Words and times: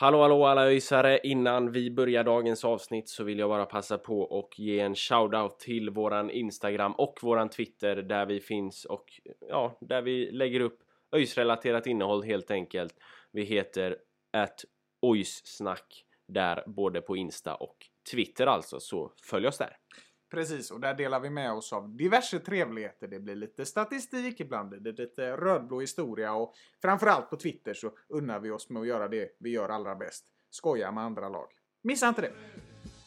Hallå 0.00 0.22
hallå 0.22 0.46
alla 0.46 0.64
öjsare! 0.64 1.20
Innan 1.22 1.72
vi 1.72 1.90
börjar 1.90 2.24
dagens 2.24 2.64
avsnitt 2.64 3.08
så 3.08 3.24
vill 3.24 3.38
jag 3.38 3.48
bara 3.48 3.66
passa 3.66 3.98
på 3.98 4.20
och 4.20 4.58
ge 4.58 4.80
en 4.80 4.94
shoutout 4.94 5.58
till 5.58 5.90
våran 5.90 6.30
Instagram 6.30 6.92
och 6.92 7.18
våran 7.22 7.48
Twitter 7.48 7.96
där 7.96 8.26
vi 8.26 8.40
finns 8.40 8.84
och 8.84 9.20
ja, 9.48 9.78
där 9.80 10.02
vi 10.02 10.30
lägger 10.30 10.60
upp 10.60 10.78
öjsrelaterat 11.12 11.86
innehåll 11.86 12.22
helt 12.22 12.50
enkelt. 12.50 12.94
Vi 13.32 13.42
heter 13.42 13.96
att 14.32 14.64
ojssnack 15.02 16.04
där 16.28 16.64
både 16.66 17.00
på 17.00 17.16
Insta 17.16 17.54
och 17.54 17.76
Twitter 18.12 18.46
alltså, 18.46 18.80
så 18.80 19.12
följ 19.22 19.46
oss 19.46 19.58
där. 19.58 19.76
Precis, 20.30 20.70
och 20.70 20.80
där 20.80 20.94
delar 20.94 21.20
vi 21.20 21.30
med 21.30 21.52
oss 21.52 21.72
av 21.72 21.96
diverse 21.96 22.38
trevligheter. 22.38 23.08
Det 23.08 23.20
blir 23.20 23.36
lite 23.36 23.66
statistik, 23.66 24.40
ibland 24.40 24.68
blir 24.68 24.80
det 24.80 24.92
lite 24.92 25.36
rödblå 25.36 25.80
historia 25.80 26.32
och 26.32 26.54
framförallt 26.82 27.30
på 27.30 27.36
Twitter 27.36 27.74
så 27.74 27.90
unnar 28.08 28.40
vi 28.40 28.50
oss 28.50 28.70
med 28.70 28.80
att 28.80 28.88
göra 28.88 29.08
det 29.08 29.36
vi 29.40 29.50
gör 29.50 29.68
allra 29.68 29.94
bäst. 29.94 30.24
Skoja 30.50 30.92
med 30.92 31.04
andra 31.04 31.28
lag. 31.28 31.46
Missa 31.82 32.08
inte 32.08 32.20
det! 32.20 32.32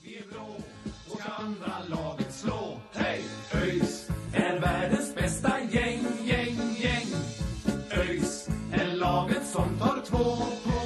Vi 0.03 0.17
är 0.17 0.27
blå 0.27 0.55
och 1.11 1.19
ska 1.19 1.31
andra 1.31 1.73
laget 1.89 2.33
slå. 2.33 2.79
Hej! 2.91 3.23
ÖIS 3.53 4.09
är 4.33 4.59
världens 4.59 5.15
bästa 5.15 5.59
gäng, 5.59 6.05
gäng, 6.23 6.57
gäng. 6.77 7.07
ÖIS 7.91 8.47
är 8.73 8.95
laget 8.95 9.45
som 9.45 9.79
tar 9.79 10.01
två 10.05 10.17
poäng. 10.63 10.80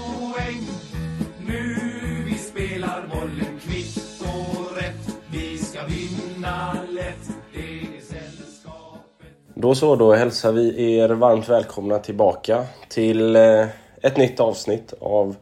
Då 9.65 9.75
så, 9.75 9.95
då 9.95 10.13
hälsar 10.13 10.51
vi 10.51 10.93
er 10.97 11.09
varmt 11.09 11.49
välkomna 11.49 11.99
tillbaka 11.99 12.65
till 12.89 13.35
eh, 13.35 13.65
ett 14.01 14.17
nytt 14.17 14.39
avsnitt 14.39 14.93
av 14.99 15.35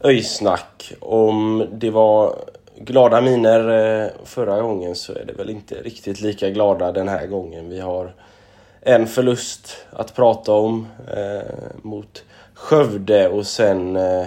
Öjsnack. 0.00 0.92
Om 1.00 1.66
det 1.72 1.90
var 1.90 2.36
glada 2.76 3.20
miner 3.20 3.68
eh, 3.68 4.10
förra 4.24 4.60
gången 4.60 4.94
så 4.94 5.12
är 5.12 5.24
det 5.24 5.32
väl 5.32 5.50
inte 5.50 5.74
riktigt 5.74 6.20
lika 6.20 6.50
glada 6.50 6.92
den 6.92 7.08
här 7.08 7.26
gången. 7.26 7.68
Vi 7.68 7.80
har 7.80 8.14
en 8.80 9.06
förlust 9.06 9.86
att 9.90 10.14
prata 10.14 10.52
om 10.52 10.86
eh, 11.16 11.54
mot 11.82 12.24
Skövde 12.54 13.28
och 13.28 13.46
sen 13.46 13.96
eh, 13.96 14.26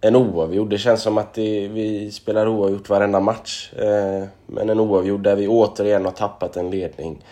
en 0.00 0.16
oavgjord. 0.16 0.70
Det 0.70 0.78
känns 0.78 1.02
som 1.02 1.18
att 1.18 1.34
det, 1.34 1.68
vi 1.68 2.10
spelar 2.10 2.48
oavgjort 2.48 2.88
varenda 2.88 3.20
match. 3.20 3.72
Eh, 3.72 4.24
men 4.46 4.70
en 4.70 4.80
oavgjord 4.80 5.22
där 5.22 5.36
vi 5.36 5.48
återigen 5.48 6.04
har 6.04 6.12
tappat 6.12 6.56
en 6.56 6.70
ledning 6.70 7.22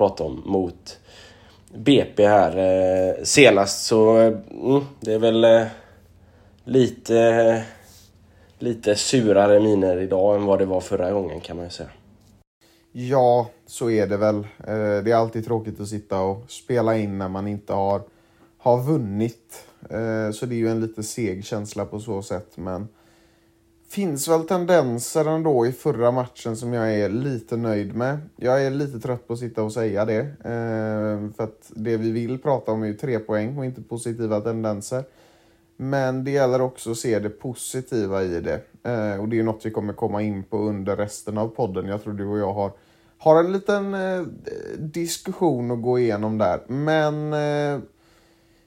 prata 0.00 0.24
om 0.24 0.42
mot 0.46 0.98
BP 1.74 2.26
här 2.26 2.56
eh, 2.58 3.24
senast. 3.24 3.86
Så 3.86 4.18
eh, 4.18 4.34
mm, 4.50 4.82
det 5.00 5.12
är 5.12 5.18
väl 5.18 5.44
eh, 5.44 5.66
lite, 6.64 7.18
eh, 7.18 7.60
lite 8.58 8.96
surare 8.96 9.60
miner 9.60 9.96
idag 9.96 10.36
än 10.36 10.44
vad 10.44 10.58
det 10.58 10.66
var 10.66 10.80
förra 10.80 11.12
gången 11.12 11.40
kan 11.40 11.56
man 11.56 11.64
ju 11.66 11.70
säga. 11.70 11.88
Ja, 12.92 13.48
så 13.66 13.90
är 13.90 14.06
det 14.06 14.16
väl. 14.16 14.36
Eh, 14.36 15.02
Det 15.04 15.10
är 15.10 15.14
alltid 15.14 15.44
tråkigt 15.44 15.80
att 15.80 15.88
sitta 15.88 16.20
och 16.20 16.50
spela 16.50 16.96
in 16.96 17.18
när 17.18 17.28
man 17.28 17.48
inte 17.48 17.72
har, 17.72 18.02
har 18.58 18.82
vunnit. 18.82 19.64
Eh, 19.90 20.30
så 20.32 20.46
det 20.46 20.54
är 20.54 20.58
ju 20.58 20.68
en 20.68 20.80
lite 20.80 21.02
seg 21.02 21.44
känsla 21.44 21.84
på 21.84 22.00
så 22.00 22.22
sätt. 22.22 22.56
Men 22.56 22.88
finns 23.90 24.28
väl 24.28 24.44
tendenser 24.46 25.24
ändå 25.24 25.66
i 25.66 25.72
förra 25.72 26.10
matchen 26.10 26.56
som 26.56 26.72
jag 26.72 26.94
är 26.94 27.08
lite 27.08 27.56
nöjd 27.56 27.94
med. 27.94 28.18
Jag 28.36 28.66
är 28.66 28.70
lite 28.70 29.00
trött 29.00 29.26
på 29.26 29.32
att 29.32 29.38
sitta 29.38 29.62
och 29.62 29.72
säga 29.72 30.04
det. 30.04 30.20
eh, 30.20 31.34
För 31.36 31.44
att 31.44 31.72
det 31.74 31.96
vi 31.96 32.10
vill 32.10 32.38
prata 32.38 32.72
om 32.72 32.82
är 32.82 32.86
ju 32.86 32.94
tre 32.94 33.18
poäng 33.18 33.58
och 33.58 33.64
inte 33.64 33.82
positiva 33.82 34.40
tendenser. 34.40 35.04
Men 35.76 36.24
det 36.24 36.30
gäller 36.30 36.60
också 36.60 36.90
att 36.90 36.96
se 36.96 37.18
det 37.18 37.30
positiva 37.30 38.22
i 38.22 38.40
det. 38.40 38.60
Eh, 38.82 39.20
och 39.20 39.28
det 39.28 39.38
är 39.38 39.42
något 39.42 39.66
vi 39.66 39.70
kommer 39.70 39.92
komma 39.92 40.22
in 40.22 40.42
på 40.42 40.58
under 40.58 40.96
resten 40.96 41.38
av 41.38 41.48
podden. 41.48 41.86
Jag 41.86 42.02
tror 42.02 42.12
du 42.12 42.26
och 42.26 42.38
jag 42.38 42.52
har, 42.52 42.72
har 43.18 43.44
en 43.44 43.52
liten 43.52 43.94
eh, 43.94 44.22
diskussion 44.78 45.70
att 45.70 45.82
gå 45.82 45.98
igenom 45.98 46.38
där. 46.38 46.60
Men 46.66 47.32
eh, 47.32 47.80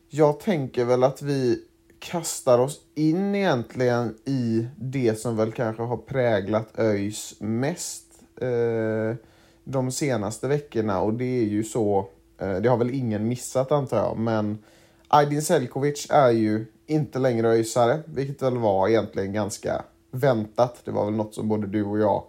jag 0.10 0.40
tänker 0.40 0.86
väl 0.86 1.04
att 1.04 1.22
vi 1.22 1.62
kastar 2.04 2.60
oss 2.60 2.82
in 2.96 3.36
egentligen 3.36 4.16
i 4.26 4.68
det 4.76 5.20
som 5.20 5.38
väl 5.38 5.52
kanske 5.52 5.84
har 5.84 5.98
präglat 5.98 6.80
ÖIS 6.80 7.36
mest 7.40 8.06
eh, 8.42 9.16
de 9.64 9.92
senaste 9.92 10.48
veckorna. 10.48 11.02
Och 11.02 11.14
det 11.14 11.40
är 11.40 11.44
ju 11.44 11.64
så, 11.64 12.10
eh, 12.38 12.56
det 12.56 12.70
har 12.70 12.78
väl 12.78 12.94
ingen 12.94 13.28
missat 13.28 13.72
antar 13.72 13.98
jag, 13.98 14.18
men 14.18 14.58
Aydin 15.08 15.42
Selkovic 15.42 16.08
är 16.10 16.32
ju 16.32 16.66
inte 16.86 17.20
längre 17.20 17.48
ÖISare, 17.48 18.00
vilket 18.06 18.42
väl 18.42 18.58
var 18.58 18.88
egentligen 18.88 19.34
ganska 19.34 19.84
väntat. 20.12 20.82
Det 20.86 20.92
var 20.92 21.06
väl 21.06 21.14
något 21.14 21.36
som 21.36 21.48
både 21.48 21.68
du 21.68 21.84
och 21.84 22.00
jag 22.00 22.24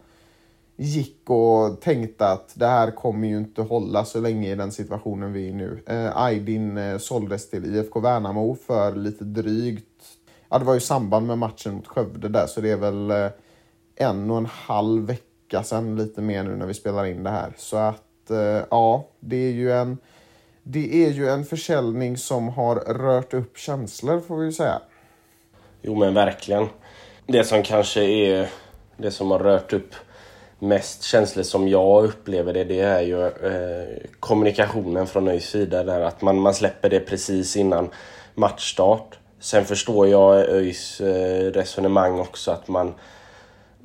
gick 0.77 1.31
och 1.31 1.81
tänkte 1.81 2.27
att 2.27 2.53
det 2.55 2.67
här 2.67 2.91
kommer 2.91 3.29
ju 3.29 3.37
inte 3.37 3.63
hålla 3.63 4.05
så 4.05 4.21
länge 4.21 4.53
i 4.53 4.55
den 4.55 4.73
situationen 4.73 5.33
vi 5.33 5.45
är 5.45 5.51
i 5.51 5.53
nu. 5.53 5.83
Eh, 5.87 6.17
Aydin 6.17 6.79
eh, 6.79 6.99
såldes 6.99 7.51
till 7.51 7.77
IFK 7.77 8.01
Värnamo 8.01 8.57
för 8.67 8.95
lite 8.97 9.25
drygt, 9.25 10.05
ja 10.49 10.59
det 10.59 10.65
var 10.65 10.73
ju 10.73 10.79
i 10.79 10.81
samband 10.81 11.27
med 11.27 11.39
matchen 11.39 11.75
mot 11.75 11.87
Skövde 11.87 12.29
där, 12.29 12.47
så 12.47 12.61
det 12.61 12.71
är 12.71 12.77
väl 12.77 13.11
eh, 13.11 13.31
en 13.97 14.31
och 14.31 14.37
en 14.37 14.47
halv 14.47 15.07
vecka 15.07 15.63
sedan 15.63 15.97
lite 15.97 16.21
mer 16.21 16.43
nu 16.43 16.57
när 16.57 16.67
vi 16.67 16.75
spelar 16.75 17.05
in 17.05 17.23
det 17.23 17.31
här. 17.31 17.53
Så 17.57 17.77
att 17.77 18.31
eh, 18.31 18.63
ja, 18.71 19.09
det 19.21 19.37
är 19.37 19.53
ju 19.53 19.73
en 19.73 19.99
det 20.67 21.07
är 21.07 21.11
ju 21.11 21.29
en 21.29 21.45
försäljning 21.45 22.17
som 22.17 22.49
har 22.49 22.77
rört 22.77 23.35
upp 23.35 23.59
känslor 23.59 24.21
får 24.21 24.37
vi 24.37 24.47
ju 24.47 24.53
säga. 24.53 24.81
Jo 25.83 25.95
men 25.95 26.15
verkligen. 26.15 26.67
Det 27.27 27.45
som 27.45 27.63
kanske 27.63 28.05
är 28.05 28.49
det 28.97 29.11
som 29.11 29.31
har 29.31 29.39
rört 29.39 29.73
upp 29.73 29.95
mest 30.65 31.03
känslor 31.03 31.43
som 31.43 31.69
jag 31.69 32.05
upplever 32.05 32.53
det, 32.53 32.65
det 32.65 32.81
är 32.81 33.01
ju 33.01 33.27
eh, 33.27 34.09
kommunikationen 34.21 35.07
från 35.07 35.29
ÖIS 35.29 35.49
sida. 35.49 35.85
Där 35.85 36.01
att 36.01 36.23
man, 36.23 36.41
man 36.41 36.55
släpper 36.55 36.91
det 36.91 37.01
precis 37.01 37.57
innan 37.57 37.89
matchstart. 38.35 39.19
Sen 39.41 39.65
förstår 39.65 40.09
jag 40.09 40.37
ÖIS 40.37 41.01
eh, 41.01 41.51
resonemang 41.53 42.21
också 42.21 42.51
att 42.51 42.69
man 42.69 42.95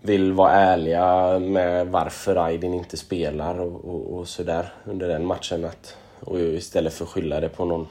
vill 0.01 0.33
vara 0.33 0.51
ärliga 0.51 1.39
med 1.39 1.87
varför 1.87 2.35
Aydin 2.35 2.73
inte 2.73 2.97
spelar 2.97 3.59
och, 3.59 3.85
och, 3.85 4.17
och 4.17 4.27
sådär 4.27 4.73
under 4.85 5.07
den 5.07 5.25
matchen. 5.25 5.65
Att, 5.65 5.95
och 6.19 6.39
istället 6.39 6.93
för 6.93 7.05
att 7.05 7.11
skylla 7.11 7.39
det 7.39 7.49
på 7.49 7.65
någon, 7.65 7.87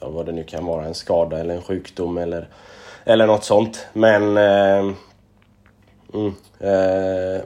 ja, 0.00 0.08
vad 0.08 0.26
det 0.26 0.32
nu 0.32 0.44
kan 0.44 0.66
vara, 0.66 0.86
en 0.86 0.94
skada 0.94 1.38
eller 1.38 1.54
en 1.54 1.62
sjukdom 1.62 2.18
eller, 2.18 2.48
eller 3.04 3.26
något 3.26 3.44
sånt. 3.44 3.86
Men 3.92 4.36
eh, 4.36 4.94
mm, 6.14 6.34
eh, 6.60 7.42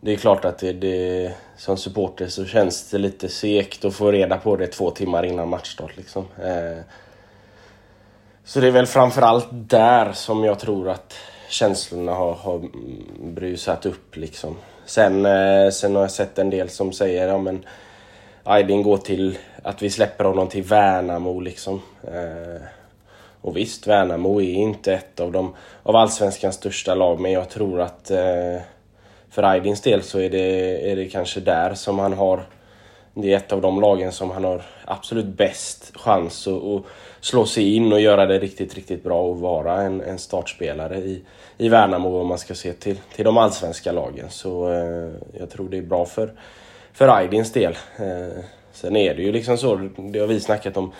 det 0.00 0.12
är 0.12 0.16
klart 0.16 0.44
att 0.44 0.58
det, 0.58 0.72
det, 0.72 1.32
som 1.56 1.76
supporter 1.76 2.28
så 2.28 2.44
känns 2.44 2.90
det 2.90 2.98
lite 2.98 3.28
segt 3.28 3.84
att 3.84 3.94
få 3.94 4.10
reda 4.10 4.36
på 4.36 4.56
det 4.56 4.66
två 4.66 4.90
timmar 4.90 5.22
innan 5.24 5.48
matchstart. 5.48 5.96
Liksom. 5.96 6.26
Eh, 6.42 6.82
så 8.44 8.60
det 8.60 8.66
är 8.66 8.70
väl 8.70 8.86
framförallt 8.86 9.48
där 9.50 10.12
som 10.12 10.44
jag 10.44 10.58
tror 10.58 10.88
att 10.88 11.14
känslorna 11.48 12.14
har, 12.14 12.34
har 12.34 12.68
brusat 13.22 13.86
upp. 13.86 14.16
Liksom. 14.16 14.56
Sen, 14.84 15.26
eh, 15.26 15.70
sen 15.70 15.94
har 15.94 16.02
jag 16.02 16.10
sett 16.10 16.38
en 16.38 16.50
del 16.50 16.68
som 16.68 16.92
säger 16.92 17.28
ja, 17.28 17.38
men 17.38 17.64
Aydin 18.44 18.82
går 18.82 18.96
till 18.96 19.38
att 19.62 19.82
vi 19.82 19.90
släpper 19.90 20.24
honom 20.24 20.48
till 20.48 20.62
Värnamo. 20.62 21.40
Liksom. 21.40 21.82
Eh, 22.04 22.62
och 23.40 23.56
visst, 23.56 23.86
Värnamo 23.86 24.40
är 24.40 24.54
inte 24.54 24.92
ett 24.92 25.20
av, 25.20 25.32
de, 25.32 25.54
av 25.82 25.96
allsvenskans 25.96 26.56
största 26.56 26.94
lag 26.94 27.20
men 27.20 27.32
jag 27.32 27.48
tror 27.48 27.80
att 27.80 28.10
eh, 28.10 28.60
för 29.30 29.42
Aydins 29.42 29.80
del 29.80 30.02
så 30.02 30.18
är 30.18 30.30
det, 30.30 30.90
är 30.90 30.96
det 30.96 31.08
kanske 31.08 31.40
där 31.40 31.74
som 31.74 31.98
han 31.98 32.12
har 32.12 32.44
det 33.14 33.32
är 33.32 33.36
ett 33.36 33.52
av 33.52 33.60
de 33.60 33.80
lagen 33.80 34.12
som 34.12 34.30
han 34.30 34.44
har 34.44 34.62
absolut 34.84 35.26
bäst 35.26 35.92
chans 35.94 36.46
att, 36.46 36.62
att 36.62 36.82
slå 37.20 37.46
sig 37.46 37.74
in 37.74 37.92
och 37.92 38.00
göra 38.00 38.26
det 38.26 38.38
riktigt, 38.38 38.74
riktigt 38.74 39.04
bra 39.04 39.22
och 39.22 39.40
vara 39.40 39.82
en, 39.82 40.00
en 40.00 40.18
startspelare 40.18 40.98
i, 40.98 41.22
i 41.58 41.68
Värnamo 41.68 42.20
om 42.20 42.26
man 42.26 42.38
ska 42.38 42.54
se 42.54 42.72
till, 42.72 42.96
till 43.14 43.24
de 43.24 43.36
allsvenska 43.36 43.92
lagen. 43.92 44.30
Så 44.30 44.72
eh, 44.72 45.10
jag 45.38 45.50
tror 45.50 45.68
det 45.68 45.78
är 45.78 45.82
bra 45.82 46.06
för, 46.06 46.32
för 46.92 47.08
Aydins 47.08 47.52
del. 47.52 47.76
Eh, 47.96 48.44
sen 48.72 48.96
är 48.96 49.14
det 49.14 49.22
ju 49.22 49.32
liksom 49.32 49.58
så, 49.58 49.90
det 49.96 50.18
har 50.18 50.26
vi 50.26 50.40
snackat 50.40 50.76
om 50.76 50.92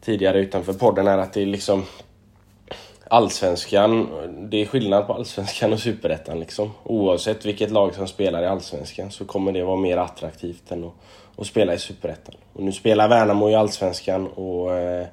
tidigare 0.00 0.38
utanför 0.38 0.72
podden 0.72 1.06
här, 1.06 1.18
att 1.18 1.32
det 1.32 1.42
är 1.42 1.46
liksom 1.46 1.84
Allsvenskan, 3.10 4.08
det 4.50 4.62
är 4.62 4.66
skillnad 4.66 5.06
på 5.06 5.12
Allsvenskan 5.12 5.72
och 5.72 5.80
Superettan 5.80 6.40
liksom. 6.40 6.70
Oavsett 6.84 7.46
vilket 7.46 7.70
lag 7.70 7.94
som 7.94 8.08
spelar 8.08 8.42
i 8.42 8.46
Allsvenskan 8.46 9.10
så 9.10 9.24
kommer 9.24 9.52
det 9.52 9.64
vara 9.64 9.76
mer 9.76 9.96
attraktivt 9.96 10.70
än 10.70 10.84
att, 10.84 10.92
att 11.36 11.46
spela 11.46 11.74
i 11.74 11.78
Superettan. 11.78 12.34
Och 12.52 12.62
nu 12.62 12.72
spelar 12.72 13.08
Värnamo 13.08 13.50
i 13.50 13.54
Allsvenskan 13.54 14.26
och 14.26 14.74
eh, 14.74 15.06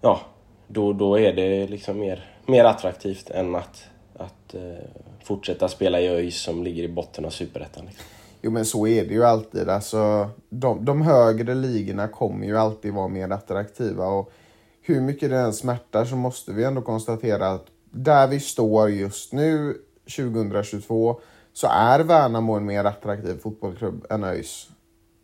ja, 0.00 0.20
då, 0.66 0.92
då 0.92 1.18
är 1.18 1.32
det 1.32 1.66
liksom 1.66 1.98
mer, 1.98 2.24
mer 2.46 2.64
attraktivt 2.64 3.30
än 3.30 3.54
att, 3.54 3.84
att 4.16 4.54
eh, 4.54 4.84
fortsätta 5.24 5.68
spela 5.68 6.00
i 6.00 6.08
ÖIS 6.08 6.40
som 6.40 6.64
ligger 6.64 6.82
i 6.82 6.88
botten 6.88 7.24
av 7.24 7.30
Superettan. 7.30 7.86
Liksom. 7.86 8.04
Jo 8.42 8.50
men 8.50 8.64
så 8.64 8.86
är 8.86 9.04
det 9.04 9.14
ju 9.14 9.24
alltid. 9.24 9.68
Alltså, 9.68 10.30
de, 10.48 10.84
de 10.84 11.02
högre 11.02 11.54
ligorna 11.54 12.08
kommer 12.08 12.46
ju 12.46 12.58
alltid 12.58 12.92
vara 12.92 13.08
mer 13.08 13.30
attraktiva. 13.30 14.06
Och 14.06 14.32
hur 14.82 15.00
mycket 15.00 15.30
det 15.30 15.38
än 15.38 15.52
smärtar 15.52 16.04
så 16.04 16.16
måste 16.16 16.52
vi 16.52 16.64
ändå 16.64 16.82
konstatera 16.82 17.48
att 17.48 17.66
där 17.90 18.26
vi 18.26 18.40
står 18.40 18.90
just 18.90 19.32
nu 19.32 19.76
2022 20.16 21.20
så 21.52 21.66
är 21.66 22.00
Värnamo 22.00 22.52
en 22.52 22.64
mer 22.64 22.84
attraktiv 22.84 23.38
fotbollsklubb 23.42 24.06
än 24.10 24.24
ÖIS. 24.24 24.68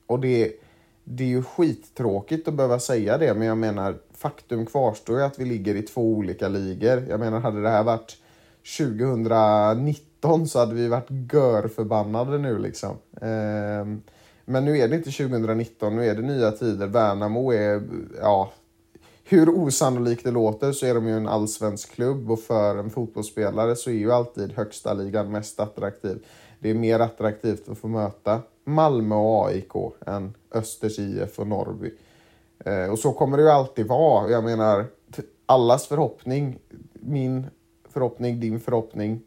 Och 0.07 0.21
det, 0.21 0.53
det 1.05 1.25
är 1.25 1.29
ju 1.29 1.43
skittråkigt 1.43 2.49
att 2.49 2.55
behöva 2.55 2.79
säga 2.79 3.19
det 3.19 3.35
men 3.35 3.49
jag 3.49 3.59
menar 3.59 3.97
faktum 4.13 4.67
kvarstår 4.67 5.19
ju 5.19 5.25
att 5.25 5.39
vi 5.39 5.45
ligger 5.45 5.75
i 5.75 5.83
två 5.83 6.13
olika 6.13 6.49
ligor. 6.49 7.05
Jag 7.09 7.21
menar 7.21 7.41
hade 7.41 7.63
det 7.63 7.71
här 7.71 7.85
varit 7.85 8.17
2019 8.79 10.49
så 10.49 10.59
hade 10.59 10.75
vi 10.75 10.89
varit 10.89 11.33
görförbannade 11.33 12.39
nu 12.39 12.59
liksom. 12.59 12.97
Ehm, 13.21 14.03
men 14.45 14.65
nu 14.65 14.79
är 14.79 14.89
det 14.89 14.97
inte 14.97 15.11
2019, 15.11 15.97
nu 15.97 16.07
är 16.07 16.15
det 16.15 16.23
nya 16.23 16.51
tider. 16.51 16.87
Värnamo 16.87 17.53
är, 17.53 17.83
ja, 18.21 18.53
hur 19.29 19.49
osannolikt 19.49 20.25
det 20.25 20.31
låter 20.31 20.73
så 20.73 20.87
är 20.87 20.95
de 20.95 21.07
ju 21.07 21.17
en 21.17 21.29
allsvensk 21.29 21.95
klubb 21.95 22.31
och 22.31 22.41
för 22.41 22.77
en 22.77 22.91
fotbollsspelare 22.91 23.77
så 23.77 23.91
är 23.91 23.95
ju 23.95 24.13
alltid 24.13 24.53
högsta 24.53 24.95
ligan 24.95 25.31
mest 25.31 25.61
attraktiv. 25.61 26.27
Det 26.59 26.71
är 26.71 26.75
mer 26.75 27.01
attraktivt 27.01 27.69
att 27.69 27.79
få 27.79 27.89
möta 27.89 28.41
Malmö 28.65 29.15
och 29.15 29.47
AIK 29.47 29.73
än 30.07 30.35
Östers 30.53 30.99
IF 30.99 31.39
och 31.39 31.47
Norrby. 31.47 31.95
Eh, 32.65 32.91
och 32.91 32.99
så 32.99 33.13
kommer 33.13 33.37
det 33.37 33.43
ju 33.43 33.49
alltid 33.49 33.87
vara. 33.87 34.31
Jag 34.31 34.45
menar, 34.45 34.87
allas 35.47 35.87
förhoppning, 35.87 36.59
min 36.93 37.47
förhoppning, 37.89 38.41
din 38.41 38.61
förhoppning, 38.61 39.21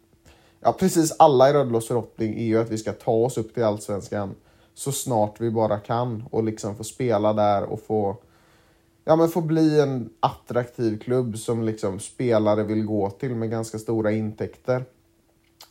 ja 0.60 0.76
precis 0.80 1.16
alla 1.20 1.50
i 1.50 1.54
Rödlås 1.54 1.88
förhoppning 1.88 2.40
är 2.40 2.46
ju 2.46 2.60
att 2.60 2.70
vi 2.70 2.78
ska 2.78 2.92
ta 2.94 3.12
oss 3.12 3.38
upp 3.38 3.54
till 3.54 3.64
Allsvenskan 3.64 4.36
så 4.74 4.92
snart 4.92 5.42
vi 5.42 5.52
bara 5.52 5.80
kan 5.80 6.24
och 6.32 6.44
liksom 6.44 6.76
få 6.76 6.84
spela 6.84 7.34
där 7.34 7.64
och 7.64 7.82
få 7.82 8.18
ja, 9.10 9.16
men 9.16 9.30
få 9.30 9.42
bli 9.42 9.80
en 9.80 10.10
attraktiv 10.20 11.00
klubb 11.00 11.38
som 11.38 11.64
liksom 11.64 12.00
spelare 12.00 12.64
vill 12.64 12.86
gå 12.86 13.10
till 13.10 13.36
med 13.36 13.50
ganska 13.50 13.78
stora 13.78 14.12
intäkter. 14.12 14.86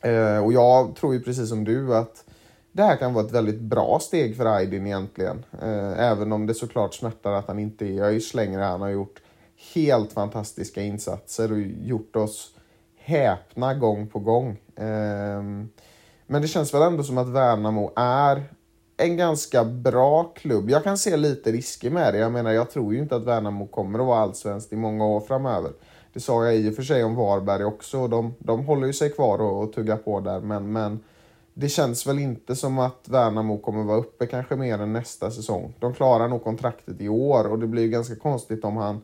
Eh, 0.01 0.43
och 0.45 0.53
jag 0.53 0.95
tror 0.95 1.13
ju 1.13 1.21
precis 1.21 1.49
som 1.49 1.63
du 1.63 1.95
att 1.95 2.25
det 2.71 2.83
här 2.83 2.95
kan 2.95 3.13
vara 3.13 3.25
ett 3.25 3.31
väldigt 3.31 3.59
bra 3.59 3.99
steg 4.01 4.37
för 4.37 4.45
Aydin 4.45 4.85
egentligen. 4.87 5.45
Eh, 5.61 5.99
även 5.99 6.31
om 6.31 6.45
det 6.45 6.53
såklart 6.53 6.93
smärtar 6.93 7.33
att 7.33 7.47
han 7.47 7.59
inte 7.59 7.85
är 7.85 8.03
ÖIS 8.03 8.33
längre. 8.33 8.61
Han 8.61 8.81
har 8.81 8.89
gjort 8.89 9.21
helt 9.73 10.13
fantastiska 10.13 10.81
insatser 10.81 11.51
och 11.51 11.59
gjort 11.61 12.15
oss 12.15 12.55
häpna 12.97 13.73
gång 13.73 14.07
på 14.07 14.19
gång. 14.19 14.49
Eh, 14.75 15.43
men 16.27 16.41
det 16.41 16.47
känns 16.47 16.73
väl 16.73 16.81
ändå 16.81 17.03
som 17.03 17.17
att 17.17 17.29
Värnamo 17.29 17.91
är 17.95 18.43
en 18.99 19.17
ganska 19.17 19.65
bra 19.65 20.23
klubb. 20.23 20.69
Jag 20.69 20.83
kan 20.83 20.97
se 20.97 21.17
lite 21.17 21.51
risker 21.51 21.89
med 21.89 22.13
det. 22.13 22.19
Jag 22.19 22.31
menar, 22.31 22.51
jag 22.51 22.69
tror 22.69 22.93
ju 22.93 22.99
inte 22.99 23.15
att 23.15 23.23
Värnamo 23.23 23.67
kommer 23.67 23.99
att 23.99 24.05
vara 24.05 24.19
allsvenskt 24.19 24.73
i 24.73 24.75
många 24.75 25.05
år 25.05 25.19
framöver. 25.19 25.71
Det 26.13 26.19
sa 26.19 26.45
jag 26.45 26.55
i 26.55 26.69
och 26.69 26.75
för 26.75 26.83
sig 26.83 27.03
om 27.03 27.15
Varberg 27.15 27.65
också. 27.65 28.07
De, 28.07 28.33
de 28.39 28.65
håller 28.65 28.87
ju 28.87 28.93
sig 28.93 29.09
kvar 29.09 29.41
och, 29.41 29.63
och 29.63 29.73
tuggar 29.73 29.97
på 29.97 30.19
där, 30.19 30.39
men, 30.39 30.71
men 30.71 30.99
det 31.53 31.69
känns 31.69 32.07
väl 32.07 32.19
inte 32.19 32.55
som 32.55 32.79
att 32.79 33.05
Värnamo 33.05 33.57
kommer 33.57 33.83
vara 33.83 33.97
uppe 33.97 34.25
kanske 34.25 34.55
mer 34.55 34.79
än 34.81 34.93
nästa 34.93 35.31
säsong. 35.31 35.73
De 35.79 35.93
klarar 35.93 36.27
nog 36.27 36.43
kontraktet 36.43 37.01
i 37.01 37.09
år 37.09 37.51
och 37.51 37.59
det 37.59 37.67
blir 37.67 37.83
ju 37.83 37.89
ganska 37.89 38.15
konstigt 38.15 38.65
om 38.65 38.77
han 38.77 39.01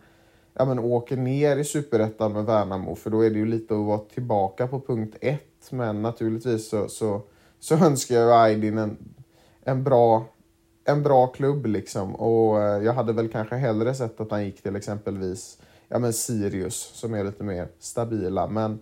ja, 0.54 0.66
men 0.66 0.80
åker 0.80 1.18
ner 1.18 1.58
i 1.58 1.64
superettan 1.64 2.34
med 2.34 2.46
Värnamo 2.46 2.96
för 2.96 3.10
då 3.10 3.26
är 3.26 3.30
det 3.30 3.40
ju 3.40 3.46
lite 3.46 3.74
att 3.74 3.86
vara 3.86 4.00
tillbaka 4.00 4.68
på 4.68 4.80
punkt 4.80 5.16
ett. 5.22 5.72
Men 5.72 6.02
naturligtvis 6.02 6.70
så, 6.70 6.88
så, 6.88 7.22
så 7.60 7.76
önskar 7.86 8.16
jag 8.16 8.42
Aydin 8.42 8.78
en 8.78 8.98
en 9.66 9.84
bra, 9.84 10.26
en 10.86 11.04
bra 11.04 11.28
klubb 11.28 11.66
liksom. 11.66 12.16
Och 12.16 12.62
eh, 12.62 12.84
jag 12.84 12.94
hade 12.94 13.14
väl 13.14 13.30
kanske 13.30 13.56
hellre 13.56 13.94
sett 13.94 14.22
att 14.22 14.32
han 14.32 14.46
gick 14.46 14.64
till 14.64 14.76
exempelvis 14.76 15.58
ja, 15.90 16.00
men 16.00 16.14
Sirius 16.14 16.76
som 16.76 17.14
är 17.14 17.24
lite 17.24 17.44
mer 17.44 17.68
stabila. 17.80 18.48
Men 18.48 18.80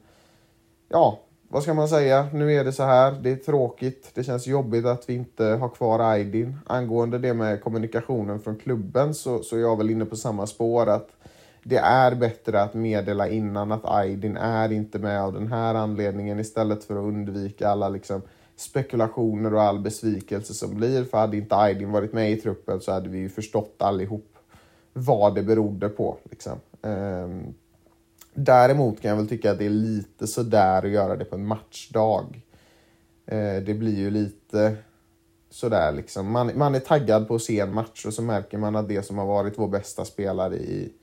ja, 0.90 1.20
vad 1.48 1.64
ska 1.64 1.74
man 1.74 1.90
säga? 1.90 2.28
Nu 2.34 2.54
är 2.54 2.64
det 2.64 2.74
så 2.74 2.84
här. 2.84 3.12
Det 3.12 3.32
är 3.32 3.36
tråkigt. 3.36 4.12
Det 4.14 4.24
känns 4.24 4.48
jobbigt 4.48 4.86
att 4.86 5.10
vi 5.10 5.14
inte 5.14 5.46
har 5.46 5.70
kvar 5.70 6.00
Aydin. 6.00 6.58
Angående 6.66 7.18
det 7.18 7.34
med 7.34 7.64
kommunikationen 7.64 8.40
från 8.40 8.56
klubben 8.56 9.14
så, 9.14 9.44
så 9.44 9.56
är 9.56 9.60
jag 9.60 9.78
väl 9.78 9.90
inne 9.90 10.06
på 10.06 10.16
samma 10.16 10.48
spår. 10.48 10.90
att 10.90 11.10
det 11.64 11.78
är 11.78 12.16
bättre 12.16 12.62
att 12.62 12.74
meddela 12.74 13.30
innan 13.30 13.72
att 13.72 13.86
Aydin 13.86 14.38
är 14.38 14.72
inte 14.72 15.00
med 15.00 15.22
av 15.22 15.34
den 15.34 15.48
här 15.48 15.76
anledningen 15.76 16.40
istället 16.40 16.84
för 16.84 16.96
att 16.96 17.04
undvika 17.04 17.70
alla 17.70 17.90
liksom 17.90 18.22
spekulationer 18.56 19.54
och 19.54 19.62
all 19.62 19.80
besvikelse 19.80 20.54
som 20.54 20.76
blir. 20.76 21.04
För 21.04 21.18
hade 21.18 21.38
inte 21.38 21.56
Aydin 21.56 21.92
varit 21.92 22.14
med 22.14 22.32
i 22.32 22.36
truppen 22.36 22.82
så 22.82 22.92
hade 22.92 23.10
vi 23.10 23.18
ju 23.18 23.30
förstått 23.30 23.76
allihop 23.78 24.38
vad 24.94 25.36
det 25.36 25.44
berodde 25.44 25.90
på. 25.90 26.18
Liksom. 26.24 26.60
Ehm, 26.82 27.54
däremot 28.34 29.02
kan 29.02 29.10
jag 29.10 29.18
väl 29.18 29.28
tycka 29.28 29.52
att 29.52 29.60
det 29.60 29.66
är 29.66 29.70
lite 29.70 30.28
sådär 30.28 30.86
att 30.86 30.92
göra 30.92 31.16
det 31.16 31.26
på 31.26 31.36
en 31.36 31.46
matchdag. 31.46 32.42
Eh, 33.26 33.56
det 33.56 33.74
blir 33.74 33.96
ju 33.96 34.10
lite 34.10 34.78
sådär 35.50 35.92
liksom. 35.92 36.32
Man, 36.32 36.52
man 36.56 36.76
är 36.76 36.80
taggad 36.80 37.28
på 37.28 37.36
att 37.36 37.42
se 37.42 37.60
en 37.60 37.74
match 37.74 38.06
och 38.06 38.14
så 38.14 38.22
märker 38.22 38.58
man 38.58 38.76
att 38.76 38.88
det 38.88 39.04
som 39.04 39.18
har 39.18 39.26
varit 39.26 39.58
vår 39.58 39.68
bästa 39.68 40.06
spelare 40.06 40.56
i 40.56 40.94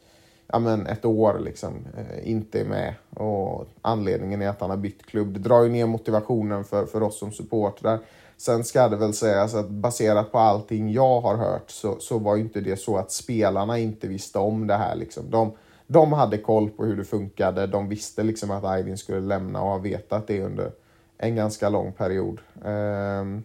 ja, 0.47 0.59
men 0.59 0.87
ett 0.87 1.05
år 1.05 1.39
liksom, 1.39 1.87
eh, 1.97 2.31
inte 2.31 2.61
är 2.61 2.65
med. 2.65 2.95
Och 3.21 3.67
anledningen 3.83 4.43
är 4.43 4.49
att 4.49 4.61
han 4.61 4.71
har 4.71 4.77
bytt 4.77 5.07
klubb. 5.07 5.33
Det 5.33 5.41
drar 5.41 5.63
ju 5.63 5.69
ner 5.69 5.87
motivationen 5.87 6.65
för, 6.65 6.87
för 6.87 7.03
oss 7.03 7.19
som 7.19 7.33
supportrar. 7.33 7.99
Sen 8.37 8.65
ska 8.65 8.89
det 8.89 8.97
väl 8.97 9.15
sägas 9.15 9.55
att 9.55 9.69
baserat 9.69 10.33
på 10.33 10.39
allting 10.39 10.93
jag 10.93 11.21
har 11.21 11.37
hört 11.37 11.71
så, 11.71 11.97
så 12.01 12.19
var 12.19 12.37
ju 12.37 12.43
inte 12.43 12.61
det 12.61 12.77
så 12.77 12.97
att 12.97 13.13
spelarna 13.13 13.79
inte 13.79 14.09
visste 14.09 14.39
om 14.39 14.67
det 14.67 14.77
här. 14.77 14.95
Liksom. 14.95 15.31
De, 15.31 15.53
de 15.87 16.13
hade 16.13 16.39
koll 16.39 16.71
på 16.71 16.85
hur 16.85 16.97
det 16.97 17.05
funkade. 17.05 17.67
De 17.67 17.89
visste 17.89 18.23
liksom 18.23 18.51
att 18.51 18.65
Aydin 18.65 18.99
skulle 18.99 19.21
lämna 19.21 19.63
och 19.63 19.71
har 19.71 19.79
vetat 19.79 20.27
det 20.27 20.43
under 20.43 20.73
en 21.19 21.37
ganska 21.37 21.69
lång 21.69 21.93
period. 21.93 22.41
Um, 22.65 23.43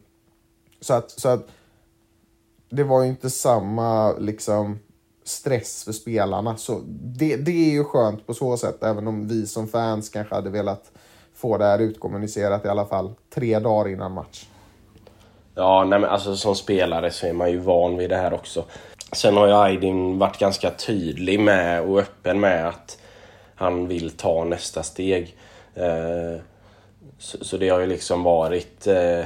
så, 0.81 0.93
att, 0.93 1.11
så 1.11 1.29
att 1.29 1.47
det 2.69 2.83
var 2.83 3.03
ju 3.03 3.09
inte 3.09 3.29
samma 3.29 4.13
liksom 4.13 4.79
stress 5.25 5.83
för 5.83 5.91
spelarna. 5.91 6.57
Så 6.57 6.81
det, 6.87 7.35
det 7.35 7.51
är 7.51 7.71
ju 7.71 7.83
skönt 7.83 8.27
på 8.27 8.33
så 8.33 8.57
sätt, 8.57 8.83
även 8.83 9.07
om 9.07 9.27
vi 9.27 9.47
som 9.47 9.67
fans 9.67 10.09
kanske 10.09 10.35
hade 10.35 10.49
velat 10.49 10.91
få 11.35 11.57
det 11.57 11.65
här 11.65 11.79
utkommunicerat 11.79 12.65
i 12.65 12.67
alla 12.67 12.85
fall 12.85 13.13
tre 13.33 13.59
dagar 13.59 13.91
innan 13.91 14.11
match. 14.11 14.45
Ja, 15.55 15.83
nej 15.83 15.99
men 15.99 16.09
alltså 16.09 16.35
som 16.35 16.55
spelare 16.55 17.11
så 17.11 17.27
är 17.27 17.33
man 17.33 17.51
ju 17.51 17.57
van 17.57 17.97
vid 17.97 18.09
det 18.09 18.15
här 18.15 18.33
också. 18.33 18.63
Sen 19.11 19.37
har 19.37 19.47
ju 19.47 19.53
Aydin 19.53 20.19
varit 20.19 20.39
ganska 20.39 20.71
tydlig 20.71 21.39
med 21.39 21.81
och 21.81 21.99
öppen 21.99 22.39
med 22.39 22.67
att 22.67 22.97
han 23.55 23.87
vill 23.87 24.11
ta 24.11 24.43
nästa 24.43 24.83
steg. 24.83 25.35
Eh, 25.75 26.41
så, 27.17 27.57
det 27.57 27.69
har 27.69 27.79
ju 27.79 27.87
liksom 27.87 28.23
varit... 28.23 28.87
Eh, 28.87 29.25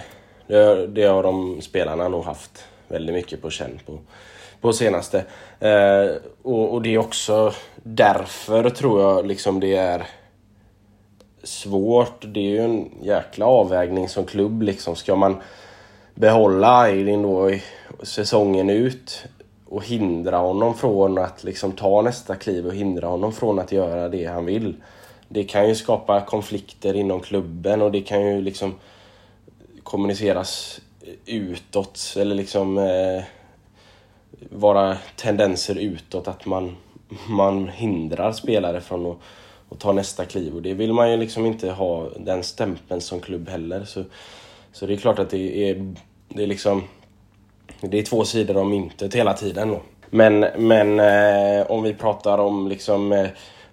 det 0.88 1.06
har 1.06 1.24
de 1.24 1.62
spelarna 1.62 2.08
nog 2.08 2.24
haft 2.24 2.66
väldigt 2.88 3.16
mycket 3.16 3.42
på 3.42 3.50
känn 3.50 3.80
på 3.86 4.00
på 4.62 4.74
senaste. 4.74 5.26
Eh, 5.60 6.16
och, 6.42 6.74
och, 6.74 6.82
det 6.82 6.94
är 6.94 6.98
också 6.98 7.54
därför 7.84 8.70
tror 8.70 9.02
jag 9.02 9.26
liksom 9.26 9.60
det 9.60 9.76
är 9.76 10.08
svårt. 11.44 12.26
Det 12.28 12.40
är 12.40 12.50
ju 12.50 12.60
en 12.60 12.90
jäkla 13.02 13.46
avvägning 13.46 14.10
som 14.10 14.26
klubb 14.26 14.62
liksom. 14.62 14.96
Ska 14.96 15.16
man 15.16 15.38
behålla 16.16 16.78
Aydin 16.78 17.22
då 17.22 17.52
i 17.52 17.64
säsongen 18.04 18.70
ut 18.70 19.26
och 19.70 19.86
hindra 19.86 20.38
honom 20.38 20.76
från 20.76 21.18
att 21.18 21.44
liksom 21.44 21.72
ta 21.72 22.02
nästa 22.02 22.36
kliv 22.36 22.66
och 22.66 22.76
hindra 22.76 23.08
honom 23.08 23.34
från 23.34 23.60
att 23.60 23.72
göra 23.72 24.10
det 24.10 24.26
han 24.26 24.46
vill. 24.46 24.76
Det 25.28 25.44
kan 25.44 25.68
ju 25.68 25.76
skapa 25.76 26.22
konflikter 26.22 26.94
inom 26.94 27.20
klubben 27.20 27.82
och 27.82 27.92
det 27.92 28.02
kan 28.02 28.22
ju 28.26 28.42
liksom 28.42 28.76
kommuniceras 29.84 30.82
utåt 31.26 32.16
eller 32.18 32.36
liksom 32.36 32.78
eh, 32.78 33.24
vara 34.50 34.98
tendenser 35.16 35.78
utåt 35.78 36.28
att 36.28 36.46
man, 36.46 36.76
man 37.30 37.68
hindrar 37.68 38.32
spelare 38.32 38.82
från 38.82 39.06
att, 39.06 39.18
att 39.70 39.80
ta 39.80 39.92
nästa 39.92 40.26
kliv. 40.26 40.56
Och 40.56 40.62
det 40.62 40.74
vill 40.74 40.94
man 40.94 41.12
ju 41.12 41.18
liksom 41.18 41.46
inte 41.46 41.72
ha 41.72 42.10
den 42.20 42.44
stämpeln 42.44 43.02
som 43.02 43.20
klubb 43.20 43.50
heller. 43.50 43.84
Så, 43.86 44.04
så 44.72 44.86
det 44.86 44.94
är 44.94 44.98
klart 44.98 45.20
att 45.20 45.30
det 45.30 45.70
är, 45.70 45.94
det 46.30 46.44
är 46.44 46.48
liksom... 46.48 46.84
Det 47.82 48.00
är 48.00 48.04
två 48.04 48.26
sidor 48.26 48.58
om 48.58 48.70
myntet 48.70 49.16
hela 49.16 49.34
tiden 49.34 49.70
då. 49.70 49.82
Men, 50.10 50.40
men 50.58 51.00
eh, 51.00 51.72
om 51.72 51.84
vi 51.84 51.94
pratar 51.94 52.38
om 52.38 52.68
liksom 52.68 53.12
eh, 53.12 53.28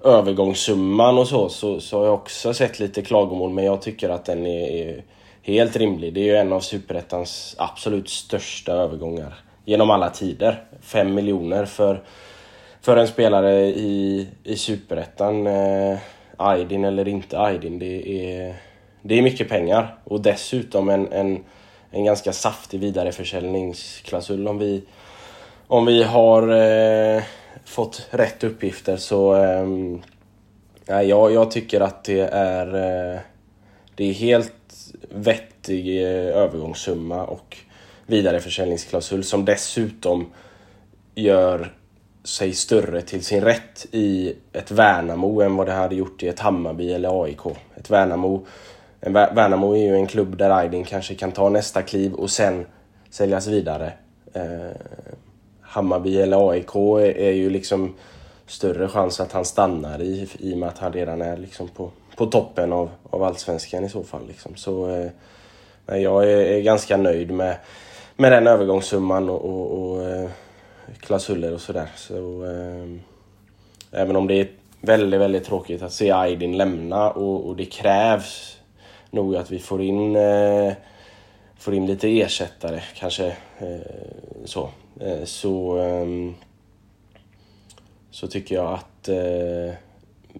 övergångssumman 0.04 1.18
och 1.18 1.28
så, 1.28 1.48
så, 1.48 1.80
så 1.80 1.98
har 1.98 2.04
jag 2.04 2.14
också 2.14 2.54
sett 2.54 2.80
lite 2.80 3.02
klagomål 3.02 3.50
men 3.50 3.64
jag 3.64 3.82
tycker 3.82 4.08
att 4.08 4.24
den 4.24 4.46
är, 4.46 4.68
är 4.68 5.04
helt 5.42 5.76
rimlig. 5.76 6.14
Det 6.14 6.20
är 6.20 6.24
ju 6.24 6.36
en 6.36 6.52
av 6.52 6.60
Superettans 6.60 7.54
absolut 7.58 8.08
största 8.08 8.72
övergångar 8.72 9.34
genom 9.66 9.90
alla 9.90 10.10
tider. 10.10 10.64
5 10.80 11.14
miljoner 11.14 11.64
för, 11.64 12.02
för 12.80 12.96
en 12.96 13.08
spelare 13.08 13.66
i, 13.66 14.28
i 14.44 14.56
Superettan. 14.56 15.46
Eh, 15.46 15.98
Aydin 16.36 16.84
eller 16.84 17.08
inte 17.08 17.40
Aydin, 17.40 17.78
det 17.78 18.08
är, 18.08 18.54
det 19.02 19.18
är 19.18 19.22
mycket 19.22 19.48
pengar. 19.48 19.98
Och 20.04 20.20
dessutom 20.20 20.88
en, 20.88 21.12
en, 21.12 21.44
en 21.90 22.04
ganska 22.04 22.32
saftig 22.32 22.80
vidareförsäljningsklausul 22.80 24.48
om 24.48 24.58
vi, 24.58 24.82
om 25.66 25.86
vi 25.86 26.02
har 26.02 26.48
eh, 26.48 27.22
fått 27.64 28.08
rätt 28.10 28.44
uppgifter 28.44 28.96
så... 28.96 29.36
Eh, 29.36 29.66
ja, 30.86 31.30
jag 31.30 31.50
tycker 31.50 31.80
att 31.80 32.04
det 32.04 32.20
är, 32.32 32.66
eh, 32.66 33.20
det 33.94 34.04
är 34.04 34.12
helt 34.12 34.52
vettig 35.08 36.02
eh, 36.02 36.36
övergångssumma 36.36 37.24
och 37.24 37.56
vidareförsäljningsklausul 38.06 39.24
som 39.24 39.44
dessutom 39.44 40.26
gör 41.14 41.72
sig 42.24 42.52
större 42.52 43.02
till 43.02 43.24
sin 43.24 43.40
rätt 43.40 43.86
i 43.90 44.34
ett 44.52 44.70
Värnamo 44.70 45.42
än 45.42 45.56
vad 45.56 45.66
det 45.66 45.72
hade 45.72 45.94
gjort 45.94 46.22
i 46.22 46.28
ett 46.28 46.40
Hammarby 46.40 46.92
eller 46.92 47.24
AIK. 47.24 47.46
Ett 47.76 47.90
Värnamo, 47.90 48.46
en 49.00 49.12
Värnamo 49.12 49.72
är 49.72 49.82
ju 49.82 49.94
en 49.94 50.06
klubb 50.06 50.36
där 50.36 50.50
Aydin 50.50 50.84
kanske 50.84 51.14
kan 51.14 51.32
ta 51.32 51.48
nästa 51.48 51.82
kliv 51.82 52.14
och 52.14 52.30
sen 52.30 52.66
säljas 53.10 53.46
vidare. 53.46 53.92
Eh, 54.32 54.76
Hammarby 55.60 56.20
eller 56.20 56.50
AIK 56.50 56.74
är, 56.74 57.18
är, 57.18 57.32
ju 57.32 57.50
liksom 57.50 57.94
större 58.46 58.88
chans 58.88 59.20
att 59.20 59.32
han 59.32 59.44
stannar 59.44 60.02
i, 60.02 60.28
i 60.38 60.54
och 60.54 60.58
med 60.58 60.68
att 60.68 60.78
han 60.78 60.92
redan 60.92 61.22
är 61.22 61.36
liksom 61.36 61.68
på, 61.68 61.90
på 62.16 62.26
toppen 62.26 62.72
av, 62.72 62.90
av 63.10 63.22
allsvenskan 63.22 63.84
i 63.84 63.88
så 63.88 64.02
fall. 64.02 64.26
Liksom. 64.28 64.56
Så 64.56 64.90
eh, 64.90 65.10
jag 65.98 66.24
är, 66.24 66.36
är, 66.36 66.60
ganska 66.60 66.96
nöjd 66.96 67.30
med, 67.30 67.56
med 68.16 68.32
den 68.32 68.46
övergångssumman 68.46 69.28
och, 69.28 69.44
och, 69.44 69.82
och 69.82 70.02
eh, 70.02 70.30
klausuler 71.00 71.54
och 71.54 71.60
sådär. 71.60 71.88
Så, 71.96 72.44
eh, 72.44 72.86
även 74.00 74.16
om 74.16 74.26
det 74.26 74.34
är 74.34 74.48
väldigt, 74.80 75.20
väldigt 75.20 75.44
tråkigt 75.44 75.82
att 75.82 75.92
se 75.92 76.10
Aydin 76.10 76.56
lämna 76.56 77.10
och, 77.10 77.46
och 77.46 77.56
det 77.56 77.64
krävs 77.64 78.60
nog 79.10 79.36
att 79.36 79.50
vi 79.50 79.58
får 79.58 79.82
in, 79.82 80.16
eh, 80.16 80.72
får 81.58 81.74
in 81.74 81.86
lite 81.86 82.20
ersättare 82.20 82.82
kanske. 82.94 83.26
Eh, 83.58 83.80
så. 84.44 84.68
Eh, 85.00 85.24
så, 85.24 85.78
eh, 85.78 86.06
så 88.10 88.26
tycker 88.26 88.54
jag 88.54 88.72
att 88.72 88.82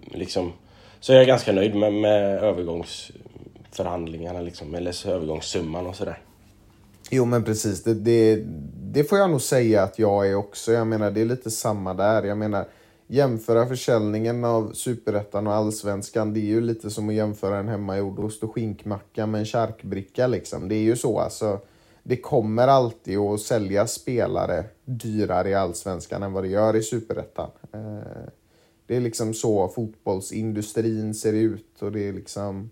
liksom, 0.05 0.53
så 1.01 1.13
är 1.13 1.17
jag 1.17 1.27
ganska 1.27 1.53
nöjd 1.53 1.75
med, 1.75 1.93
med 1.93 2.39
övergångsförhandlingarna 2.39 4.41
liksom, 4.41 4.75
eller 4.75 5.09
övergångssumman 5.09 5.87
och 5.87 5.97
sådär. 5.97 6.19
Jo 7.11 7.25
men 7.25 7.45
precis, 7.45 7.83
det, 7.83 7.95
det, 7.95 8.43
det, 8.93 9.05
får 9.05 9.19
jag 9.19 9.31
nog 9.31 9.41
säga 9.41 9.83
att 9.83 9.99
jag 9.99 10.29
är 10.29 10.35
också. 10.35 10.73
Jag 10.73 10.87
menar 10.87 11.11
det 11.11 11.21
är 11.21 11.25
lite 11.25 11.51
samma 11.51 11.95
där. 11.95 12.23
Jag 12.23 12.39
menar 12.39 12.69
jämföra 13.07 13.67
försäljningen 13.67 14.45
av 14.45 14.73
superettan 14.73 15.47
och 15.47 15.55
allsvenskan. 15.55 16.35
Det 16.35 16.41
är 16.41 16.45
ju 16.45 16.61
lite 16.61 16.91
som 16.91 17.09
att 17.09 17.15
jämföra 17.15 17.59
en 17.59 17.69
hemmagjord 17.69 18.19
ost 18.19 18.43
och 18.43 18.55
skinkmacka 18.55 19.27
med 19.27 19.39
en 19.39 19.47
charkbricka 19.47 20.27
liksom. 20.27 20.69
Det 20.69 20.75
är 20.75 20.83
ju 20.83 20.97
så 20.97 21.19
alltså. 21.19 21.61
Det 22.03 22.17
kommer 22.17 22.69
alltid 22.69 23.19
att 23.19 23.41
sälja 23.41 23.87
spelare 23.87 24.65
dyrare 24.85 25.51
i 25.51 25.55
allsvenskan 25.55 26.23
än 26.23 26.33
vad 26.33 26.45
det 26.45 26.49
gör 26.49 26.77
i 26.77 26.83
superettan. 26.83 27.51
Eh, 27.73 28.29
det 28.87 28.97
är 28.97 29.01
liksom 29.01 29.35
så 29.35 29.69
fotbollsindustrin 29.69 31.15
ser 31.15 31.33
ut 31.33 31.83
och 31.83 31.93
det 31.93 32.09
är 32.09 32.13
liksom 32.13 32.71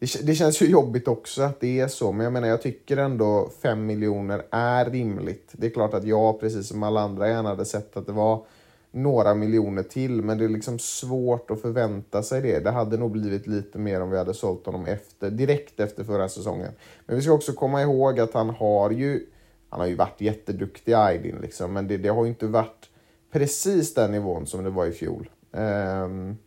det, 0.00 0.26
det 0.26 0.34
känns 0.34 0.62
ju 0.62 0.66
jobbigt 0.66 1.08
också 1.08 1.42
att 1.42 1.60
det 1.60 1.80
är 1.80 1.88
så, 1.88 2.12
men 2.12 2.24
jag 2.24 2.32
menar 2.32 2.48
jag 2.48 2.62
tycker 2.62 2.96
ändå 2.96 3.50
5 3.62 3.86
miljoner 3.86 4.42
är 4.50 4.90
rimligt. 4.90 5.50
Det 5.52 5.66
är 5.66 5.70
klart 5.70 5.94
att 5.94 6.04
jag, 6.04 6.40
precis 6.40 6.68
som 6.68 6.82
alla 6.82 7.00
andra, 7.00 7.28
gärna 7.28 7.48
hade 7.48 7.64
sett 7.64 7.96
att 7.96 8.06
det 8.06 8.12
var 8.12 8.44
några 8.90 9.34
miljoner 9.34 9.82
till, 9.82 10.22
men 10.22 10.38
det 10.38 10.44
är 10.44 10.48
liksom 10.48 10.78
svårt 10.78 11.50
att 11.50 11.60
förvänta 11.60 12.22
sig 12.22 12.42
det. 12.42 12.60
Det 12.60 12.70
hade 12.70 12.96
nog 12.96 13.10
blivit 13.10 13.46
lite 13.46 13.78
mer 13.78 14.00
om 14.00 14.10
vi 14.10 14.18
hade 14.18 14.34
sålt 14.34 14.66
honom 14.66 14.86
efter, 14.86 15.30
direkt 15.30 15.80
efter 15.80 16.04
förra 16.04 16.28
säsongen. 16.28 16.72
Men 17.06 17.16
vi 17.16 17.22
ska 17.22 17.32
också 17.32 17.52
komma 17.52 17.82
ihåg 17.82 18.20
att 18.20 18.34
han 18.34 18.50
har 18.50 18.90
ju, 18.90 19.26
han 19.68 19.80
har 19.80 19.86
ju 19.86 19.94
varit 19.94 20.20
jätteduktig 20.20 20.92
Aydin 20.92 21.36
liksom, 21.42 21.72
men 21.72 21.88
det, 21.88 21.96
det 21.96 22.08
har 22.08 22.24
ju 22.24 22.28
inte 22.28 22.46
varit 22.46 22.88
precis 23.32 23.94
den 23.94 24.12
nivån 24.12 24.46
som 24.46 24.64
det 24.64 24.70
var 24.70 24.86
i 24.86 24.92
fjol. 24.92 25.30
Um, 25.52 26.38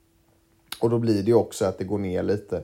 och 0.80 0.90
då 0.90 1.00
blir 1.00 1.24
det 1.24 1.28
ju 1.28 1.36
också 1.36 1.66
att 1.66 1.78
det 1.78 1.84
går 1.84 1.98
ner 1.98 2.24
lite. 2.24 2.64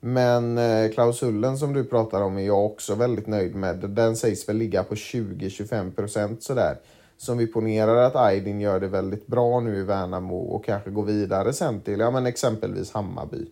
Men 0.00 0.58
eh, 0.58 0.90
klausulen 0.90 1.58
som 1.58 1.72
du 1.72 1.84
pratar 1.84 2.22
om 2.22 2.38
är 2.38 2.46
jag 2.46 2.66
också 2.66 2.94
väldigt 2.94 3.26
nöjd 3.26 3.54
med. 3.54 3.76
Den 3.76 4.16
sägs 4.16 4.48
väl 4.48 4.56
ligga 4.56 4.84
på 4.84 4.94
20-25 4.94 5.94
procent 5.94 6.42
sådär. 6.42 6.76
Som 7.16 7.38
vi 7.38 7.46
ponerar 7.46 7.96
att 7.96 8.16
Aydin 8.16 8.60
gör 8.60 8.80
det 8.80 8.88
väldigt 8.88 9.26
bra 9.26 9.60
nu 9.60 9.78
i 9.78 9.82
Värnamo 9.82 10.36
och 10.36 10.64
kanske 10.64 10.90
går 10.90 11.04
vidare 11.04 11.52
sen 11.52 11.80
till 11.80 12.00
ja, 12.00 12.10
men 12.10 12.26
exempelvis 12.26 12.92
Hammarby. 12.92 13.46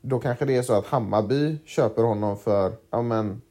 Då 0.00 0.18
kanske 0.18 0.44
det 0.44 0.56
är 0.56 0.62
så 0.62 0.72
att 0.72 0.86
Hammarby 0.86 1.58
köper 1.64 2.02
honom 2.02 2.38
för 2.38 2.72
ja, 2.90 3.02
men, 3.02 3.42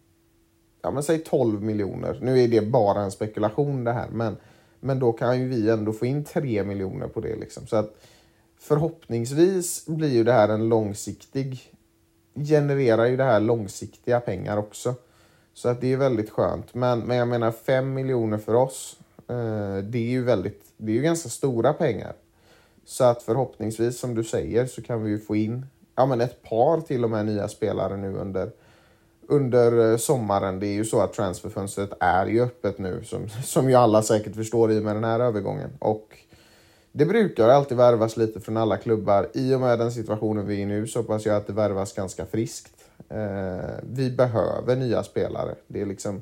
ja, 0.81 0.91
men 0.91 1.03
säg 1.03 1.19
12 1.19 1.63
miljoner. 1.63 2.19
Nu 2.21 2.43
är 2.43 2.47
det 2.47 2.61
bara 2.61 3.01
en 3.01 3.11
spekulation 3.11 3.83
det 3.83 3.93
här, 3.93 4.07
men, 4.11 4.37
men 4.79 4.99
då 4.99 5.11
kan 5.11 5.39
ju 5.39 5.47
vi 5.47 5.69
ändå 5.69 5.93
få 5.93 6.05
in 6.05 6.23
3 6.23 6.63
miljoner 6.63 7.07
på 7.07 7.21
det. 7.21 7.35
Liksom. 7.35 7.67
Så 7.67 7.75
att 7.75 7.95
förhoppningsvis 8.59 9.85
blir 9.85 10.13
ju 10.13 10.23
det 10.23 10.33
här 10.33 10.49
en 10.49 10.69
långsiktig 10.69 11.76
genererar 12.45 13.05
ju 13.05 13.17
det 13.17 13.23
här 13.23 13.39
långsiktiga 13.39 14.19
pengar 14.19 14.57
också. 14.57 14.95
Så 15.53 15.69
att 15.69 15.81
det 15.81 15.93
är 15.93 15.97
väldigt 15.97 16.29
skönt. 16.29 16.73
Men, 16.73 16.99
men 16.99 17.17
jag 17.17 17.27
menar 17.27 17.51
5 17.51 17.93
miljoner 17.93 18.37
för 18.37 18.53
oss, 18.53 18.99
eh, 19.27 19.77
det 19.77 19.97
är 19.97 20.09
ju 20.09 20.23
väldigt, 20.23 20.63
det 20.77 20.91
är 20.91 20.95
ju 20.95 21.01
ganska 21.01 21.29
stora 21.29 21.73
pengar. 21.73 22.13
Så 22.85 23.03
att 23.03 23.23
förhoppningsvis 23.23 23.99
som 23.99 24.15
du 24.15 24.23
säger 24.23 24.65
så 24.65 24.81
kan 24.81 25.03
vi 25.03 25.09
ju 25.09 25.19
få 25.19 25.35
in 25.35 25.65
ja, 25.95 26.05
men 26.05 26.21
ett 26.21 26.43
par 26.43 26.81
till 26.81 27.03
och 27.03 27.09
med 27.09 27.25
nya 27.25 27.47
spelare 27.47 27.97
nu 27.97 28.17
under, 28.17 28.51
under 29.27 29.91
eh, 29.91 29.97
sommaren. 29.97 30.59
Det 30.59 30.67
är 30.67 30.73
ju 30.73 30.85
så 30.85 31.01
att 31.01 31.13
transferfönstret 31.13 31.93
är 31.99 32.25
ju 32.25 32.41
öppet 32.41 32.77
nu 32.77 33.03
som, 33.03 33.29
som 33.29 33.69
ju 33.69 33.75
alla 33.75 34.01
säkert 34.01 34.35
förstår 34.35 34.71
i 34.71 34.79
och 34.79 34.83
med 34.83 34.95
den 34.95 35.03
här 35.03 35.19
övergången. 35.19 35.69
Och 35.79 36.17
det 36.91 37.05
brukar 37.05 37.49
alltid 37.49 37.77
värvas 37.77 38.17
lite 38.17 38.39
från 38.39 38.57
alla 38.57 38.77
klubbar. 38.77 39.29
I 39.33 39.55
och 39.55 39.59
med 39.59 39.79
den 39.79 39.91
situationen 39.91 40.47
vi 40.47 40.55
är 40.55 40.59
i 40.59 40.65
nu 40.65 40.87
så 40.87 40.99
hoppas 40.99 41.25
jag 41.25 41.35
att 41.35 41.47
det 41.47 41.53
värvas 41.53 41.93
ganska 41.93 42.25
friskt. 42.25 42.73
Eh, 43.09 43.75
vi 43.83 44.11
behöver 44.11 44.75
nya 44.75 45.03
spelare. 45.03 45.55
Det 45.67 45.81
är, 45.81 45.85
liksom, 45.85 46.21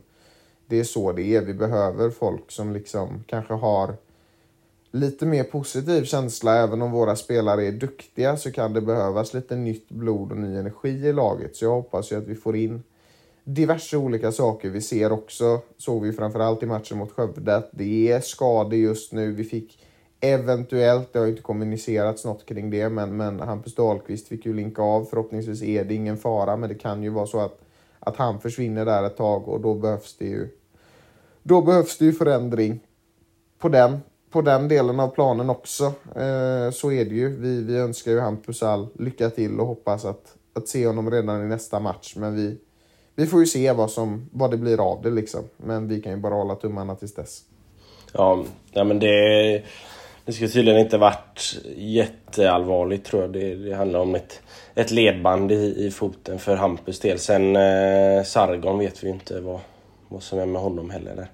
det 0.67 0.79
är 0.79 0.83
så 0.83 1.11
det 1.11 1.35
är. 1.35 1.41
Vi 1.41 1.53
behöver 1.53 2.09
folk 2.09 2.51
som 2.51 2.73
liksom 2.73 3.23
kanske 3.27 3.53
har 3.53 3.95
lite 4.91 5.25
mer 5.25 5.43
positiv 5.43 6.03
känsla. 6.03 6.55
Även 6.55 6.81
om 6.81 6.91
våra 6.91 7.15
spelare 7.15 7.65
är 7.65 7.71
duktiga 7.71 8.37
så 8.37 8.51
kan 8.51 8.73
det 8.73 8.81
behövas 8.81 9.33
lite 9.33 9.55
nytt 9.55 9.89
blod 9.89 10.31
och 10.31 10.37
ny 10.37 10.57
energi 10.57 10.89
i 10.89 11.13
laget. 11.13 11.55
Så 11.55 11.65
jag 11.65 11.71
hoppas 11.71 12.11
ju 12.11 12.17
att 12.17 12.27
vi 12.27 12.35
får 12.35 12.55
in 12.55 12.83
diverse 13.43 13.97
olika 13.97 14.31
saker. 14.31 14.69
Vi 14.69 14.81
ser 14.81 15.11
också, 15.11 15.61
såg 15.77 16.03
vi 16.03 16.13
framförallt 16.13 16.63
i 16.63 16.65
matchen 16.65 16.97
mot 16.97 17.11
Skövde, 17.11 17.55
att 17.55 17.69
det 17.71 18.11
är 18.11 18.19
skador 18.19 18.73
just 18.73 19.13
nu. 19.13 19.31
Vi 19.31 19.43
fick 19.43 19.79
Eventuellt, 20.33 21.13
det 21.13 21.19
har 21.19 21.27
inte 21.27 21.41
kommunicerats 21.41 22.25
något 22.25 22.45
kring 22.45 22.69
det, 22.69 22.89
men, 22.89 23.17
men 23.17 23.39
Hampus 23.39 23.75
Dahlqvist 23.75 24.27
fick 24.27 24.45
ju 24.45 24.53
linka 24.53 24.81
av. 24.81 25.05
Förhoppningsvis 25.05 25.63
är 25.63 25.83
det 25.83 25.93
ingen 25.93 26.17
fara, 26.17 26.57
men 26.57 26.69
det 26.69 26.75
kan 26.75 27.03
ju 27.03 27.09
vara 27.09 27.27
så 27.27 27.39
att, 27.39 27.59
att 27.99 28.17
han 28.17 28.39
försvinner 28.39 28.85
där 28.85 29.03
ett 29.03 29.17
tag 29.17 29.47
och 29.47 29.61
då 29.61 29.73
behövs 29.73 30.17
det 30.17 30.25
ju 30.25 30.49
då 31.47 31.61
behövs 31.61 31.97
det 31.97 32.05
ju 32.05 32.13
förändring 32.13 32.79
på 33.59 33.69
den, 33.69 33.99
på 34.31 34.41
den 34.41 34.67
delen 34.67 34.99
av 34.99 35.07
planen 35.07 35.49
också. 35.49 35.85
Eh, 36.15 36.71
så 36.71 36.91
är 36.91 37.05
det 37.05 37.15
ju. 37.15 37.35
Vi, 37.35 37.61
vi 37.61 37.77
önskar 37.77 38.11
ju 38.11 38.19
Hampus 38.19 38.63
all 38.63 38.87
lycka 38.99 39.29
till 39.29 39.59
och 39.59 39.67
hoppas 39.67 40.05
att, 40.05 40.35
att 40.53 40.67
se 40.67 40.87
honom 40.87 41.11
redan 41.11 41.43
i 41.43 41.47
nästa 41.47 41.79
match. 41.79 42.15
Men 42.15 42.35
vi, 42.35 42.57
vi 43.15 43.27
får 43.27 43.39
ju 43.39 43.45
se 43.45 43.71
vad, 43.71 43.91
som, 43.91 44.29
vad 44.33 44.51
det 44.51 44.57
blir 44.57 44.91
av 44.91 45.01
det 45.01 45.11
liksom. 45.11 45.43
Men 45.57 45.87
vi 45.87 46.01
kan 46.01 46.11
ju 46.11 46.17
bara 46.17 46.35
hålla 46.35 46.55
tummarna 46.55 46.95
tills 46.95 47.15
dess. 47.15 47.41
Ja, 48.13 48.45
ja 48.71 48.83
men 48.83 48.99
det 48.99 49.63
det 50.25 50.33
ska 50.33 50.47
tydligen 50.47 50.79
inte 50.79 50.97
varit 50.97 51.61
jätteallvarligt 51.75 53.05
tror 53.05 53.21
jag. 53.21 53.33
Det, 53.33 53.55
det 53.55 53.75
handlar 53.75 53.99
om 53.99 54.15
ett, 54.15 54.41
ett 54.75 54.91
ledband 54.91 55.51
i, 55.51 55.85
i 55.85 55.91
foten 55.91 56.39
för 56.39 56.55
Hampus 56.55 56.99
del. 56.99 57.19
Sen 57.19 57.55
eh, 57.55 58.23
Sargon 58.23 58.79
vet 58.79 59.03
vi 59.03 59.09
inte 59.09 59.39
vad, 59.39 59.59
vad 60.07 60.23
som 60.23 60.39
är 60.39 60.45
med 60.45 60.61
honom 60.61 60.89
heller. 60.89 61.27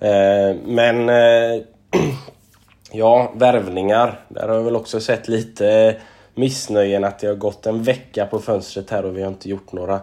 Eh, 0.00 0.56
men 0.64 1.08
eh, 1.08 1.62
ja, 2.92 3.32
värvningar. 3.34 4.20
Där 4.28 4.48
har 4.48 4.54
jag 4.54 4.62
väl 4.62 4.76
också 4.76 5.00
sett 5.00 5.28
lite 5.28 5.96
missnöjen 6.34 7.04
att 7.04 7.18
det 7.18 7.26
har 7.26 7.34
gått 7.34 7.66
en 7.66 7.82
vecka 7.82 8.26
på 8.26 8.38
fönstret 8.38 8.90
här 8.90 9.04
och 9.04 9.16
vi 9.16 9.22
har 9.22 9.28
inte 9.28 9.48
gjort 9.48 9.72
några, 9.72 10.00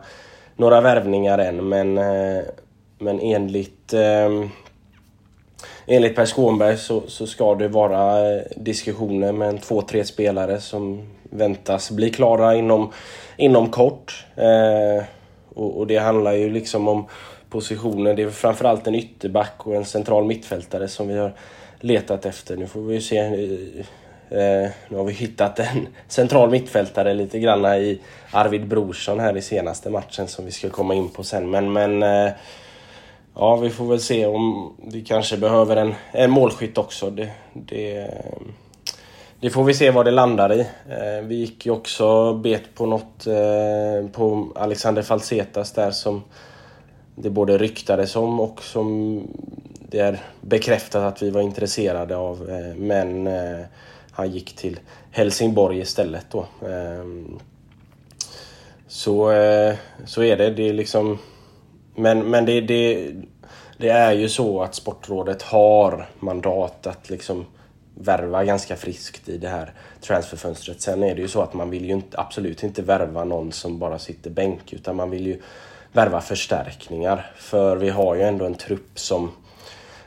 några 0.55 0.81
värvningar 0.81 1.37
än. 1.37 1.69
Men, 1.69 1.97
eh, 1.97 2.43
men 2.97 3.19
enligt 3.19 3.93
eh, 3.93 4.29
enligt 5.87 6.15
Per 6.15 6.25
Skånberg 6.25 6.77
så, 6.77 7.03
så 7.07 7.27
ska 7.27 7.55
det 7.55 7.67
vara 7.67 8.29
eh, 8.35 8.41
diskussioner 8.55 9.31
med 9.31 9.49
en 9.49 9.57
två, 9.57 9.81
tre 9.81 10.05
spelare 10.05 10.59
som 10.59 11.09
väntas 11.29 11.91
bli 11.91 12.09
klara 12.09 12.55
inom, 12.55 12.91
inom 13.37 13.69
kort. 13.69 14.25
Eh, 14.35 15.03
och, 15.55 15.77
och, 15.77 15.87
det 15.87 15.97
handlar 15.97 16.33
ju 16.33 16.49
liksom 16.49 16.87
om 16.87 17.05
positioner. 17.49 18.13
Det 18.13 18.23
är 18.23 18.29
framförallt 18.29 18.87
en 18.87 18.95
ytterback 18.95 19.53
och 19.57 19.75
en 19.75 19.85
central 19.85 20.25
mittfältare 20.25 20.87
som 20.87 21.07
vi 21.07 21.17
har 21.17 21.33
letat 21.79 22.25
efter. 22.25 22.57
Nu 22.57 22.67
får 22.67 22.81
vi 22.81 22.93
ju 22.93 23.01
se. 23.01 23.17
Eh, 23.17 23.85
eh 24.39 24.69
nu 24.89 24.97
har 24.97 25.03
vi 25.03 25.13
hittat 25.13 25.59
en 25.59 25.87
central 26.07 26.49
mittfältare 26.49 27.13
lite 27.13 27.39
grann 27.39 27.65
i 27.65 27.99
Arvid 28.31 28.67
Brorsson 28.67 29.19
här 29.19 29.37
i 29.37 29.41
senaste 29.41 29.89
matchen 29.89 30.27
som 30.27 30.45
vi 30.45 30.51
ska 30.51 30.69
komma 30.69 30.93
in 30.93 31.09
på 31.09 31.23
sen. 31.23 31.49
Men, 31.49 31.73
men 31.73 32.03
eh, 32.03 32.31
ja, 33.35 33.55
vi 33.55 33.69
får 33.69 33.85
väl 33.85 33.99
se 33.99 34.25
om 34.25 34.73
vi 34.91 35.01
kanske 35.01 35.37
behöver 35.37 35.75
en, 35.75 35.93
en 36.11 36.31
målskytt 36.31 36.77
också. 36.77 37.09
Det, 37.09 37.31
det, 37.53 38.09
det 39.39 39.49
får 39.49 39.63
vi 39.63 39.73
se 39.73 39.91
vad 39.91 40.05
det 40.05 40.11
landar 40.11 40.53
i. 40.53 40.59
Eh, 40.59 41.23
vi 41.23 41.35
gick 41.35 41.65
ju 41.65 41.71
också 41.71 42.33
bet 42.33 42.75
på 42.75 42.85
något 42.85 43.27
eh, 43.27 44.09
på 44.11 44.47
Alexander 44.55 45.01
Falsetas 45.01 45.71
där 45.71 45.91
som 45.91 46.23
det 47.15 47.29
både 47.29 47.57
ryktades 47.57 48.15
om 48.15 48.39
och 48.39 48.63
som 48.63 49.21
det 49.89 49.99
är 49.99 50.19
bekräftat 50.41 51.03
att 51.03 51.21
vi 51.21 51.29
var 51.29 51.41
intresserade 51.41 52.17
av. 52.17 52.49
Eh, 52.49 52.75
men 52.75 53.29
han 54.11 54.31
gick 54.31 54.55
till 54.55 54.79
Helsingborg 55.11 55.79
istället 55.79 56.25
då. 56.31 56.45
Så, 58.87 59.31
så 60.05 60.23
är 60.23 60.37
det. 60.37 60.49
Det 60.49 60.69
är 60.69 60.73
liksom... 60.73 61.19
Men, 61.95 62.29
men 62.29 62.45
det, 62.45 62.61
det, 62.61 63.11
det 63.77 63.89
är 63.89 64.11
ju 64.11 64.29
så 64.29 64.61
att 64.61 64.75
Sportrådet 64.75 65.41
har 65.41 66.09
mandat 66.19 66.87
att 66.87 67.09
liksom 67.09 67.45
värva 67.95 68.43
ganska 68.43 68.75
friskt 68.75 69.29
i 69.29 69.37
det 69.37 69.49
här 69.49 69.73
transferfönstret. 70.01 70.81
Sen 70.81 71.03
är 71.03 71.15
det 71.15 71.21
ju 71.21 71.27
så 71.27 71.41
att 71.41 71.53
man 71.53 71.69
vill 71.69 71.85
ju 71.85 71.91
inte, 71.91 72.19
absolut 72.19 72.63
inte 72.63 72.81
värva 72.81 73.23
någon 73.23 73.51
som 73.51 73.79
bara 73.79 73.99
sitter 73.99 74.29
bänk 74.29 74.73
utan 74.73 74.95
man 74.95 75.09
vill 75.09 75.27
ju 75.27 75.41
värva 75.93 76.21
förstärkningar. 76.21 77.31
För 77.35 77.75
vi 77.75 77.89
har 77.89 78.15
ju 78.15 78.21
ändå 78.21 78.45
en 78.45 78.55
trupp 78.55 78.99
som 78.99 79.31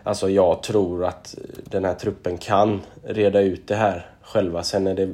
Alltså 0.02 0.30
jag 0.30 0.62
tror 0.62 1.04
att 1.04 1.34
den 1.64 1.84
här 1.84 1.94
truppen 1.94 2.38
kan 2.38 2.80
reda 3.04 3.40
ut 3.40 3.68
det 3.68 3.74
här 3.74 4.06
själva. 4.22 4.62
Sen 4.62 4.86
är 4.86 4.94
det 4.94 5.10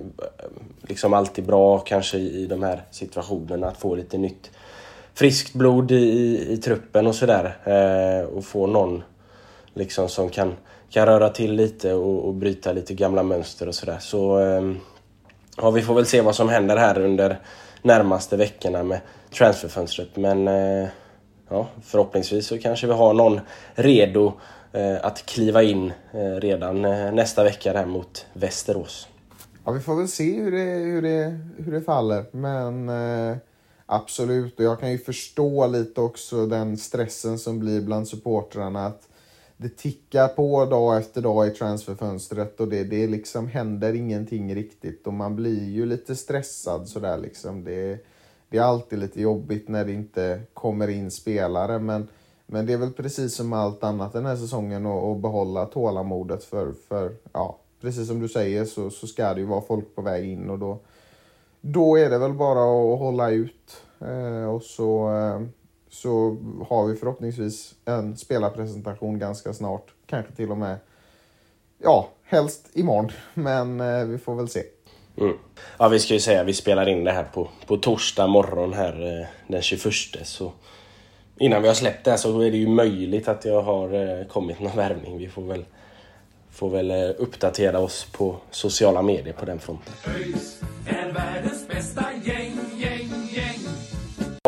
liksom 0.83 1.14
alltid 1.14 1.47
bra 1.47 1.78
kanske 1.78 2.19
i 2.19 2.47
de 2.47 2.62
här 2.62 2.83
situationerna 2.90 3.66
att 3.66 3.76
få 3.76 3.95
lite 3.95 4.19
nytt 4.19 4.50
friskt 5.14 5.54
blod 5.54 5.90
i, 5.92 6.47
i 6.52 6.56
truppen 6.56 7.06
och 7.06 7.14
sådär. 7.14 7.56
Eh, 7.64 8.26
och 8.26 8.44
få 8.44 8.66
någon 8.66 9.02
liksom 9.75 10.09
som 10.09 10.30
kan 10.30 10.54
kan 10.94 11.06
röra 11.06 11.28
till 11.28 11.52
lite 11.52 11.94
och, 11.94 12.28
och 12.28 12.35
bryta 12.35 12.73
lite 12.73 12.94
gamla 12.94 13.23
mönster 13.23 13.68
och 13.68 13.75
sådär. 13.75 13.99
Så 14.00 14.38
eh, 14.38 14.73
ja, 15.56 15.71
vi 15.71 15.83
får 15.83 15.94
väl 15.94 16.06
se 16.06 16.21
vad 16.21 16.35
som 16.35 16.49
händer 16.49 16.76
här 16.76 16.99
under 16.99 17.40
närmaste 17.83 18.37
veckorna 18.37 18.83
med 18.83 19.00
transferfönstret. 19.30 20.16
Men 20.16 20.49
eh, 20.49 20.88
ja, 21.49 21.66
förhoppningsvis 21.83 22.47
så 22.47 22.59
kanske 22.59 22.87
vi 22.87 22.92
har 22.92 23.14
någon 23.14 23.40
redo 23.75 24.33
eh, 24.73 24.97
att 25.02 25.26
kliva 25.26 25.62
in 25.62 25.92
eh, 26.12 26.40
redan 26.40 26.85
eh, 26.85 27.12
nästa 27.12 27.44
vecka 27.44 27.73
här 27.73 27.87
mot 27.87 28.26
Västerås. 28.33 29.09
Ja, 29.64 29.73
vi 29.73 29.80
får 29.80 29.97
väl 29.97 30.09
se 30.09 30.40
hur 30.40 30.52
det, 30.52 30.59
hur 30.59 31.02
det, 31.02 31.40
hur 31.64 31.73
det 31.73 31.80
faller. 31.80 32.25
Men 32.30 32.88
eh, 32.88 33.37
absolut, 33.87 34.59
och 34.59 34.64
jag 34.64 34.81
kan 34.81 34.93
ju 34.93 34.99
förstå 34.99 35.67
lite 35.67 36.00
också 36.00 36.47
den 36.47 36.76
stressen 36.76 37.38
som 37.38 37.59
blir 37.59 37.81
bland 37.81 38.09
supportrarna. 38.09 38.87
Att 38.87 39.09
det 39.57 39.76
tickar 39.76 40.29
på 40.29 40.64
dag 40.64 40.97
efter 40.97 41.21
dag 41.21 41.47
i 41.47 41.50
transferfönstret 41.50 42.61
och 42.61 42.69
det, 42.69 42.85
det 42.85 43.07
liksom 43.07 43.49
händer 43.49 43.95
ingenting 43.95 44.55
riktigt 44.55 45.07
och 45.07 45.12
man 45.12 45.37
blir 45.37 45.64
ju 45.64 45.87
lite 45.87 46.17
stressad 46.17 46.88
sådär 46.88 47.19
liksom. 47.19 47.64
Det, 47.64 47.99
det 48.49 48.59
är 48.59 48.62
alltid 48.62 48.99
lite 48.99 49.20
jobbigt 49.20 49.68
när 49.68 49.85
det 49.85 49.92
inte 49.92 50.40
kommer 50.55 50.88
in 50.88 51.11
spelare 51.11 51.79
men, 51.79 52.09
men 52.47 52.66
det 52.66 52.73
är 52.73 52.77
väl 52.77 52.92
precis 52.92 53.35
som 53.35 53.53
allt 53.53 53.85
annat 53.85 54.12
den 54.12 54.27
här 54.27 54.37
säsongen 54.37 54.87
att 54.87 55.18
behålla 55.23 55.66
tålamodet 55.66 56.44
för, 56.44 56.73
för 56.88 57.14
ja, 57.33 57.59
precis 57.81 58.09
som 58.09 58.20
du 58.20 58.29
säger 58.29 58.64
så, 58.64 58.90
så 58.90 59.07
ska 59.07 59.35
det 59.35 59.40
ju 59.40 59.47
vara 59.47 59.61
folk 59.61 59.94
på 59.94 60.03
väg 60.03 60.29
in 60.29 60.51
och 60.51 60.59
då, 60.59 60.79
då 61.66 61.98
är 61.98 62.11
det 62.11 62.18
väl 62.18 62.33
bara 62.33 62.61
att 62.61 62.98
hålla 62.98 63.31
ut 63.31 63.83
eh, 64.00 64.55
och 64.55 64.62
så 64.62 65.16
eh, 65.16 65.40
så 65.94 66.37
har 66.68 66.87
vi 66.87 66.96
förhoppningsvis 66.96 67.74
en 67.85 68.16
spelarpresentation 68.16 69.18
ganska 69.18 69.53
snart. 69.53 69.87
Kanske 70.07 70.33
till 70.33 70.50
och 70.50 70.57
med, 70.57 70.77
ja, 71.83 72.09
helst 72.24 72.70
imorgon. 72.72 73.12
Men 73.35 73.81
eh, 73.81 74.05
vi 74.05 74.18
får 74.18 74.35
väl 74.35 74.48
se. 74.48 74.62
Mm. 75.16 75.37
Ja, 75.79 75.88
vi 75.88 75.98
ska 75.98 76.14
ju 76.14 76.20
säga 76.20 76.40
att 76.40 76.46
vi 76.46 76.53
spelar 76.53 76.88
in 76.88 77.05
det 77.05 77.12
här 77.12 77.24
på, 77.24 77.48
på 77.66 77.77
torsdag 77.77 78.27
morgon 78.27 78.72
här 78.72 79.20
eh, 79.20 79.27
den 79.46 79.62
21. 79.62 79.92
Så 80.24 80.53
innan 81.38 81.62
vi 81.62 81.68
har 81.68 81.74
släppt 81.74 82.05
det 82.05 82.11
här 82.11 82.18
så 82.18 82.40
är 82.40 82.50
det 82.50 82.57
ju 82.57 82.68
möjligt 82.68 83.29
att 83.29 83.44
jag 83.44 83.62
har 83.62 84.18
eh, 84.18 84.27
kommit 84.27 84.61
någon 84.61 84.77
värvning. 84.77 85.18
Vi 85.18 85.29
får 85.29 85.42
väl, 85.42 85.64
får 86.55 86.71
väl 86.71 86.90
eh, 86.90 87.11
uppdatera 87.19 87.79
oss 87.79 88.07
på 88.12 88.37
sociala 88.51 89.03
medier 89.03 89.35
på 89.35 89.45
den 89.45 89.59
fronten. 89.59 89.95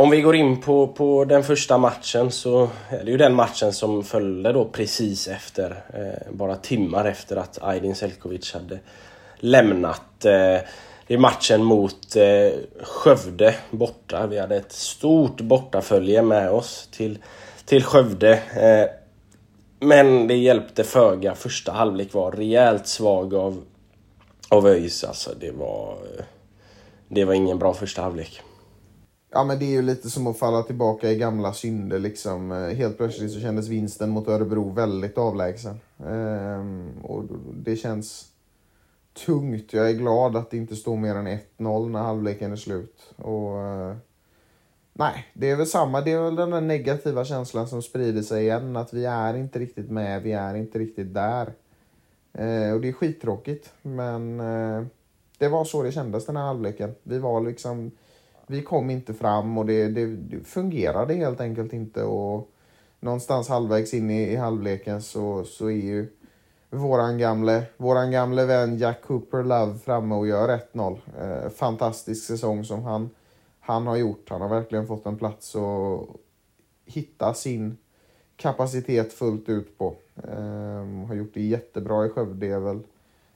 Om 0.01 0.11
vi 0.11 0.21
går 0.21 0.37
in 0.37 0.61
på, 0.61 0.87
på 0.87 1.25
den 1.25 1.45
första 1.45 1.79
matchen 1.79 2.31
så 2.31 2.69
är 2.89 3.05
det 3.05 3.11
ju 3.11 3.17
den 3.17 3.35
matchen 3.35 3.73
som 3.73 4.05
följde 4.05 4.53
då 4.53 4.65
precis 4.65 5.29
efter, 5.29 5.71
eh, 5.95 6.33
bara 6.33 6.57
timmar 6.57 7.05
efter 7.05 7.37
att 7.37 7.59
Aydin 7.63 7.95
Selkovic 7.95 8.53
hade 8.53 8.79
lämnat. 9.37 10.25
Eh, 10.25 10.59
det 11.07 11.15
är 11.15 11.19
matchen 11.19 11.65
mot 11.65 12.17
eh, 12.17 12.59
Skövde 12.83 13.55
borta. 13.71 14.27
Vi 14.27 14.39
hade 14.39 14.57
ett 14.57 14.73
stort 14.73 15.41
bortafölje 15.41 16.23
med 16.23 16.51
oss 16.51 16.89
till, 16.93 17.19
till 17.65 17.85
Skövde. 17.85 18.33
Eh, 18.33 19.06
men 19.87 20.27
det 20.27 20.37
hjälpte 20.37 20.85
föga. 20.85 21.35
Första 21.35 21.73
halvlek 21.73 22.15
var 22.15 22.33
rejält 22.33 22.87
svag 22.87 23.35
av, 23.35 23.63
av 24.49 24.67
ÖIS. 24.67 25.05
Alltså 25.05 25.31
det 25.41 25.51
var, 25.51 25.99
det 27.09 27.25
var 27.25 27.35
ingen 27.35 27.59
bra 27.59 27.75
första 27.75 28.03
halvlek. 28.03 28.43
Ja 29.33 29.45
men 29.45 29.59
det 29.59 29.65
är 29.65 29.71
ju 29.71 29.83
lite 29.83 30.11
som 30.11 30.27
att 30.27 30.39
falla 30.39 30.63
tillbaka 30.63 31.11
i 31.11 31.17
gamla 31.17 31.53
synder 31.53 31.99
liksom. 31.99 32.51
Helt 32.51 32.97
plötsligt 32.97 33.33
så 33.33 33.41
kändes 33.41 33.69
vinsten 33.69 34.11
mot 34.11 34.29
Örebro 34.29 34.71
väldigt 34.71 35.19
avlägsen. 35.19 35.81
Ehm, 36.07 36.93
och 37.03 37.25
det 37.55 37.77
känns 37.77 38.27
tungt. 39.27 39.73
Jag 39.73 39.91
är 39.91 39.95
glad 39.95 40.37
att 40.37 40.51
det 40.51 40.57
inte 40.57 40.77
står 40.77 40.97
mer 40.97 41.15
än 41.15 41.27
1-0 41.27 41.89
när 41.89 42.01
halvleken 42.01 42.53
är 42.53 42.57
slut. 42.57 43.15
Och, 43.17 43.61
eh, 43.61 43.97
nej, 44.99 45.27
det 45.35 45.51
är 45.51 45.57
väl 45.57 45.67
samma. 45.67 46.01
Det 46.01 46.13
är 46.13 46.21
väl 46.21 46.37
den 46.37 46.51
där 46.51 46.61
negativa 46.61 47.25
känslan 47.25 47.69
som 47.69 47.83
sprider 47.83 48.23
sig 48.23 48.43
igen. 48.43 48.77
Att 48.77 48.93
vi 48.93 49.05
är 49.05 49.37
inte 49.37 49.59
riktigt 49.59 49.91
med, 49.91 50.23
vi 50.23 50.33
är 50.33 50.55
inte 50.55 50.79
riktigt 50.79 51.15
där. 51.15 51.53
Eh, 52.33 52.73
och 52.73 52.81
det 52.81 52.89
är 52.89 52.93
skittråkigt. 52.93 53.73
Men 53.83 54.41
eh, 54.41 54.87
det 55.39 55.49
var 55.49 55.65
så 55.65 55.83
det 55.83 55.93
kändes 55.93 56.27
den 56.27 56.37
här 56.37 56.47
halvleken. 56.47 56.95
Vi 57.03 57.19
var 57.19 57.41
liksom 57.41 57.91
vi 58.47 58.63
kom 58.63 58.91
inte 58.91 59.15
fram 59.15 59.59
och 59.59 59.67
det, 59.67 59.89
det, 59.89 60.07
det 60.07 60.45
fungerade 60.45 61.15
helt 61.15 61.41
enkelt 61.41 61.73
inte. 61.73 62.03
Och 62.03 62.51
någonstans 63.01 63.49
halvvägs 63.49 63.95
in 63.95 64.11
i, 64.11 64.33
i 64.33 64.37
halvleken 64.37 65.03
så, 65.03 65.45
så 65.45 65.67
är 65.67 65.85
ju 65.85 66.09
våran 66.71 67.19
gamle, 67.19 67.63
våran 67.77 68.11
gamle 68.11 68.45
vän 68.45 68.79
Jack 68.79 69.03
Cooper 69.03 69.43
Love 69.43 69.79
framme 69.79 70.15
och 70.15 70.27
gör 70.27 70.61
1-0. 70.73 70.99
Eh, 71.21 71.51
fantastisk 71.51 72.27
säsong 72.27 72.65
som 72.65 72.83
han, 72.83 73.11
han 73.67 73.87
har 73.87 73.97
gjort. 73.97 74.31
Han 74.31 74.41
har 74.41 74.49
verkligen 74.49 74.87
fått 74.87 75.07
en 75.07 75.19
plats 75.19 75.57
att 75.57 76.09
hitta 76.85 77.35
sin 77.35 77.77
kapacitet 78.37 79.13
fullt 79.13 79.49
ut 79.49 79.79
på. 79.79 79.95
Ehm, 80.29 81.05
har 81.05 81.15
gjort 81.15 81.35
det 81.35 81.43
jättebra 81.43 82.07
i 82.07 82.09
Skövde. 82.09 82.47
Det 82.47 82.53
är 82.53 82.59
väl 82.59 82.81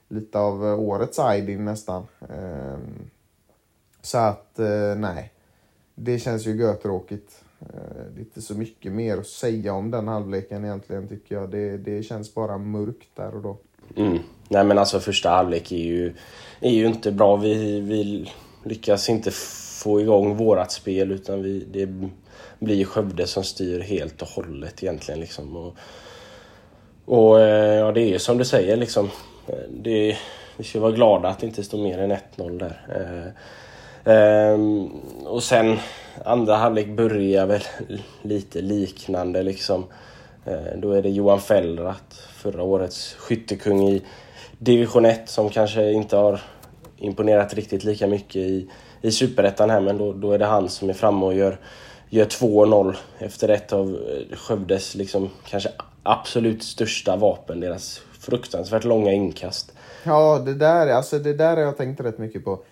lite 0.07 0.39
av 0.39 0.65
eh, 0.65 0.79
årets 0.79 1.19
Aydin 1.19 1.65
nästan. 1.65 2.07
Ehm, 2.29 3.09
så 4.01 4.17
att, 4.17 4.59
eh, 4.59 4.95
nej. 4.97 5.33
Det 5.95 6.19
känns 6.19 6.47
ju 6.47 6.55
götråkigt. 6.55 7.43
Ehm, 7.59 8.13
det 8.13 8.19
är 8.19 8.23
inte 8.23 8.41
så 8.41 8.55
mycket 8.55 8.91
mer 8.91 9.17
att 9.17 9.27
säga 9.27 9.73
om 9.73 9.91
den 9.91 10.07
halvleken 10.07 10.65
egentligen 10.65 11.07
tycker 11.07 11.35
jag. 11.35 11.49
Det, 11.49 11.77
det 11.77 12.03
känns 12.03 12.33
bara 12.33 12.57
mörkt 12.57 13.15
där 13.15 13.35
och 13.35 13.41
då. 13.41 13.57
Mm. 13.95 14.17
Nej 14.49 14.63
men 14.63 14.77
alltså 14.77 14.99
första 14.99 15.29
halvlek 15.29 15.71
är 15.71 15.77
ju, 15.77 16.13
är 16.59 16.71
ju 16.71 16.87
inte 16.87 17.11
bra. 17.11 17.35
Vi, 17.35 17.81
vi 17.81 18.31
lyckas 18.63 19.09
inte 19.09 19.31
få 19.81 20.01
igång 20.01 20.37
vårat 20.37 20.71
spel 20.71 21.11
utan 21.11 21.43
vi, 21.43 21.65
det 21.71 21.89
blir 22.59 22.85
Skövde 22.85 23.27
som 23.27 23.43
styr 23.43 23.79
helt 23.79 24.21
och 24.21 24.27
hållet 24.27 24.83
egentligen. 24.83 25.19
Liksom. 25.19 25.55
Och, 25.55 25.75
och 27.05 27.41
eh, 27.41 27.75
ja, 27.75 27.91
det 27.91 28.13
är 28.13 28.17
som 28.17 28.37
du 28.37 28.45
säger 28.45 28.77
liksom. 28.77 29.09
Eh, 29.47 29.55
det, 29.69 30.17
vi 30.57 30.63
ska 30.63 30.79
vara 30.79 30.91
glada 30.91 31.29
att 31.29 31.39
det 31.39 31.47
inte 31.47 31.63
står 31.63 31.77
mer 31.77 31.97
än 31.97 32.11
1-0 32.11 32.59
där. 32.59 32.81
Eh, 34.05 34.13
ehm, 34.13 34.89
och 35.25 35.43
sen 35.43 35.77
andra 36.25 36.55
halvlek 36.55 36.87
börjar 36.87 37.45
väl 37.45 37.63
lite 38.21 38.61
liknande 38.61 39.43
liksom. 39.43 39.85
Eh, 40.45 40.77
då 40.77 40.91
är 40.91 41.01
det 41.01 41.09
Johan 41.09 41.41
Fellrath, 41.41 42.15
förra 42.33 42.63
årets 42.63 43.13
skyttekung 43.13 43.89
i 43.89 44.01
division 44.57 45.05
1 45.05 45.29
som 45.29 45.49
kanske 45.49 45.91
inte 45.91 46.17
har 46.17 46.41
imponerat 46.97 47.53
riktigt 47.53 47.83
lika 47.83 48.07
mycket 48.07 48.35
i, 48.35 48.69
i 49.01 49.11
superettan 49.11 49.69
här 49.69 49.81
men 49.81 49.97
då, 49.97 50.13
då 50.13 50.31
är 50.31 50.39
det 50.39 50.45
han 50.45 50.69
som 50.69 50.89
är 50.89 50.93
framme 50.93 51.25
och 51.25 51.33
gör, 51.33 51.59
gör 52.09 52.25
2-0 52.25 52.95
efter 53.17 53.49
ett 53.49 53.73
av 53.73 53.87
eh, 53.87 54.37
Skövdes 54.37 54.95
liksom, 54.95 55.29
kanske 55.45 55.71
absolut 56.03 56.63
största 56.63 57.15
vapen, 57.15 57.59
deras 57.59 58.01
fruktansvärt 58.19 58.83
långa 58.83 59.11
inkast. 59.11 59.73
Ja, 60.03 60.41
det 60.45 60.53
där, 60.53 60.87
alltså 60.87 61.19
det 61.19 61.33
där 61.33 61.57
har 61.57 61.63
jag 61.63 61.77
tänkt 61.77 62.01
rätt 62.01 62.17
mycket 62.17 62.45
på. 62.45 62.63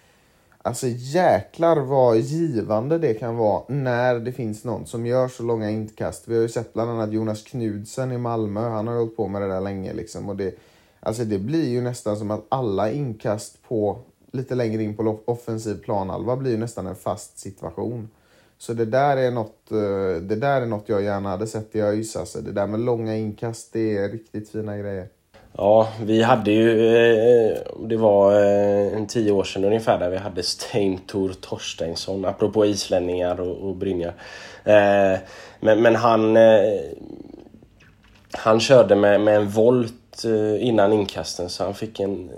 Alltså 0.62 0.88
jäklar 0.88 1.78
vad 1.78 2.18
givande 2.18 2.98
det 2.98 3.14
kan 3.14 3.36
vara 3.36 3.64
när 3.68 4.16
det 4.16 4.32
finns 4.32 4.64
någon 4.64 4.86
som 4.86 5.06
gör 5.06 5.28
så 5.28 5.44
långa 5.44 5.70
inkast. 5.70 6.28
Vi 6.28 6.36
har 6.36 6.42
ju 6.42 6.50
sett 6.50 6.74
bland 6.74 6.92
annat 6.92 7.14
Jonas 7.14 7.44
Knudsen 7.44 8.12
i 8.12 8.18
Malmö. 8.18 8.70
Han 8.70 8.88
har 8.88 8.96
hållit 8.96 9.18
på 9.18 9.28
med 9.28 9.42
det 9.42 9.48
där 9.48 9.62
länge 9.62 9.94
liksom. 9.94 10.30
Och 10.30 10.36
det, 10.36 10.56
alltså 11.00 11.24
det 11.24 11.40
blir 11.40 11.70
ju 11.70 11.82
nästan 11.82 12.18
som 12.18 12.32
att 12.32 12.46
alla 12.50 12.92
inkast 12.92 13.68
på 13.68 14.00
lite 14.32 14.56
längre 14.56 14.84
in 14.84 14.98
på 14.98 15.20
offensiv 15.26 15.76
planhalva 15.76 16.36
blir 16.36 16.52
ju 16.52 16.58
nästan 16.58 16.88
en 16.88 16.96
fast 16.96 17.40
situation. 17.40 18.10
Så 18.62 18.74
det 18.74 18.86
där 18.86 19.18
är 19.18 19.32
något, 19.32 19.72
eh, 19.72 20.22
det 20.22 20.36
där 20.36 20.62
är 20.62 20.66
något 20.66 20.90
jag 20.90 21.04
gärna 21.04 21.30
hade 21.30 21.48
sett 21.48 21.76
i 21.76 21.82
ÖIS. 21.82 22.16
Alltså. 22.16 22.42
Det 22.42 22.52
där 22.52 22.68
med 22.68 22.80
långa 22.80 23.16
inkast, 23.16 23.74
det 23.74 23.98
är 23.98 24.10
riktigt 24.10 24.50
fina 24.50 24.78
grejer. 24.78 25.08
Ja, 25.58 25.90
vi 26.04 26.22
hade 26.22 26.52
ju, 26.52 26.96
eh, 26.96 27.58
det 27.80 27.98
var 27.98 28.34
eh, 28.34 28.98
en 28.98 29.08
tio 29.08 29.32
år 29.32 29.44
sedan 29.44 29.64
ungefär, 29.64 30.00
där 30.00 30.10
vi 30.10 30.18
hade 30.18 30.44
Steintor 30.44 31.34
Torstensson, 31.42 32.26
apropå 32.26 32.66
islänningar 32.66 33.42
och, 33.42 33.70
och 33.70 33.76
Brynjar. 33.76 34.14
Men, 35.60 35.82
men 35.82 35.96
han, 35.96 36.38
han 38.32 38.60
körde 38.60 38.96
med, 38.96 39.22
med 39.22 39.36
en 39.36 39.50
volt 39.50 40.26
innan 40.60 40.94
inkasten 40.94 41.50
så 41.50 41.64
han 41.64 41.74
fick 41.74 42.00
en 42.00 42.30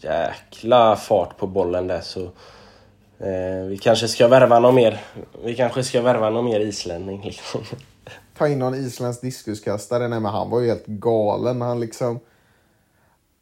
jäkla 0.00 0.96
fart 0.96 1.38
på 1.38 1.46
bollen 1.46 1.86
där 1.86 2.00
så 2.00 2.22
eh, 3.18 3.66
vi 3.68 3.78
kanske 3.82 4.08
ska 4.08 4.28
värva 4.28 4.58
någon 4.58 4.74
mer, 4.74 5.00
vi 5.44 5.54
kanske 5.54 5.82
ska 5.82 6.02
värva 6.02 6.30
någon 6.30 6.44
mer 6.44 6.60
islänning. 6.60 7.22
Liksom. 7.24 7.60
Ta 8.38 8.48
in 8.48 8.58
någon 8.58 8.74
isländsk 8.74 9.20
diskuskastare, 9.20 10.08
nej 10.08 10.20
men 10.20 10.32
han 10.32 10.50
var 10.50 10.60
ju 10.60 10.68
helt 10.68 10.86
galen. 10.86 11.60
Han 11.60 11.80
liksom 11.80 12.20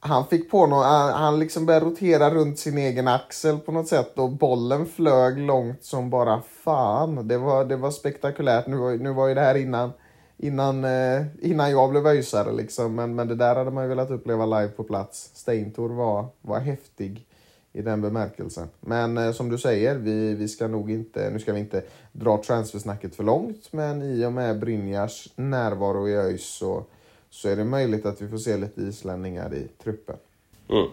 han 0.06 0.26
fick 0.26 0.50
på 0.50 0.66
något, 0.66 0.84
eh, 0.84 1.16
han 1.16 1.38
liksom 1.38 1.66
började 1.66 1.86
rotera 1.86 2.30
runt 2.30 2.58
sin 2.58 2.78
egen 2.78 3.08
axel 3.08 3.58
på 3.58 3.72
något 3.72 3.88
sätt 3.88 4.18
och 4.18 4.30
bollen 4.30 4.86
flög 4.86 5.38
långt 5.38 5.84
som 5.84 6.10
bara 6.10 6.42
fan. 6.64 7.28
Det 7.28 7.38
var, 7.38 7.64
det 7.64 7.76
var 7.76 7.90
spektakulärt. 7.90 8.66
Nu 8.66 8.76
var, 8.76 8.92
nu 8.92 9.12
var 9.12 9.28
ju 9.28 9.34
det 9.34 9.40
här 9.40 9.54
innan, 9.54 9.92
innan, 10.38 10.84
eh, 10.84 11.22
innan 11.42 11.70
jag 11.70 11.90
blev 11.90 12.06
öjsare 12.06 12.52
liksom. 12.52 12.94
Men, 12.94 13.14
men 13.14 13.28
det 13.28 13.34
där 13.34 13.54
hade 13.54 13.70
man 13.70 13.84
ju 13.84 13.88
velat 13.88 14.10
uppleva 14.10 14.46
live 14.46 14.68
på 14.68 14.84
plats. 14.84 15.30
Steintor 15.34 15.88
var, 15.88 16.26
var 16.40 16.60
häftig 16.60 17.26
i 17.72 17.82
den 17.82 18.02
bemärkelsen. 18.02 18.68
Men 18.80 19.18
eh, 19.18 19.32
som 19.32 19.48
du 19.48 19.58
säger, 19.58 19.94
vi, 19.94 20.34
vi 20.34 20.48
ska 20.48 20.68
nog 20.68 20.90
inte, 20.90 21.30
nu 21.30 21.38
ska 21.38 21.52
vi 21.52 21.60
inte 21.60 21.82
dra 22.12 22.42
transfersnacket 22.42 23.16
för 23.16 23.24
långt, 23.24 23.72
men 23.72 24.02
i 24.02 24.26
och 24.26 24.32
med 24.32 24.58
Brynjars 24.58 25.28
närvaro 25.36 26.08
i 26.08 26.16
ÖIS 26.16 26.44
så 26.44 26.84
så 27.30 27.48
är 27.48 27.56
det 27.56 27.64
möjligt 27.64 28.06
att 28.06 28.22
vi 28.22 28.28
får 28.28 28.38
se 28.38 28.56
lite 28.56 28.80
islänningar 28.80 29.54
i 29.54 29.68
truppen. 29.82 30.16
Mm. 30.68 30.86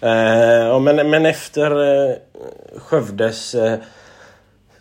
Eh, 0.00 0.80
men, 0.80 1.10
men 1.10 1.26
efter 1.26 1.70
eh, 1.70 2.16
Skövdes 2.76 3.54
eh, 3.54 3.78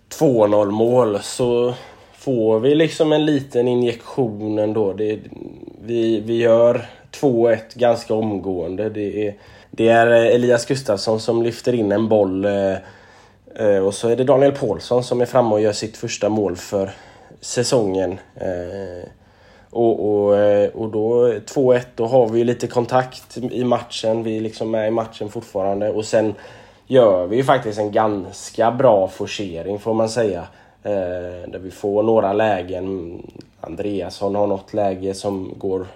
2-0 0.10 0.71
mål 0.71 1.19
så 1.23 1.75
får 2.25 2.59
vi 2.59 2.75
liksom 2.75 3.13
en 3.13 3.25
liten 3.25 3.67
injektion 3.67 4.59
ändå. 4.59 4.93
Det, 4.93 5.19
vi, 5.81 6.19
vi 6.19 6.38
gör 6.38 6.85
2-1 7.11 7.57
ganska 7.73 8.13
omgående. 8.13 8.89
Det 8.89 9.27
är, 9.27 9.35
det 9.71 9.89
är 9.89 10.07
eh, 10.07 10.35
Elias 10.35 10.65
Gustafsson 10.65 11.19
som 11.19 11.43
lyfter 11.43 11.73
in 11.73 11.91
en 11.91 12.09
boll 12.09 12.45
eh, 12.45 12.75
eh, 13.55 13.77
och 13.85 13.93
så 13.93 14.09
är 14.09 14.15
det 14.15 14.23
Daniel 14.23 14.51
Paulsson 14.51 15.03
som 15.03 15.21
är 15.21 15.25
framme 15.25 15.49
och 15.51 15.61
gör 15.61 15.71
sitt 15.71 15.97
första 15.97 16.29
mål 16.29 16.55
för 16.55 16.91
säsongen. 17.41 18.19
Eh, 18.35 19.09
och, 19.69 20.25
och, 20.25 20.38
eh, 20.38 20.69
och 20.69 20.89
då 20.89 21.27
2-1, 21.27 21.81
då 21.95 22.05
har 22.05 22.29
vi 22.29 22.43
lite 22.43 22.67
kontakt 22.67 23.38
i 23.38 23.63
matchen. 23.63 24.23
Vi 24.23 24.38
är 24.38 24.41
liksom 24.41 24.71
med 24.71 24.88
i 24.88 24.91
matchen 24.91 25.29
fortfarande. 25.29 25.89
Och 25.89 26.05
sen 26.05 26.33
gör 26.88 27.27
vi 27.27 27.35
ju 27.35 27.43
faktiskt 27.43 27.79
en 27.79 27.91
ganska 27.91 28.71
bra 28.71 29.07
forcering 29.07 29.79
får 29.79 29.93
man 29.93 30.09
säga. 30.09 30.47
Eh, 30.85 31.49
där 31.49 31.59
vi 31.59 31.71
får 31.71 32.03
några 32.03 32.33
lägen. 32.33 33.21
Andreasson 33.61 34.35
har 34.35 34.47
något 34.47 34.73
läge 34.73 35.13
som 35.13 35.53
går 35.57 35.87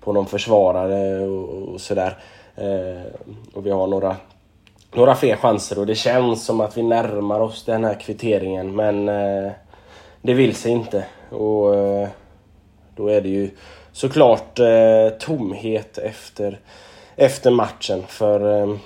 på 0.00 0.12
någon 0.12 0.26
försvarare 0.26 1.20
och, 1.20 1.48
och 1.48 1.80
sådär. 1.80 2.18
Eh, 2.56 3.30
och 3.54 3.66
vi 3.66 3.70
har 3.70 3.86
några, 3.86 4.16
några 4.94 5.14
fler 5.14 5.36
chanser 5.36 5.78
och 5.78 5.86
det 5.86 5.94
känns 5.94 6.44
som 6.44 6.60
att 6.60 6.76
vi 6.76 6.82
närmar 6.82 7.40
oss 7.40 7.64
den 7.64 7.84
här 7.84 7.94
kvitteringen 8.00 8.76
men 8.76 9.08
eh, 9.08 9.52
det 10.22 10.34
vill 10.34 10.54
sig 10.54 10.72
inte. 10.72 11.04
Och, 11.30 11.74
eh, 11.74 12.08
då 12.96 13.08
är 13.08 13.20
det 13.20 13.28
ju 13.28 13.50
såklart 13.92 14.58
eh, 14.58 15.08
tomhet 15.18 15.98
efter, 15.98 16.58
efter 17.16 17.50
matchen. 17.50 18.02
För 18.08 18.62
eh, 18.62 18.76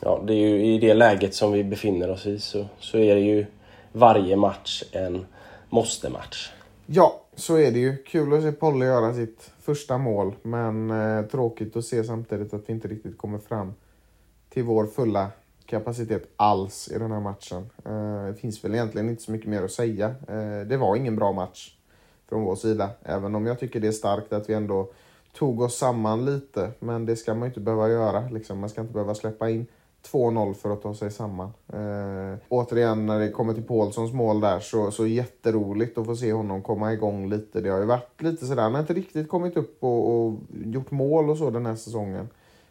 ja, 0.00 0.20
det 0.26 0.32
är 0.32 0.38
ju 0.38 0.64
i 0.64 0.78
det 0.78 0.94
läget 0.94 1.34
som 1.34 1.52
vi 1.52 1.64
befinner 1.64 2.10
oss 2.10 2.26
i 2.26 2.38
så, 2.38 2.66
så 2.78 2.98
är 2.98 3.14
det 3.14 3.20
ju 3.20 3.46
varje 3.94 4.36
match 4.36 4.82
en 4.92 5.26
måste-match. 5.70 6.52
Ja, 6.86 7.20
så 7.34 7.56
är 7.56 7.72
det 7.72 7.78
ju. 7.78 7.96
Kul 7.96 8.32
att 8.32 8.42
se 8.42 8.52
Polly 8.52 8.86
göra 8.86 9.14
sitt 9.14 9.50
första 9.60 9.98
mål, 9.98 10.34
men 10.42 10.90
eh, 10.90 11.26
tråkigt 11.26 11.76
att 11.76 11.84
se 11.84 12.04
samtidigt 12.04 12.54
att 12.54 12.68
vi 12.68 12.72
inte 12.72 12.88
riktigt 12.88 13.18
kommer 13.18 13.38
fram 13.38 13.74
till 14.48 14.64
vår 14.64 14.86
fulla 14.86 15.30
kapacitet 15.66 16.32
alls 16.36 16.88
i 16.94 16.98
den 16.98 17.10
här 17.10 17.20
matchen. 17.20 17.70
Eh, 17.84 18.26
det 18.26 18.34
finns 18.34 18.64
väl 18.64 18.74
egentligen 18.74 19.08
inte 19.08 19.22
så 19.22 19.32
mycket 19.32 19.48
mer 19.48 19.62
att 19.62 19.72
säga. 19.72 20.14
Eh, 20.28 20.66
det 20.66 20.76
var 20.76 20.96
ingen 20.96 21.16
bra 21.16 21.32
match 21.32 21.76
från 22.28 22.42
vår 22.42 22.56
sida. 22.56 22.90
Även 23.02 23.34
om 23.34 23.46
jag 23.46 23.60
tycker 23.60 23.80
det 23.80 23.88
är 23.88 23.92
starkt 23.92 24.32
att 24.32 24.48
vi 24.48 24.54
ändå 24.54 24.90
tog 25.32 25.60
oss 25.60 25.76
samman 25.76 26.24
lite. 26.24 26.70
Men 26.78 27.06
det 27.06 27.16
ska 27.16 27.34
man 27.34 27.42
ju 27.42 27.46
inte 27.46 27.60
behöva 27.60 27.88
göra. 27.88 28.28
Liksom. 28.28 28.58
Man 28.58 28.70
ska 28.70 28.80
inte 28.80 28.92
behöva 28.92 29.14
släppa 29.14 29.50
in 29.50 29.66
2-0 30.12 30.54
för 30.54 30.70
att 30.70 30.82
ta 30.82 30.94
sig 30.94 31.10
samman. 31.10 31.52
Eh, 31.72 32.38
återigen 32.48 33.06
när 33.06 33.20
det 33.20 33.30
kommer 33.30 33.54
till 33.54 33.62
Paulssons 33.62 34.12
mål 34.12 34.40
där 34.40 34.60
så, 34.60 34.90
så 34.90 35.06
jätteroligt 35.06 35.98
att 35.98 36.06
få 36.06 36.16
se 36.16 36.32
honom 36.32 36.62
komma 36.62 36.92
igång 36.92 37.30
lite. 37.30 37.60
Det 37.60 37.68
har 37.68 37.78
ju 37.78 37.86
varit 37.86 38.22
lite 38.22 38.46
sådär, 38.46 38.62
han 38.62 38.74
har 38.74 38.80
inte 38.80 38.94
riktigt 38.94 39.28
kommit 39.28 39.56
upp 39.56 39.84
och, 39.84 40.10
och 40.10 40.34
gjort 40.64 40.90
mål 40.90 41.30
och 41.30 41.38
så 41.38 41.50
den 41.50 41.66
här 41.66 41.76
säsongen. 41.76 42.28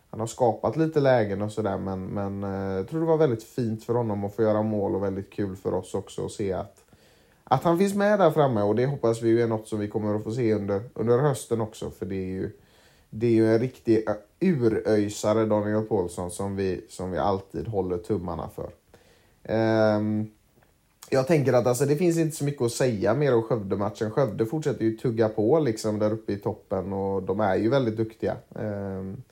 Han 0.10 0.19
har 0.19 0.28
skapat 0.28 0.78
lite 0.78 1.00
lägen 1.00 1.41
och 1.41 1.52
sådär 1.52 1.78
men, 1.78 2.06
men 2.06 2.43
eh, 2.43 2.76
jag 2.78 2.88
tror 2.88 3.00
det 3.00 3.06
var 3.06 3.17
väldigt 3.17 3.43
fint 3.43 3.84
för 3.84 3.93
honom 3.93 4.24
att 4.24 4.36
få 4.36 4.41
göra 4.41 4.62
mål 4.62 4.96
och 4.96 5.04
väldigt 5.04 5.34
kul 5.34 5.56
för 5.56 5.74
oss 5.74 5.93
också 5.93 6.26
att 6.26 6.32
se 6.32 6.54
att 6.54 6.84
att 7.43 7.63
han 7.63 7.78
finns 7.78 7.96
med 7.96 8.19
där 8.19 8.32
framme 8.32 8.62
och 8.62 8.76
det 8.76 8.86
hoppas 8.86 9.22
vi 9.22 9.41
är 9.41 9.48
något 9.48 9.67
som 9.67 9.80
vi 9.80 9.88
kommer 9.88 10.15
att 10.15 10.24
få 10.24 10.32
se 10.32 10.54
under, 10.54 10.82
under 10.93 11.19
hösten 11.19 11.62
också. 11.62 11.91
För 11.91 12.06
det 12.06 12.15
är 12.15 12.32
ju, 12.32 12.52
det 13.15 13.28
är 13.28 13.32
ju 13.32 13.54
en 13.54 13.60
riktig 13.60 14.06
uröjsare, 14.39 15.45
Daniel 15.45 15.82
Paulsson, 15.82 16.32
som 16.32 16.56
vi, 16.56 16.86
som 16.89 17.12
vi 17.12 17.17
alltid 17.17 17.67
håller 17.67 17.97
tummarna 17.97 18.49
för. 18.49 18.69
Um, 19.97 20.32
jag 21.10 21.28
tänker 21.28 21.54
att 21.54 21.67
alltså, 21.67 21.86
det 21.86 21.95
finns 21.95 22.17
inte 22.17 22.36
så 22.36 22.43
mycket 22.43 22.62
att 22.62 22.71
säga 22.71 23.13
mer 23.13 23.36
om 23.36 23.43
Skövde-matchen. 23.43 24.12
Skövde 24.12 24.45
fortsätter 24.45 24.86
ju 24.86 24.97
tugga 24.97 25.30
på 25.30 25.60
liksom 25.60 25.99
där 25.99 26.13
uppe 26.13 26.34
i 26.34 26.38
toppen 26.38 26.93
och 26.93 27.23
de 27.23 27.39
är 27.39 27.56
ju 27.56 27.69
väldigt 27.69 27.97
duktiga. 27.97 28.36
Um, 28.49 29.23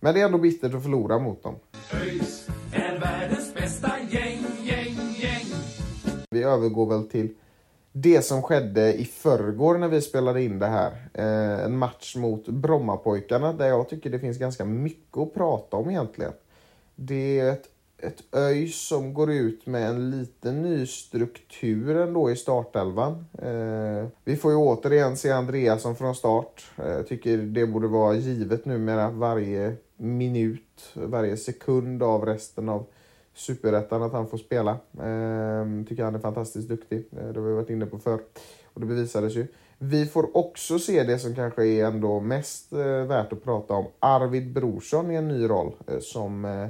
men 0.00 0.14
det 0.14 0.20
är 0.20 0.24
ändå 0.24 0.38
bittert 0.38 0.74
att 0.74 0.82
förlora 0.82 1.18
mot 1.18 1.42
dem. 1.42 1.54
ÖIS 1.92 2.48
är 2.72 2.98
världens 2.98 3.54
bästa 3.54 3.92
gäng, 4.10 4.46
gäng, 4.62 4.96
gäng. 5.16 5.46
Vi 6.30 6.42
övergår 6.42 6.86
väl 6.86 7.08
till 7.08 7.34
det 7.96 8.22
som 8.22 8.42
skedde 8.42 8.94
i 8.94 9.04
förrgår 9.04 9.78
när 9.78 9.88
vi 9.88 10.00
spelade 10.00 10.42
in 10.42 10.58
det 10.58 10.66
här. 10.66 10.92
Eh, 11.14 11.64
en 11.64 11.78
match 11.78 12.16
mot 12.16 12.48
Brommapojkarna 12.48 13.52
där 13.52 13.66
jag 13.66 13.88
tycker 13.88 14.10
det 14.10 14.18
finns 14.18 14.38
ganska 14.38 14.64
mycket 14.64 15.18
att 15.18 15.34
prata 15.34 15.76
om 15.76 15.90
egentligen. 15.90 16.32
Det 16.94 17.40
är 17.40 17.52
ett, 17.52 17.64
ett 17.98 18.36
ÖIS 18.36 18.88
som 18.88 19.14
går 19.14 19.32
ut 19.32 19.66
med 19.66 19.88
en 19.88 20.10
liten 20.10 20.62
ny 20.62 20.86
struktur 20.86 21.96
ändå 21.96 22.30
i 22.30 22.36
startelvan. 22.36 23.26
Eh, 23.38 24.06
vi 24.24 24.36
får 24.36 24.50
ju 24.50 24.56
återigen 24.56 25.16
se 25.16 25.30
Andreasson 25.30 25.96
från 25.96 26.14
start. 26.14 26.64
Eh, 26.78 26.88
jag 26.88 27.08
tycker 27.08 27.38
det 27.38 27.66
borde 27.66 27.86
vara 27.86 28.14
givet 28.14 28.64
numera 28.64 29.10
varje 29.10 29.76
minut, 29.96 30.92
varje 30.94 31.36
sekund 31.36 32.02
av 32.02 32.24
resten 32.26 32.68
av 32.68 32.86
superettan 33.34 34.02
att 34.02 34.12
han 34.12 34.28
får 34.28 34.38
spela. 34.38 34.78
Ehm, 35.02 35.84
tycker 35.88 36.04
han 36.04 36.14
är 36.14 36.18
fantastiskt 36.18 36.68
duktig. 36.68 37.08
Eh, 37.12 37.28
det 37.28 37.40
har 37.40 37.48
vi 37.48 37.54
varit 37.54 37.70
inne 37.70 37.86
på 37.86 37.98
förr. 37.98 38.20
Och 38.74 38.80
det 38.80 38.86
bevisades 38.86 39.34
ju. 39.34 39.46
Vi 39.78 40.06
får 40.06 40.36
också 40.36 40.78
se 40.78 41.02
det 41.02 41.18
som 41.18 41.34
kanske 41.34 41.66
är 41.66 41.84
ändå 41.84 42.20
mest 42.20 42.72
eh, 42.72 42.78
värt 42.86 43.32
att 43.32 43.44
prata 43.44 43.74
om. 43.74 43.86
Arvid 43.98 44.52
Brorsson 44.52 45.10
i 45.10 45.14
en 45.14 45.28
ny 45.28 45.48
roll 45.48 45.72
eh, 45.86 45.98
som 45.98 46.44
eh, 46.44 46.68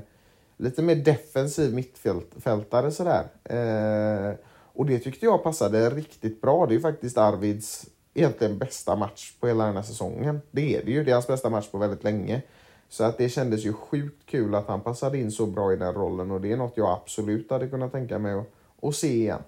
lite 0.56 0.82
mer 0.82 0.96
defensiv 0.96 1.74
mittfältare 1.74 2.90
sådär. 2.90 3.24
Eh, 3.44 4.34
och 4.74 4.86
det 4.86 4.98
tyckte 4.98 5.26
jag 5.26 5.42
passade 5.42 5.90
riktigt 5.90 6.40
bra. 6.40 6.66
Det 6.66 6.74
är 6.74 6.80
faktiskt 6.80 7.18
Arvids 7.18 7.86
egentligen 8.14 8.58
bästa 8.58 8.96
match 8.96 9.32
på 9.40 9.46
hela 9.46 9.66
den 9.66 9.76
här 9.76 9.82
säsongen. 9.82 10.40
Det 10.50 10.76
är 10.76 10.84
det 10.84 10.90
ju. 10.90 11.04
Det 11.04 11.10
är 11.10 11.14
hans 11.14 11.26
bästa 11.26 11.50
match 11.50 11.68
på 11.70 11.78
väldigt 11.78 12.04
länge. 12.04 12.42
Så 12.88 13.04
att 13.04 13.18
det 13.18 13.28
kändes 13.28 13.64
ju 13.64 13.72
sjukt 13.72 14.26
kul 14.26 14.54
att 14.54 14.68
han 14.68 14.80
passade 14.80 15.18
in 15.18 15.30
så 15.30 15.46
bra 15.46 15.72
i 15.72 15.76
den 15.76 15.94
rollen 15.94 16.30
och 16.30 16.40
det 16.40 16.52
är 16.52 16.56
något 16.56 16.72
jag 16.76 16.90
absolut 16.90 17.50
hade 17.50 17.66
kunnat 17.66 17.92
tänka 17.92 18.18
mig 18.18 18.34
att, 18.34 18.46
att 18.82 18.94
se 18.94 19.14
igen. 19.14 19.42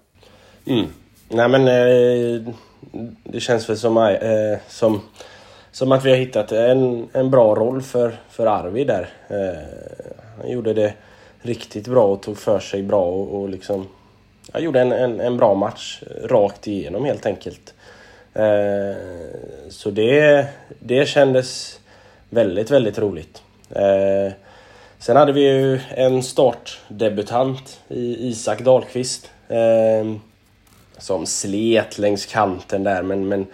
Mm. 0.65 0.85
Nej 1.29 1.49
men 1.49 1.67
eh, 1.67 2.53
det 3.23 3.39
känns 3.39 3.69
väl 3.69 3.77
som, 3.77 3.97
eh, 3.97 4.59
som, 4.67 5.01
som 5.71 5.91
att 5.91 6.05
vi 6.05 6.09
har 6.09 6.17
hittat 6.17 6.51
en, 6.51 7.09
en 7.13 7.31
bra 7.31 7.55
roll 7.55 7.81
för, 7.81 8.19
för 8.29 8.45
Arvid 8.45 8.87
där. 8.87 9.09
Eh, 9.27 10.07
han 10.41 10.51
gjorde 10.51 10.73
det 10.73 10.93
riktigt 11.41 11.87
bra 11.87 12.05
och 12.05 12.21
tog 12.21 12.37
för 12.37 12.59
sig 12.59 12.83
bra 12.83 13.05
och, 13.05 13.41
och 13.41 13.49
liksom... 13.49 13.87
Han 14.51 14.63
gjorde 14.63 14.81
en, 14.81 14.91
en, 14.91 15.19
en 15.19 15.37
bra 15.37 15.55
match 15.55 16.03
rakt 16.23 16.67
igenom 16.67 17.05
helt 17.05 17.25
enkelt. 17.25 17.73
Eh, 18.33 18.97
så 19.69 19.91
det, 19.91 20.47
det 20.79 21.07
kändes 21.07 21.79
väldigt, 22.29 22.71
väldigt 22.71 22.99
roligt. 22.99 23.43
Eh, 23.69 24.33
sen 24.99 25.17
hade 25.17 25.31
vi 25.31 25.41
ju 25.41 25.79
en 25.89 26.23
startdebutant 26.23 27.79
i 27.87 28.29
Isak 28.29 28.61
Dahlqvist. 28.61 29.31
Eh, 29.47 30.17
som 30.97 31.25
slet 31.25 31.97
längs 31.97 32.25
kanten 32.25 32.83
där 32.83 33.03
men, 33.03 33.27
men 33.27 33.45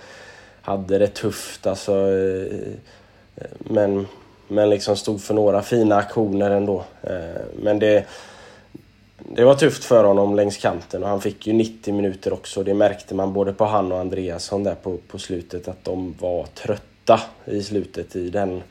hade 0.61 0.97
det 0.97 1.07
tufft 1.07 1.67
alltså. 1.67 1.93
Eh, 2.11 3.45
men, 3.57 4.07
men 4.47 4.69
liksom 4.69 4.95
stod 4.95 5.21
för 5.21 5.33
några 5.33 5.61
fina 5.61 5.95
aktioner 5.95 6.51
ändå. 6.51 6.83
Eh, 7.03 7.41
men 7.55 7.79
det, 7.79 8.05
det 9.17 9.43
var 9.43 9.55
tufft 9.55 9.83
för 9.83 10.03
honom 10.03 10.35
längs 10.35 10.57
kanten 10.57 11.03
och 11.03 11.09
han 11.09 11.21
fick 11.21 11.47
ju 11.47 11.53
90 11.53 11.93
minuter 11.93 12.33
också. 12.33 12.63
Det 12.63 12.73
märkte 12.73 13.15
man 13.15 13.33
både 13.33 13.53
på 13.53 13.65
han 13.65 13.91
och 13.91 13.99
Andreasson 13.99 14.63
där 14.63 14.75
på, 14.75 14.97
på 15.07 15.19
slutet 15.19 15.67
att 15.67 15.83
de 15.83 16.15
var 16.19 16.45
trötta 16.45 16.92
i 17.45 17.63
slutet 17.63 18.15
i 18.15 18.29
den 18.29 18.61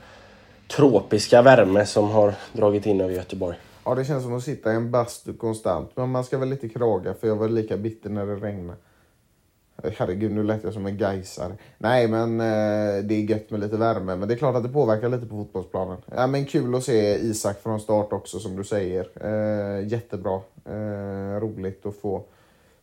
tropiska 0.77 1.43
värme 1.43 1.87
som 1.87 2.11
har 2.11 2.35
dragit 2.53 2.87
in 2.87 3.01
över 3.01 3.15
Göteborg. 3.15 3.57
Ja, 3.85 3.95
det 3.95 4.05
känns 4.05 4.23
som 4.23 4.35
att 4.35 4.43
sitta 4.43 4.73
i 4.73 4.77
en 4.77 4.91
bastu 4.91 5.33
konstant. 5.33 5.91
Men 5.95 6.09
man 6.09 6.25
ska 6.25 6.39
väl 6.39 6.49
lite 6.49 6.69
kraga 6.69 7.15
för 7.15 7.29
jag 7.29 7.37
var 7.37 7.49
lika 7.49 7.77
bitter 7.77 8.11
när 8.11 8.27
det 8.27 8.37
regnade. 8.37 8.79
Herregud, 9.97 10.33
nu 10.33 10.43
lät 10.43 10.65
jag 10.65 10.73
som 10.73 10.87
en 10.87 10.99
gaisare. 10.99 11.53
Nej, 11.79 12.09
men 12.09 12.41
eh, 12.41 13.05
det 13.05 13.15
är 13.15 13.31
gött 13.31 13.51
med 13.51 13.61
lite 13.61 13.77
värme. 13.77 14.17
Men 14.17 14.29
det 14.29 14.35
är 14.35 14.39
klart 14.39 14.57
att 14.57 14.63
det 14.63 14.69
påverkar 14.69 15.09
lite 15.09 15.27
på 15.27 15.37
fotbollsplanen. 15.37 15.97
Ja, 16.17 16.27
men 16.27 16.45
kul 16.45 16.75
att 16.75 16.85
se 16.85 17.15
Isak 17.15 17.63
från 17.63 17.81
start 17.81 18.13
också, 18.13 18.39
som 18.39 18.57
du 18.57 18.65
säger. 18.65 19.09
Eh, 19.21 19.89
jättebra. 19.89 20.41
Eh, 20.65 21.41
roligt 21.41 21.87
att 21.87 21.97
få, 21.97 22.25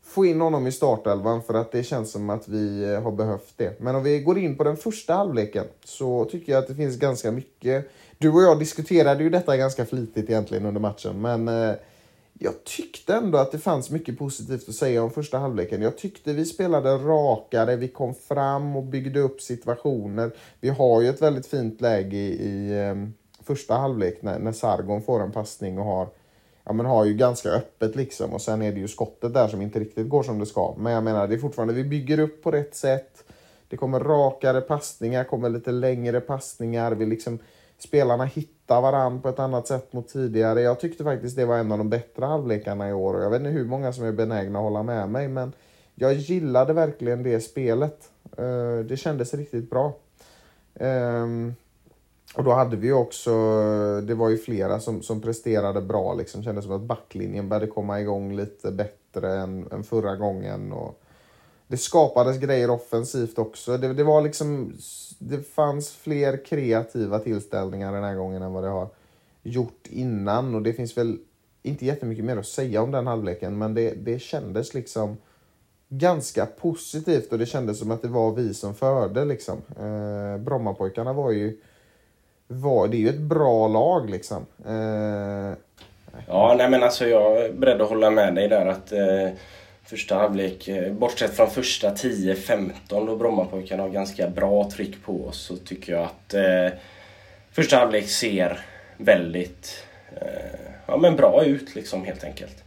få 0.10 0.26
in 0.26 0.42
honom 0.42 0.68
i 0.68 0.72
startelvan 0.72 1.44
för 1.44 1.54
att 1.54 1.72
det 1.72 1.84
känns 1.84 2.12
som 2.12 2.30
att 2.30 2.48
vi 2.48 2.84
eh, 2.84 3.02
har 3.02 3.12
behövt 3.12 3.54
det. 3.56 3.80
Men 3.80 3.96
om 3.96 4.04
vi 4.04 4.20
går 4.20 4.38
in 4.38 4.58
på 4.58 4.64
den 4.64 4.78
första 4.78 5.14
halvleken 5.14 5.66
så 5.84 6.26
tycker 6.26 6.52
jag 6.52 6.60
att 6.60 6.68
det 6.68 6.76
finns 6.76 6.98
ganska 6.98 7.32
mycket. 7.32 7.90
Du 8.18 8.30
och 8.30 8.42
jag 8.42 8.60
diskuterade 8.60 9.24
ju 9.24 9.30
detta 9.30 9.58
ganska 9.58 9.86
flitigt 9.86 10.30
egentligen 10.30 10.66
under 10.66 10.82
matchen, 10.82 11.22
men 11.22 11.48
eh, 11.48 11.76
jag 12.34 12.64
tyckte 12.64 13.16
ändå 13.16 13.38
att 13.38 13.52
det 13.52 13.60
fanns 13.60 13.90
mycket 13.90 14.20
positivt 14.20 14.70
att 14.70 14.76
säga 14.76 15.04
om 15.04 15.12
första 15.12 15.38
halvleken. 15.38 15.82
Jag 15.82 15.98
tyckte 15.98 16.34
vi 16.34 16.46
spelade 16.46 16.98
rakare, 16.98 17.76
vi 17.76 17.88
kom 17.88 18.14
fram 18.14 18.76
och 18.76 18.84
byggde 18.84 19.20
upp 19.20 19.42
situationer. 19.42 20.32
Vi 20.60 20.70
har 20.70 21.02
ju 21.02 21.10
ett 21.10 21.22
väldigt 21.22 21.48
fint 21.48 21.82
läge 21.82 22.18
i, 22.18 22.30
i 22.30 22.96
första 23.44 23.74
halvlek 23.74 24.22
när, 24.22 24.40
när 24.40 24.52
Sargon 24.52 25.02
får 25.02 25.24
en 25.24 25.32
passning 25.32 25.80
och 25.80 25.86
har, 25.86 26.08
ja, 26.70 26.74
men 26.74 26.86
har 26.86 27.06
ju 27.06 27.14
ganska 27.14 27.50
öppet 27.50 27.96
liksom. 27.96 28.34
Och 28.34 28.42
sen 28.42 28.62
är 28.62 28.72
det 28.72 28.80
ju 28.80 28.88
skottet 28.88 29.34
där 29.34 29.48
som 29.48 29.62
inte 29.62 29.80
riktigt 29.80 30.10
går 30.10 30.24
som 30.24 30.40
det 30.40 30.46
ska. 30.46 30.76
Men 30.78 30.94
jag 30.94 31.04
menar, 31.04 31.28
det 31.28 31.36
är 31.36 31.40
fortfarande, 31.40 31.74
vi 31.74 31.84
bygger 31.84 32.20
upp 32.20 32.44
på 32.44 32.52
rätt 32.52 32.76
sätt. 32.76 33.24
Det 33.68 33.78
kommer 33.78 34.00
rakare 34.00 34.62
passningar, 34.62 35.24
kommer 35.24 35.50
lite 35.50 35.72
längre 35.72 36.22
passningar. 36.22 36.92
Vi 36.92 37.06
liksom 37.06 37.40
spelarna 37.80 38.26
hittar 38.26 38.82
varandra 38.82 39.22
på 39.22 39.30
ett 39.30 39.40
annat 39.40 39.68
sätt 39.68 39.94
mot 39.94 40.08
tidigare. 40.08 40.62
Jag 40.62 40.80
tyckte 40.80 41.04
faktiskt 41.04 41.36
det 41.36 41.46
var 41.46 41.58
en 41.58 41.72
av 41.72 41.78
de 41.78 41.90
bättre 41.90 42.26
halvlekarna 42.26 42.90
i 42.90 42.94
år 42.94 43.14
och 43.14 43.24
jag 43.24 43.30
vet 43.30 43.40
inte 43.40 43.52
hur 43.52 43.66
många 43.66 43.94
som 43.94 44.06
är 44.06 44.12
benägna 44.12 44.60
att 44.60 44.64
hålla 44.64 44.84
med 44.84 45.10
mig 45.10 45.28
men 45.28 45.54
jag 45.96 46.14
gillade 46.14 46.74
verkligen 46.74 47.24
det 47.24 47.42
spelet. 47.42 48.10
Eh, 48.38 48.86
det 48.86 48.98
kändes 48.98 49.34
riktigt 49.34 49.70
bra. 49.70 49.94
Ehm, 50.76 51.56
och 52.36 52.44
då 52.44 52.52
hade 52.52 52.78
vi 52.78 52.92
också, 52.92 53.32
det 54.02 54.16
var 54.16 54.30
ju 54.30 54.38
flera 54.38 54.80
som, 54.80 55.02
som 55.02 55.22
presterade 55.22 55.82
bra 55.82 56.14
liksom. 56.14 56.44
Kändes 56.44 56.66
som 56.66 56.74
att 56.74 56.82
backlinjen 56.82 57.50
började 57.50 57.68
komma 57.68 58.02
igång 58.02 58.36
lite 58.36 58.72
bättre 58.72 59.38
än, 59.38 59.68
än 59.72 59.84
förra 59.84 60.16
gången. 60.16 60.74
Och 60.74 61.02
det 61.68 61.78
skapades 61.78 62.38
grejer 62.38 62.70
offensivt 62.70 63.40
också. 63.40 63.78
Det, 63.78 63.94
det 63.94 64.04
var 64.04 64.22
liksom 64.22 64.74
det 65.20 65.44
fanns 65.44 65.92
fler 65.92 66.46
kreativa 66.46 67.20
tillställningar 67.20 67.94
den 67.94 68.04
här 68.04 68.16
gången 68.16 68.42
än 68.42 68.54
vad 68.54 68.64
det 68.64 68.70
har 68.70 68.88
gjort 69.44 69.88
innan. 69.90 70.56
Och 70.56 70.62
det 70.62 70.74
finns 70.74 70.98
väl 70.98 71.18
inte 71.62 71.86
jättemycket 71.86 72.26
mer 72.26 72.38
att 72.38 72.48
säga 72.48 72.82
om 72.82 72.92
den 72.92 73.08
halvleken, 73.08 73.58
men 73.58 73.74
det, 73.74 73.92
det 73.92 74.20
kändes 74.20 74.74
liksom 74.74 75.18
ganska 75.90 76.46
positivt 76.46 77.32
och 77.32 77.40
det 77.40 77.46
kändes 77.46 77.80
som 77.80 77.92
att 77.92 78.02
det 78.02 78.08
var 78.08 78.32
vi 78.32 78.54
som 78.54 78.76
förde 78.76 79.26
liksom. 79.26 79.58
Eh, 79.80 80.38
Brommapojkarna 80.38 81.14
var 81.14 81.32
ju, 81.32 81.58
var, 82.52 82.88
det 82.88 82.98
är 82.98 83.00
ju 83.00 83.10
ett 83.10 83.20
bra 83.20 83.68
lag 83.68 84.10
liksom. 84.10 84.46
Eh, 84.66 85.54
ja, 86.28 86.56
nej 86.58 86.70
men 86.70 86.84
alltså 86.84 87.08
jag 87.08 87.46
är 87.46 87.54
beredd 87.54 87.82
att 87.82 87.90
hålla 87.90 88.10
med 88.10 88.36
dig 88.36 88.48
där 88.48 88.66
att 88.66 88.92
eh 88.92 89.30
första 89.90 90.16
halvlek. 90.16 90.68
Eh, 90.68 90.94
bortsett 90.94 91.36
från 91.36 91.50
första 91.50 91.94
10-15 91.94 92.72
då 92.90 93.16
Brommapojkarna 93.16 93.84
har 93.84 93.90
ganska 93.90 94.28
bra 94.28 94.70
tryck 94.72 95.04
på 95.04 95.26
oss 95.26 95.38
så 95.42 95.58
tycker 95.58 95.94
jag 95.94 96.04
att 96.04 96.34
eh, 96.34 96.80
första 97.52 97.78
halvlek 97.78 98.10
ser 98.10 98.60
väldigt 98.98 99.84
eh, 100.22 100.60
ja, 100.86 100.98
men 100.98 101.16
bra 101.16 101.44
ut 101.44 101.76
liksom 101.76 102.06
helt 102.06 102.24
enkelt. 102.24 102.64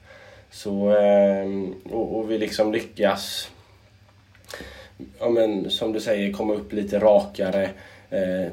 Så, 0.50 0.96
eh, 0.96 1.46
och, 1.90 2.18
och, 2.18 2.30
vi 2.30 2.38
liksom 2.38 2.72
lyckas, 2.72 3.50
ja, 5.18 5.28
men, 5.28 5.70
som 5.70 5.92
du 5.92 6.00
säger, 6.00 6.32
komma 6.32 6.54
upp 6.54 6.72
lite 6.72 6.98
rakare. 6.98 7.70
Eh, 8.10 8.46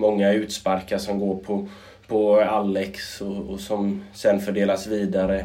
Många 0.00 0.32
utsparkar 0.32 0.98
som 0.98 1.18
går 1.18 1.36
på, 1.36 1.68
på 2.06 2.40
Alex 2.40 3.20
och, 3.20 3.50
och 3.50 3.60
som 3.60 4.04
sen 4.14 4.40
fördelas 4.40 4.86
vidare. 4.86 5.44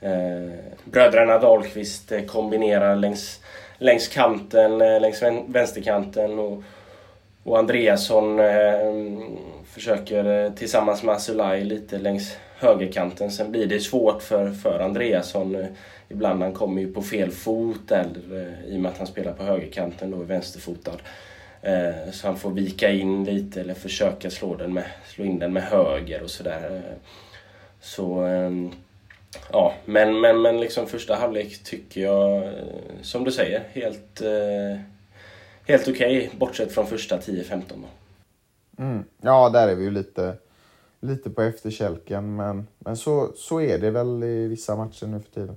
Eh, 0.00 0.52
bröderna 0.84 1.38
Dahlqvist 1.38 2.12
eh, 2.12 2.24
kombinerar 2.24 2.96
längs, 2.96 3.40
längs 3.78 4.08
kanten, 4.08 4.80
eh, 4.80 5.00
längs 5.00 5.22
vänsterkanten 5.46 6.38
och, 6.38 6.62
och 7.42 7.58
Andreasson 7.58 8.40
eh, 8.40 8.92
försöker 9.66 10.44
eh, 10.44 10.52
tillsammans 10.52 11.02
med 11.02 11.14
Asulaj 11.14 11.64
lite 11.64 11.98
längs 11.98 12.36
högerkanten. 12.58 13.30
Sen 13.30 13.50
blir 13.50 13.66
det 13.66 13.80
svårt 13.80 14.22
för, 14.22 14.50
för 14.50 14.80
Andreasson. 14.80 15.66
Ibland 16.08 16.42
han 16.42 16.52
kommer 16.52 16.80
ju 16.82 16.92
på 16.92 17.02
fel 17.02 17.30
fot 17.30 17.88
där, 17.88 18.06
i 18.68 18.76
och 18.76 18.80
med 18.80 18.92
att 18.92 18.98
han 18.98 19.06
spelar 19.06 19.32
på 19.32 19.42
högerkanten 19.42 20.14
och 20.14 20.20
är 20.20 20.24
vänsterfotad. 20.24 20.98
Så 22.12 22.26
han 22.26 22.36
får 22.36 22.50
vika 22.50 22.90
in 22.90 23.24
lite 23.24 23.60
eller 23.60 23.74
försöka 23.74 24.30
slå, 24.30 24.54
den 24.56 24.74
med, 24.74 24.84
slå 25.06 25.24
in 25.24 25.38
den 25.38 25.52
med 25.52 25.62
höger 25.62 26.22
och 26.22 26.30
sådär. 26.30 26.82
Så 27.80 28.20
ehm, 28.20 28.70
Ja, 29.52 29.74
men, 29.84 30.20
men, 30.20 30.42
men 30.42 30.60
liksom 30.60 30.86
första 30.86 31.14
halvlek 31.14 31.64
tycker 31.64 32.00
jag, 32.00 32.44
eh, 32.44 32.52
som 33.02 33.24
du 33.24 33.32
säger, 33.32 33.64
helt, 33.72 34.20
eh, 34.20 34.80
helt 35.66 35.88
okej. 35.88 36.18
Okay, 36.18 36.38
bortsett 36.38 36.72
från 36.72 36.86
första 36.86 37.18
10-15 37.18 37.62
mm. 38.78 39.04
Ja, 39.20 39.50
där 39.50 39.68
är 39.68 39.74
vi 39.74 39.84
ju 39.84 39.90
lite, 39.90 40.34
lite 41.00 41.30
på 41.30 41.42
efterkälken, 41.42 42.36
men, 42.36 42.66
men 42.78 42.96
så, 42.96 43.32
så 43.36 43.60
är 43.60 43.78
det 43.78 43.90
väl 43.90 44.22
i 44.22 44.48
vissa 44.48 44.76
matcher 44.76 45.06
nu 45.06 45.20
för 45.20 45.40
tiden. 45.40 45.56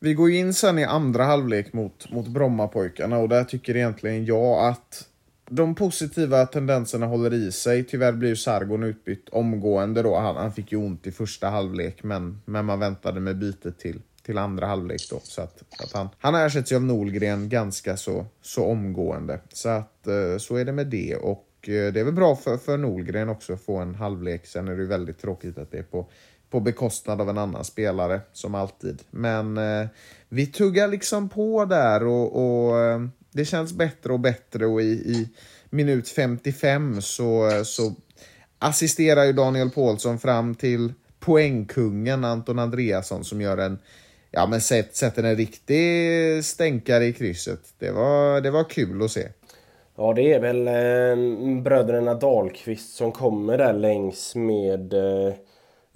Vi 0.00 0.14
går 0.14 0.30
in 0.30 0.54
sen 0.54 0.78
i 0.78 0.84
andra 0.84 1.24
halvlek 1.24 1.72
mot, 1.72 2.10
mot 2.10 2.26
Brommapojkarna 2.26 3.18
och 3.18 3.28
där 3.28 3.44
tycker 3.44 3.76
egentligen 3.76 4.24
jag 4.24 4.68
att 4.68 5.07
de 5.50 5.74
positiva 5.74 6.46
tendenserna 6.46 7.06
håller 7.06 7.34
i 7.34 7.52
sig. 7.52 7.84
Tyvärr 7.84 8.12
blir 8.12 8.34
Sargon 8.34 8.82
utbytt 8.82 9.28
omgående 9.28 10.02
då. 10.02 10.16
Han, 10.16 10.36
han 10.36 10.52
fick 10.52 10.72
ju 10.72 10.78
ont 10.78 11.06
i 11.06 11.12
första 11.12 11.48
halvlek, 11.48 12.02
men, 12.02 12.42
men 12.44 12.64
man 12.64 12.80
väntade 12.80 13.20
med 13.20 13.38
bytet 13.38 13.78
till, 13.78 14.00
till 14.22 14.38
andra 14.38 14.66
halvlek 14.66 15.00
då. 15.10 15.20
Så 15.22 15.42
att, 15.42 15.62
att 15.82 15.92
han, 15.92 16.08
han 16.18 16.34
ersätts 16.34 16.72
ju 16.72 16.76
av 16.76 16.82
Nolgren 16.82 17.48
ganska 17.48 17.96
så, 17.96 18.26
så 18.42 18.64
omgående. 18.64 19.40
Så 19.52 19.68
att 19.68 20.06
eh, 20.06 20.38
så 20.38 20.56
är 20.56 20.64
det 20.64 20.72
med 20.72 20.86
det. 20.86 21.16
Och 21.16 21.46
eh, 21.62 21.92
det 21.92 22.00
är 22.00 22.04
väl 22.04 22.14
bra 22.14 22.36
för, 22.36 22.56
för 22.56 22.76
Nolgren 22.78 23.28
också 23.28 23.52
att 23.52 23.62
få 23.62 23.76
en 23.76 23.94
halvlek. 23.94 24.46
Sen 24.46 24.68
är 24.68 24.72
det 24.72 24.82
ju 24.82 24.88
väldigt 24.88 25.18
tråkigt 25.18 25.58
att 25.58 25.70
det 25.70 25.78
är 25.78 25.82
på, 25.82 26.06
på 26.50 26.60
bekostnad 26.60 27.20
av 27.20 27.30
en 27.30 27.38
annan 27.38 27.64
spelare, 27.64 28.20
som 28.32 28.54
alltid. 28.54 29.02
Men 29.10 29.58
eh, 29.58 29.86
vi 30.28 30.46
tuggar 30.46 30.88
liksom 30.88 31.28
på 31.28 31.64
där 31.64 32.06
och, 32.06 32.36
och 32.36 32.78
eh, 32.78 33.00
det 33.32 33.44
känns 33.44 33.72
bättre 33.72 34.12
och 34.12 34.20
bättre 34.20 34.66
och 34.66 34.82
i, 34.82 34.84
i 34.84 35.28
minut 35.70 36.08
55 36.08 37.02
så, 37.02 37.50
så 37.64 37.94
assisterar 38.58 39.24
ju 39.24 39.32
Daniel 39.32 39.70
Paulsson 39.70 40.18
fram 40.18 40.54
till 40.54 40.92
poängkungen 41.20 42.24
Anton 42.24 42.58
Andreasson 42.58 43.24
som 43.24 43.40
gör 43.40 43.58
en 43.58 43.78
ja, 44.30 44.46
men 44.46 44.60
sätt, 44.60 44.96
sätter 44.96 45.22
en 45.22 45.36
riktig 45.36 46.44
stänkare 46.44 47.04
i 47.04 47.12
krysset. 47.12 47.60
Det 47.78 47.90
var, 47.90 48.40
det 48.40 48.50
var 48.50 48.64
kul 48.64 49.02
att 49.02 49.10
se. 49.10 49.28
Ja, 49.96 50.12
det 50.12 50.32
är 50.32 50.40
väl 50.40 50.68
eh, 50.68 51.62
bröderna 51.62 52.14
Dahlqvist 52.14 52.94
som 52.94 53.12
kommer 53.12 53.58
där 53.58 53.72
längs 53.72 54.34
med 54.34 54.92
eh, 54.92 55.34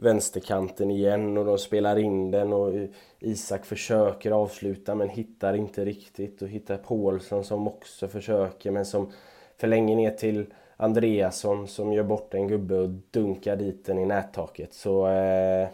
vänsterkanten 0.02 0.90
igen 0.90 1.38
och 1.38 1.44
de 1.44 1.58
spelar 1.58 1.98
in 1.98 2.30
den 2.30 2.52
och 2.52 2.72
Isak 3.20 3.64
försöker 3.66 4.30
avsluta 4.30 4.94
men 4.94 5.08
hittar 5.08 5.54
inte 5.54 5.84
riktigt 5.84 6.42
och 6.42 6.48
hittar 6.48 6.76
Paulsson 6.76 7.44
som 7.44 7.68
också 7.68 8.08
försöker 8.08 8.70
men 8.70 8.86
som 8.86 9.12
förlänger 9.56 9.96
ner 9.96 10.10
till 10.10 10.46
Andreasson 10.76 11.68
som 11.68 11.92
gör 11.92 12.02
bort 12.02 12.34
en 12.34 12.48
gubbe 12.48 12.78
och 12.78 12.88
dunkar 12.88 13.56
dit 13.56 13.86
den 13.86 13.98
i 13.98 14.06
nättaket. 14.06 14.74
Så 14.74 15.06
eh, 15.06 15.68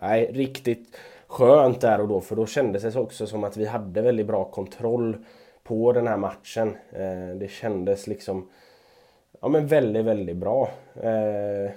nej, 0.00 0.30
riktigt 0.32 0.96
skönt 1.26 1.80
där 1.80 2.00
och 2.00 2.08
då 2.08 2.20
för 2.20 2.36
då 2.36 2.46
kändes 2.46 2.82
det 2.82 3.00
också 3.00 3.26
som 3.26 3.44
att 3.44 3.56
vi 3.56 3.66
hade 3.66 4.02
väldigt 4.02 4.26
bra 4.26 4.44
kontroll 4.44 5.16
på 5.62 5.92
den 5.92 6.06
här 6.06 6.16
matchen. 6.16 6.76
Eh, 6.92 7.36
det 7.36 7.50
kändes 7.50 8.06
liksom 8.06 8.48
ja, 9.40 9.48
men 9.48 9.66
väldigt, 9.66 10.04
väldigt 10.04 10.36
bra. 10.36 10.70
Eh, 10.94 11.70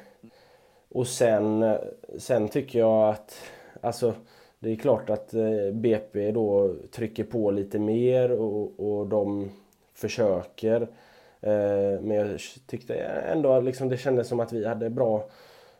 och 0.90 1.08
sen, 1.08 1.78
sen 2.18 2.50
tycker 2.50 2.80
jag 2.80 3.10
att 3.10 3.36
alltså, 3.82 4.14
det 4.60 4.72
är 4.72 4.76
klart 4.76 5.10
att 5.10 5.34
eh, 5.34 5.72
BP 5.74 6.32
då 6.32 6.76
trycker 6.92 7.24
på 7.24 7.52
lite 7.52 7.80
mer 7.80 8.32
och, 8.32 8.80
och 8.80 9.08
de 9.08 9.52
försöker. 9.94 10.82
Eh, 11.42 12.02
men 12.02 12.12
jag 12.12 12.40
tyckte 12.68 12.96
ändå 12.96 13.60
liksom 13.60 13.90
det 13.90 13.98
kändes 13.98 14.28
som 14.28 14.40
att 14.40 14.54
vi 14.54 14.68
hade 14.68 14.90
bra, 14.90 15.30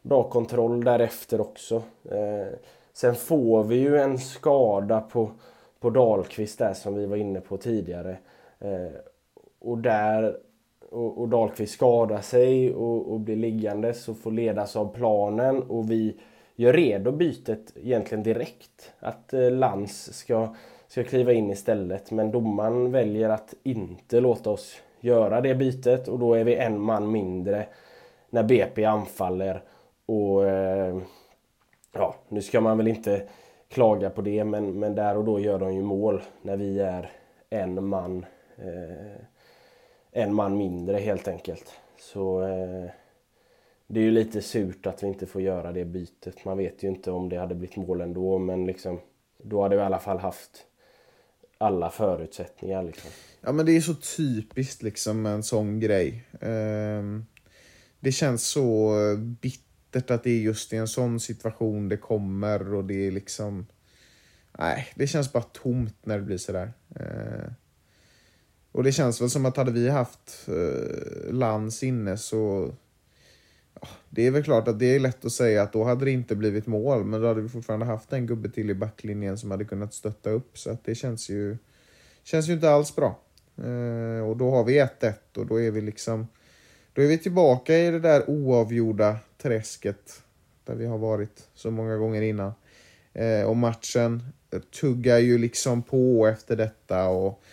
bra 0.02 0.24
kontroll 0.24 0.84
därefter 0.84 1.42
också. 1.42 1.76
Eh, 2.12 2.48
sen 2.94 3.16
får 3.16 3.64
vi 3.64 3.76
ju 3.76 3.98
en 3.98 4.18
skada 4.18 5.02
på, 5.02 5.32
på 5.80 5.90
Dahlqvist 5.90 6.60
där 6.60 6.74
som 6.74 6.96
vi 6.96 7.06
var 7.06 7.18
inne 7.18 7.42
på 7.42 7.58
tidigare. 7.58 8.18
Och 9.60 9.78
där 9.78 10.38
och, 10.92 11.22
och 11.22 11.30
Dahlqvist 11.30 11.74
skadar 11.74 12.22
sig 12.22 12.74
och, 12.74 13.14
och 13.14 13.20
blir 13.20 13.36
liggandes 13.36 14.10
och 14.10 14.18
får 14.18 14.32
ledas 14.32 14.76
av 14.76 14.94
planen 14.96 15.64
och 15.64 15.92
vi 15.92 16.16
gör 16.56 16.74
redo 16.74 17.12
bytet 17.12 17.74
egentligen 17.76 18.24
direkt. 18.24 18.94
Att 19.00 19.34
eh, 19.34 19.52
Lans 19.52 20.18
ska, 20.18 20.56
ska 20.88 21.04
kliva 21.04 21.34
in 21.34 21.52
istället 21.52 22.12
men 22.12 22.32
domaren 22.32 22.92
väljer 22.92 23.30
att 23.30 23.54
inte 23.64 24.20
låta 24.20 24.50
oss 24.50 24.82
göra 25.00 25.42
det 25.42 25.56
bytet 25.56 26.08
och 26.08 26.20
då 26.20 26.34
är 26.34 26.44
vi 26.44 26.56
en 26.56 26.82
man 26.82 27.12
mindre 27.12 27.66
när 28.30 28.44
BP 28.44 28.86
anfaller 28.86 29.62
och 30.06 30.46
eh, 30.46 30.98
ja, 31.94 32.16
nu 32.30 32.42
ska 32.42 32.62
man 32.62 32.78
väl 32.78 32.88
inte 32.88 33.24
klaga 33.70 34.10
på 34.10 34.22
det 34.22 34.44
men, 34.44 34.80
men 34.80 34.96
där 34.96 35.18
och 35.18 35.24
då 35.24 35.40
gör 35.40 35.60
de 35.60 35.74
ju 35.74 35.84
mål 35.84 36.22
när 36.42 36.58
vi 36.58 36.80
är 36.80 37.12
en 37.50 37.88
man 37.88 38.26
eh, 38.58 39.22
en 40.18 40.34
man 40.34 40.58
mindre 40.58 40.98
helt 40.98 41.28
enkelt. 41.28 41.74
Så 42.00 42.42
eh, 42.42 42.92
det 43.88 44.00
är 44.00 44.04
ju 44.04 44.12
lite 44.12 44.42
surt 44.42 44.86
att 44.86 45.04
vi 45.04 45.08
inte 45.08 45.26
får 45.26 45.42
göra 45.42 45.72
det 45.72 45.86
bytet. 45.86 46.46
Man 46.46 46.58
vet 46.58 46.84
ju 46.84 46.88
inte 46.88 47.12
om 47.12 47.30
det 47.30 47.38
hade 47.38 47.56
blivit 47.56 47.76
mål 47.76 48.02
ändå 48.02 48.40
men 48.40 48.66
liksom 48.66 49.00
då 49.44 49.62
hade 49.62 49.76
vi 49.76 49.82
i 49.82 49.86
alla 49.86 50.00
fall 50.00 50.20
haft 50.20 50.66
alla 51.58 51.90
förutsättningar. 51.90 52.84
Liksom. 52.84 53.12
Ja 53.42 53.52
men 53.52 53.66
det 53.66 53.72
är 53.72 53.82
så 53.82 53.96
typiskt 53.96 54.84
liksom 54.84 55.26
en 55.26 55.44
sån 55.44 55.80
grej. 55.80 56.24
Eh, 56.42 57.04
det 58.00 58.12
känns 58.12 58.48
så 58.48 58.94
bittert 59.42 60.12
att 60.12 60.24
det 60.24 60.30
är 60.32 60.40
just 60.40 60.74
i 60.74 60.78
en 60.78 60.88
sån 60.88 61.20
situation 61.20 61.90
det 61.90 61.98
kommer 61.98 62.74
och 62.74 62.86
det 62.86 63.08
är 63.08 63.12
liksom... 63.12 63.68
Nej, 64.60 64.88
det 64.96 65.08
känns 65.08 65.34
bara 65.34 65.44
tomt 65.44 65.98
när 66.04 66.18
det 66.18 66.24
blir 66.24 66.38
sådär. 66.38 66.74
Eh, 66.96 67.52
och 68.78 68.84
det 68.84 68.92
känns 68.92 69.22
väl 69.22 69.30
som 69.30 69.46
att 69.46 69.58
hade 69.58 69.72
vi 69.72 69.90
haft 69.90 70.48
eh, 70.48 71.34
Lans 71.34 71.84
inne 71.84 72.18
så 72.18 72.72
det 74.10 74.28
är 74.28 74.32
väl 74.32 74.44
klart 74.44 74.68
att 74.68 74.80
det 74.80 74.96
är 74.96 75.00
lätt 75.00 75.26
att 75.26 75.32
säga 75.32 75.62
att 75.62 75.74
då 75.74 75.84
hade 75.84 76.06
det 76.06 76.12
inte 76.12 76.36
blivit 76.36 76.68
mål, 76.68 77.04
men 77.04 77.22
då 77.22 77.28
hade 77.28 77.42
vi 77.42 77.50
fortfarande 77.50 77.86
haft 77.86 78.14
en 78.14 78.28
gubbe 78.28 78.50
till 78.50 78.70
i 78.70 78.74
backlinjen 78.74 79.38
som 79.38 79.52
hade 79.52 79.66
kunnat 79.66 79.94
stötta 79.94 80.30
upp, 80.30 80.58
så 80.58 80.72
att 80.72 80.86
det 80.86 80.96
känns 80.96 81.30
ju, 81.30 81.58
känns 82.24 82.50
ju 82.50 82.54
inte 82.54 82.70
alls 82.70 82.96
bra. 82.96 83.20
Eh, 83.58 84.30
och 84.30 84.38
då 84.38 84.52
har 84.52 84.64
vi 84.64 84.82
1-1 84.82 85.14
och 85.36 85.46
då 85.46 85.62
är 85.62 85.72
vi 85.72 85.82
liksom, 85.82 86.28
då 86.94 87.02
är 87.02 87.08
vi 87.08 87.18
tillbaka 87.18 87.78
i 87.78 87.92
det 87.92 88.00
där 88.00 88.30
oavgjorda 88.30 89.18
träsket 89.42 90.24
där 90.64 90.76
vi 90.76 90.86
har 90.86 90.98
varit 90.98 91.48
så 91.54 91.72
många 91.72 91.98
gånger 91.98 92.22
innan. 92.22 92.52
Eh, 93.14 93.44
och 93.44 93.58
matchen 93.58 94.24
tuggar 94.82 95.18
ju 95.18 95.38
liksom 95.38 95.84
på 95.84 96.28
efter 96.28 96.56
detta 96.56 97.08
och 97.08 97.44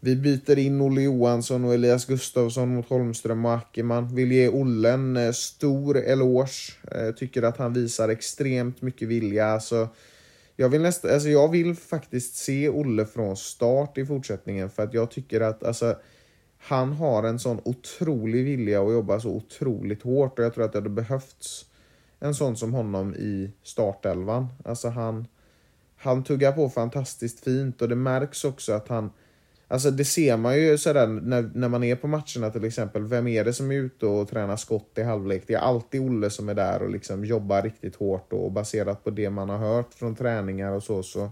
vi 0.00 0.16
byter 0.16 0.58
in 0.58 0.80
Olle 0.80 1.02
Johansson 1.02 1.64
och 1.64 1.74
Elias 1.74 2.04
Gustafsson 2.04 2.74
mot 2.74 2.88
Holmström 2.88 3.44
och 3.44 3.54
Ackerman. 3.54 4.14
Vill 4.14 4.32
ge 4.32 4.48
Olle 4.48 4.92
en 4.92 5.16
eh, 5.16 5.32
stor 5.32 5.96
eloge. 5.96 6.72
Eh, 6.92 7.14
tycker 7.14 7.42
att 7.42 7.56
han 7.56 7.72
visar 7.72 8.08
extremt 8.08 8.82
mycket 8.82 9.08
vilja. 9.08 9.46
Alltså, 9.46 9.88
jag, 10.56 10.68
vill 10.68 10.82
nästa, 10.82 11.14
alltså 11.14 11.28
jag 11.28 11.50
vill 11.50 11.74
faktiskt 11.74 12.36
se 12.36 12.68
Olle 12.68 13.06
från 13.06 13.36
start 13.36 13.98
i 13.98 14.06
fortsättningen 14.06 14.70
för 14.70 14.82
att 14.82 14.94
jag 14.94 15.10
tycker 15.10 15.40
att 15.40 15.64
alltså, 15.64 15.96
han 16.58 16.92
har 16.92 17.22
en 17.22 17.38
sån 17.38 17.60
otrolig 17.64 18.44
vilja 18.44 18.82
att 18.82 18.92
jobba 18.92 19.20
så 19.20 19.30
otroligt 19.30 20.02
hårt 20.02 20.38
och 20.38 20.44
jag 20.44 20.54
tror 20.54 20.64
att 20.64 20.72
det 20.72 20.78
hade 20.78 20.90
behövts 20.90 21.64
en 22.20 22.34
sån 22.34 22.56
som 22.56 22.74
honom 22.74 23.14
i 23.14 23.50
startelvan. 23.62 24.46
Alltså 24.64 24.88
han, 24.88 25.26
han 25.96 26.24
tuggar 26.24 26.52
på 26.52 26.68
fantastiskt 26.68 27.44
fint 27.44 27.82
och 27.82 27.88
det 27.88 27.96
märks 27.96 28.44
också 28.44 28.72
att 28.72 28.88
han 28.88 29.10
Alltså 29.70 29.90
det 29.90 30.04
ser 30.04 30.36
man 30.36 30.60
ju 30.60 30.78
sådär 30.78 31.06
när, 31.06 31.50
när 31.54 31.68
man 31.68 31.84
är 31.84 31.96
på 31.96 32.06
matcherna 32.06 32.50
till 32.52 32.64
exempel. 32.64 33.04
Vem 33.04 33.28
är 33.28 33.44
det 33.44 33.52
som 33.52 33.70
är 33.72 33.74
ute 33.74 34.06
och 34.06 34.28
tränar 34.28 34.56
skott 34.56 34.92
i 34.96 35.02
halvlek? 35.02 35.44
Det 35.46 35.54
är 35.54 35.58
alltid 35.58 36.00
Olle 36.00 36.30
som 36.30 36.48
är 36.48 36.54
där 36.54 36.82
och 36.82 36.90
liksom 36.90 37.24
jobbar 37.24 37.62
riktigt 37.62 37.96
hårt 37.96 38.32
och 38.32 38.52
baserat 38.52 39.04
på 39.04 39.10
det 39.10 39.30
man 39.30 39.48
har 39.48 39.58
hört 39.58 39.94
från 39.94 40.14
träningar 40.14 40.72
och 40.72 40.82
så 40.82 41.02
så, 41.02 41.30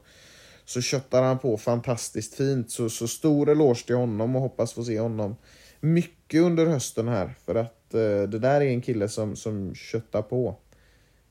så 0.65 0.81
köttar 0.81 1.23
han 1.23 1.39
på 1.39 1.57
fantastiskt 1.57 2.35
fint. 2.35 2.71
Så, 2.71 2.91
så 2.91 3.09
stor 3.09 3.49
eloge 3.49 3.87
till 3.87 3.97
honom 3.97 4.37
och 4.37 4.43
hoppas 4.43 4.73
få 4.73 4.85
se 4.85 5.01
honom 5.01 5.37
mycket 5.81 6.43
under 6.43 6.67
hösten 6.67 7.09
här 7.09 7.35
för 7.45 7.55
att 7.55 7.95
eh, 7.95 8.01
det 8.01 8.39
där 8.39 8.61
är 8.61 8.71
en 8.71 8.83
kille 8.83 9.09
som, 9.09 9.37
som 9.37 9.75
köttar 9.75 10.23
på. 10.23 10.57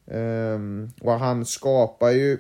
Um, 0.08 0.92
och 1.02 1.12
han 1.12 1.46
skapar 1.46 2.12
ju 2.12 2.40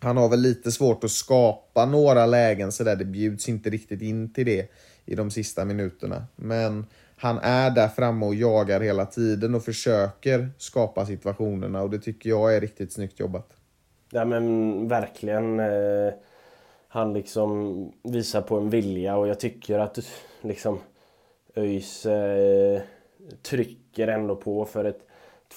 han 0.00 0.16
har 0.16 0.28
väl 0.28 0.40
lite 0.40 0.72
svårt 0.72 1.04
att 1.04 1.10
skapa 1.10 1.86
några 1.86 2.26
lägen 2.26 2.72
så 2.72 2.84
där. 2.84 2.96
Det 2.96 3.04
bjuds 3.04 3.48
inte 3.48 3.70
riktigt 3.70 4.02
in 4.02 4.32
till 4.32 4.46
det 4.46 4.70
i 5.04 5.14
de 5.14 5.30
sista 5.30 5.64
minuterna. 5.64 6.26
Men 6.36 6.86
han 7.16 7.38
är 7.38 7.70
där 7.70 7.88
framme 7.88 8.26
och 8.26 8.34
jagar 8.34 8.80
hela 8.80 9.06
tiden 9.06 9.54
och 9.54 9.64
försöker 9.64 10.50
skapa 10.58 11.06
situationerna 11.06 11.82
och 11.82 11.90
det 11.90 11.98
tycker 11.98 12.30
jag 12.30 12.56
är 12.56 12.60
riktigt 12.60 12.92
snyggt 12.92 13.20
jobbat. 13.20 13.56
Ja 14.10 14.24
men 14.24 14.88
verkligen. 14.88 15.60
Eh, 15.60 16.12
han 16.88 17.12
liksom 17.12 17.92
visar 18.02 18.42
på 18.42 18.56
en 18.56 18.70
vilja 18.70 19.16
och 19.16 19.28
jag 19.28 19.40
tycker 19.40 19.78
att 19.78 19.98
liksom 20.40 20.78
ÖIS 21.56 22.06
eh, 22.06 22.80
trycker 23.42 24.08
ändå 24.08 24.36
på 24.36 24.64
för 24.64 24.84
ett 24.84 25.00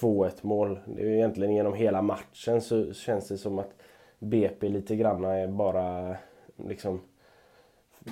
2-1 0.00 0.30
mål. 0.42 0.78
Det 0.86 1.02
är 1.02 1.06
egentligen 1.06 1.54
genom 1.54 1.74
hela 1.74 2.02
matchen 2.02 2.60
så 2.60 2.92
känns 2.92 3.28
det 3.28 3.38
som 3.38 3.58
att 3.58 3.81
BP 4.22 4.68
lite 4.68 4.96
grann 4.96 5.24
är 5.24 5.46
bara 5.48 6.16
liksom 6.68 7.00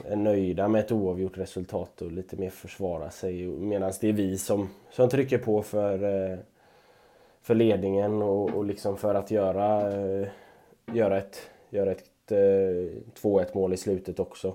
är 0.04 0.16
nöjda 0.16 0.68
med 0.68 0.80
ett 0.80 0.92
oavgjort 0.92 1.38
resultat 1.38 2.02
och 2.02 2.12
lite 2.12 2.36
mer 2.36 2.50
försvara 2.50 3.10
sig. 3.10 3.46
Medan 3.46 3.92
det 4.00 4.08
är 4.08 4.12
vi 4.12 4.38
som, 4.38 4.68
som 4.90 5.08
trycker 5.08 5.38
på 5.38 5.62
för, 5.62 6.04
eh, 6.32 6.38
för 7.42 7.54
ledningen 7.54 8.22
och, 8.22 8.50
och 8.50 8.64
liksom 8.64 8.96
för 8.96 9.14
att 9.14 9.30
göra, 9.30 9.92
eh, 9.92 10.28
göra 10.92 11.18
ett, 11.18 11.50
göra 11.70 11.90
ett 11.90 12.32
eh, 12.32 12.36
2-1 13.22 13.46
mål 13.54 13.72
i 13.72 13.76
slutet 13.76 14.20
också. 14.20 14.54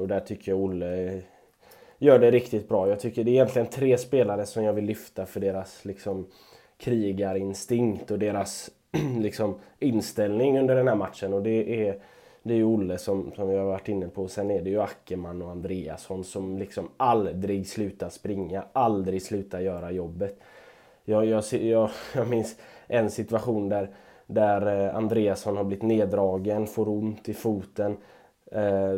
Och 0.00 0.08
där 0.08 0.20
tycker 0.20 0.52
jag 0.52 0.60
Olle 0.60 1.22
gör 1.98 2.18
det 2.18 2.30
riktigt 2.30 2.68
bra. 2.68 2.88
Jag 2.88 3.00
tycker 3.00 3.24
det 3.24 3.30
är 3.30 3.32
egentligen 3.32 3.68
tre 3.68 3.98
spelare 3.98 4.46
som 4.46 4.64
jag 4.64 4.72
vill 4.72 4.84
lyfta 4.84 5.26
för 5.26 5.40
deras 5.40 5.84
liksom 5.84 6.26
krigarinstinkt 6.78 8.10
och 8.10 8.18
deras 8.18 8.70
liksom, 9.20 9.54
inställning 9.78 10.58
under 10.58 10.76
den 10.76 10.88
här 10.88 10.94
matchen. 10.94 11.32
Och 11.32 11.42
det 11.42 11.88
är, 11.88 12.00
det 12.42 12.54
är 12.54 12.56
ju 12.56 12.64
Olle 12.64 12.98
som, 12.98 13.32
som 13.36 13.48
vi 13.48 13.56
har 13.56 13.64
varit 13.64 13.88
inne 13.88 14.08
på. 14.08 14.28
Sen 14.28 14.50
är 14.50 14.62
det 14.62 14.70
ju 14.70 14.80
Ackerman 14.80 15.42
och 15.42 15.50
Andreasson 15.50 16.24
som 16.24 16.58
liksom 16.58 16.88
aldrig 16.96 17.68
slutar 17.68 18.08
springa, 18.08 18.64
aldrig 18.72 19.22
slutar 19.22 19.60
göra 19.60 19.90
jobbet. 19.90 20.38
Jag, 21.04 21.26
jag, 21.26 21.44
jag, 21.52 21.90
jag 22.14 22.28
minns 22.28 22.56
en 22.86 23.10
situation 23.10 23.68
där, 23.68 23.90
där 24.26 24.86
eh, 24.86 24.96
Andreasson 24.96 25.56
har 25.56 25.64
blivit 25.64 25.82
neddragen, 25.82 26.66
får 26.66 26.88
ont 26.88 27.28
i 27.28 27.34
foten. 27.34 27.96
Eh, 28.52 28.96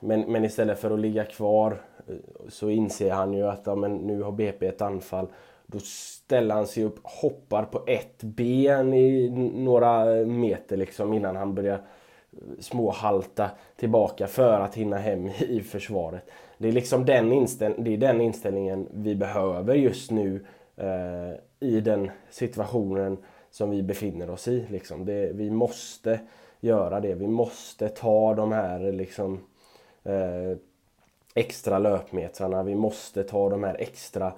men, 0.00 0.20
men 0.20 0.44
istället 0.44 0.78
för 0.78 0.90
att 0.90 1.00
ligga 1.00 1.24
kvar 1.24 1.82
eh, 2.08 2.14
så 2.48 2.70
inser 2.70 3.10
han 3.10 3.32
ju 3.32 3.46
att 3.46 3.66
ja, 3.66 3.74
men 3.74 3.96
nu 3.96 4.22
har 4.22 4.32
BP 4.32 4.66
ett 4.66 4.82
anfall 4.82 5.26
då 5.66 5.78
ställer 5.80 6.54
han 6.54 6.66
sig 6.66 6.84
upp, 6.84 6.98
hoppar 7.02 7.64
på 7.64 7.84
ett 7.86 8.22
ben 8.22 8.94
i 8.94 9.30
några 9.54 10.04
meter 10.24 10.76
liksom 10.76 11.12
innan 11.12 11.36
han 11.36 11.54
börjar 11.54 11.74
eh, 11.74 12.38
småhalta 12.60 13.50
tillbaka 13.76 14.26
för 14.26 14.60
att 14.60 14.74
hinna 14.74 14.96
hem 14.96 15.26
i 15.48 15.60
försvaret. 15.60 16.30
Det 16.58 16.68
är 16.68 16.72
liksom 16.72 17.04
den, 17.04 17.32
inställ 17.32 17.74
det 17.78 17.94
är 17.94 17.98
den 17.98 18.20
inställningen 18.20 18.88
vi 18.94 19.14
behöver 19.14 19.74
just 19.74 20.10
nu 20.10 20.46
eh, 20.76 21.32
i 21.60 21.80
den 21.80 22.10
situationen 22.30 23.18
som 23.50 23.70
vi 23.70 23.82
befinner 23.82 24.30
oss 24.30 24.48
i. 24.48 24.66
Liksom. 24.68 25.04
Det, 25.04 25.32
vi 25.32 25.50
måste 25.50 26.20
göra 26.60 27.00
det. 27.00 27.14
Vi 27.14 27.28
måste 27.28 27.88
ta 27.88 28.34
de 28.34 28.52
här 28.52 28.92
liksom, 28.92 29.44
eh, 30.02 30.58
extra 31.34 31.78
löpmetrarna. 31.78 32.62
Vi 32.62 32.74
måste 32.74 33.22
ta 33.22 33.48
de 33.48 33.64
här 33.64 33.76
extra 33.78 34.32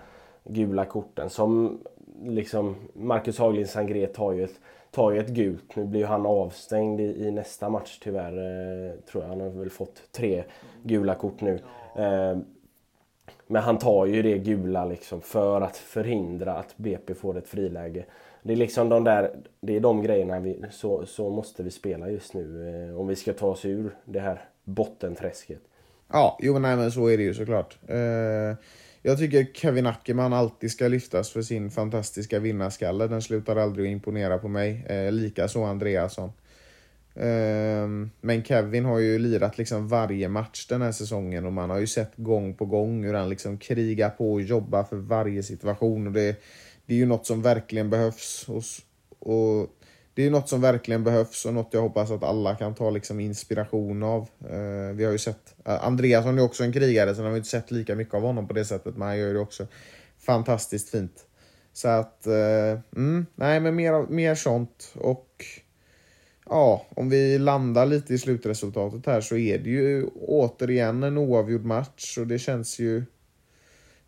gula 0.49 0.85
korten. 0.85 1.31
Som 1.31 1.79
liksom 2.25 2.77
Marcus 2.93 3.39
Haglind 3.39 3.69
Sangré 3.69 4.07
tar 4.07 4.33
ju 4.33 4.45
ett, 4.45 4.61
tar 4.91 5.11
ju 5.11 5.21
ett 5.21 5.29
gult. 5.29 5.77
Nu 5.77 5.85
blir 5.85 6.01
ju 6.01 6.07
han 6.07 6.27
avstängd 6.27 7.01
i, 7.01 7.27
i 7.27 7.31
nästa 7.31 7.69
match 7.69 7.99
tyvärr. 8.03 8.33
Eh, 8.33 8.93
tror 9.11 9.23
jag. 9.23 9.29
Han 9.29 9.41
har 9.41 9.49
väl 9.49 9.71
fått 9.71 10.03
tre 10.13 10.45
gula 10.83 11.15
kort 11.15 11.41
nu. 11.41 11.61
Eh, 11.97 12.39
men 13.47 13.63
han 13.63 13.79
tar 13.79 14.07
ju 14.07 14.23
det 14.23 14.39
gula 14.39 14.85
liksom 14.85 15.21
för 15.21 15.61
att 15.61 15.77
förhindra 15.77 16.55
att 16.55 16.77
BP 16.77 17.15
får 17.15 17.39
ett 17.39 17.49
friläge. 17.49 18.05
Det 18.43 18.53
är 18.53 18.57
liksom 18.57 18.89
de 18.89 19.05
där, 19.05 19.31
det 19.61 19.77
är 19.77 19.81
de 19.81 20.03
grejerna 20.03 20.41
vi, 20.41 20.65
så, 20.71 21.07
så 21.07 21.31
måste 21.31 21.63
vi 21.63 21.71
spela 21.71 22.11
just 22.11 22.35
nu 22.35 22.69
eh, 22.89 23.01
om 23.01 23.07
vi 23.07 23.17
ska 23.17 23.33
ta 23.33 23.47
oss 23.47 23.65
ur 23.65 23.97
det 24.05 24.21
här 24.21 24.45
bottenträsket. 24.65 25.61
Ja, 26.13 26.39
jo 26.41 26.59
nej 26.59 26.77
men 26.77 26.93
så 26.93 27.07
är 27.07 27.17
det 27.17 27.23
ju 27.23 27.35
såklart. 27.35 27.79
Eh, 27.89 28.57
jag 29.07 29.19
tycker 29.19 29.47
Kevin 29.55 29.87
Ackerman 29.87 30.33
alltid 30.33 30.71
ska 30.71 30.89
lyftas 30.89 31.31
för 31.31 31.43
sin 31.43 31.71
fantastiska 31.71 32.39
vinnarskalle. 32.39 33.07
Den 33.07 33.23
slutar 33.23 33.57
aldrig 33.57 33.87
att 33.87 33.93
imponera 33.93 34.39
på 34.39 34.49
mig. 34.49 34.87
Eh, 34.89 35.13
Likaså 35.13 35.65
Andreasson. 35.65 36.33
Eh, 37.15 37.89
men 38.21 38.45
Kevin 38.45 38.85
har 38.85 38.99
ju 38.99 39.19
lirat 39.19 39.59
liksom 39.59 39.89
varje 39.89 40.29
match 40.29 40.67
den 40.69 40.83
här 40.83 40.93
säsongen 40.93 41.47
och 41.47 41.53
man 41.53 41.71
har 41.71 41.79
ju 41.79 41.87
sett 41.87 42.13
gång 42.17 42.55
på 42.55 42.65
gång 42.65 43.05
hur 43.05 43.15
han 43.15 43.29
liksom 43.29 43.59
krigar 43.59 44.11
på 44.11 44.33
och 44.33 44.43
jobbar 44.43 44.85
för 44.85 44.97
varje 44.97 45.43
situation. 45.43 46.07
Och 46.07 46.13
det, 46.13 46.37
det 46.87 46.95
är 46.95 46.99
ju 46.99 47.07
något 47.07 47.27
som 47.27 47.43
verkligen 47.43 47.91
behövs. 47.91 48.47
Och, 48.49 48.63
och 49.29 49.71
det 50.17 50.27
är 50.27 50.31
något 50.31 50.49
som 50.49 50.61
verkligen 50.61 51.05
behövs 51.05 51.45
och 51.47 51.55
något 51.55 51.69
jag 51.71 51.81
hoppas 51.81 52.11
att 52.11 52.23
alla 52.23 52.55
kan 52.55 52.75
ta 52.75 52.91
liksom 52.91 53.21
inspiration 53.21 54.03
av. 54.03 54.29
Uh, 54.51 54.93
vi 54.95 55.05
har 55.05 55.13
ju 55.13 55.19
sett, 55.19 55.55
eh, 55.65 55.73
uh, 55.73 55.87
Andreasson 55.87 56.39
är 56.39 56.43
också 56.43 56.65
en 56.65 56.73
krigare, 56.73 57.15
sen 57.15 57.25
har 57.25 57.31
vi 57.31 57.37
inte 57.37 57.49
sett 57.49 57.71
lika 57.71 57.95
mycket 57.95 58.15
av 58.15 58.23
honom 58.23 58.49
på 58.49 58.55
det 58.55 58.65
sättet, 58.65 58.97
men 58.97 59.09
han 59.09 59.19
gör 59.19 59.35
det 59.35 59.41
också 59.41 59.67
fantastiskt 60.19 60.91
fint. 60.91 61.27
Så 61.73 61.89
att, 61.89 62.27
uh, 62.27 62.81
mm, 62.97 63.27
nej 63.35 63.61
men 63.61 63.75
mer, 63.75 64.07
mer 64.11 64.35
sånt 64.35 64.95
och 64.95 65.45
ja, 66.47 66.87
om 66.89 67.09
vi 67.09 67.39
landar 67.39 67.87
lite 67.87 68.15
i 68.15 68.19
slutresultatet 68.19 69.07
här 69.07 69.21
så 69.21 69.37
är 69.37 69.59
det 69.59 69.71
ju 69.71 70.07
återigen 70.21 71.03
en 71.03 71.19
oavgjord 71.19 71.65
match 71.65 72.19
och 72.19 72.27
det 72.27 72.39
känns 72.39 72.79
ju 72.79 73.05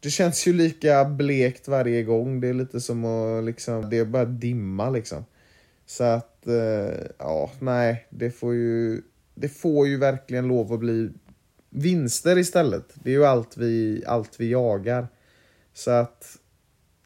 det 0.00 0.10
känns 0.10 0.46
ju 0.46 0.52
lika 0.52 1.04
blekt 1.04 1.68
varje 1.68 2.02
gång. 2.02 2.40
Det 2.40 2.48
är 2.48 2.54
lite 2.54 2.80
som 2.80 3.04
att 3.04 3.44
liksom, 3.44 3.90
det 3.90 3.98
är 3.98 4.04
bara 4.04 4.24
dimma 4.24 4.90
liksom. 4.90 5.24
Så 5.88 6.04
att, 6.04 6.46
eh, 6.46 7.06
ja, 7.18 7.50
nej, 7.60 8.06
det 8.10 8.30
får 8.30 8.54
ju, 8.54 9.02
det 9.34 9.48
får 9.48 9.88
ju 9.88 9.96
verkligen 9.96 10.48
lov 10.48 10.72
att 10.72 10.80
bli 10.80 11.10
vinster 11.70 12.38
istället. 12.38 12.94
Det 12.94 13.10
är 13.10 13.14
ju 13.14 13.24
allt 13.24 13.56
vi, 13.56 14.02
allt 14.06 14.40
vi 14.40 14.50
jagar. 14.50 15.08
Så 15.72 15.90
att, 15.90 16.36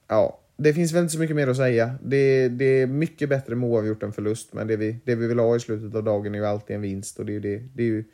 ja, 0.09 0.41
det 0.57 0.75
finns 0.75 0.93
väl 0.93 1.03
inte 1.03 1.13
så 1.13 1.19
mycket 1.19 1.37
mer 1.37 1.49
att 1.49 1.57
säga. 1.57 1.95
Det, 2.03 2.49
det 2.49 2.65
är 2.65 2.87
mycket 2.87 3.29
bättre 3.29 3.55
med 3.55 3.69
oavgjort 3.69 4.03
än 4.03 4.13
förlust, 4.13 4.53
men 4.53 4.67
det 4.67 4.77
vi, 4.77 4.97
det 5.05 5.15
vi 5.15 5.27
vill 5.27 5.39
ha 5.39 5.57
i 5.57 5.61
slutet 5.61 5.95
av 5.95 6.05
dagen 6.05 6.35
är 6.35 6.39
ju 6.39 6.47
alltid 6.47 6.77
en 6.77 6.83
vinst 6.83 7.19
och 7.19 7.27
det 7.27 7.33
är 7.33 7.35
ju, 7.35 7.41
det, 7.41 7.59
det 7.75 7.83
är 7.83 7.87
ju, 7.87 8.05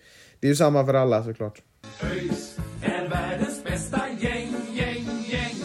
det 0.41 0.47
är 0.47 0.49
ju 0.49 0.57
samma 0.57 0.87
för 0.87 0.95
alla 0.95 1.25
såklart. 1.25 1.63
ÖIS 2.03 2.59
är 2.83 3.09
världens 3.09 3.65
bästa 3.65 4.01
gäng, 4.21 4.55
gäng, 4.73 5.07
gäng. 5.31 5.57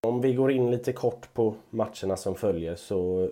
Om 0.00 0.20
vi 0.20 0.34
går 0.34 0.52
in 0.52 0.70
lite 0.70 0.92
kort 0.92 1.34
på 1.34 1.56
matcherna 1.70 2.16
som 2.16 2.34
följer 2.34 2.74
så 2.74 3.30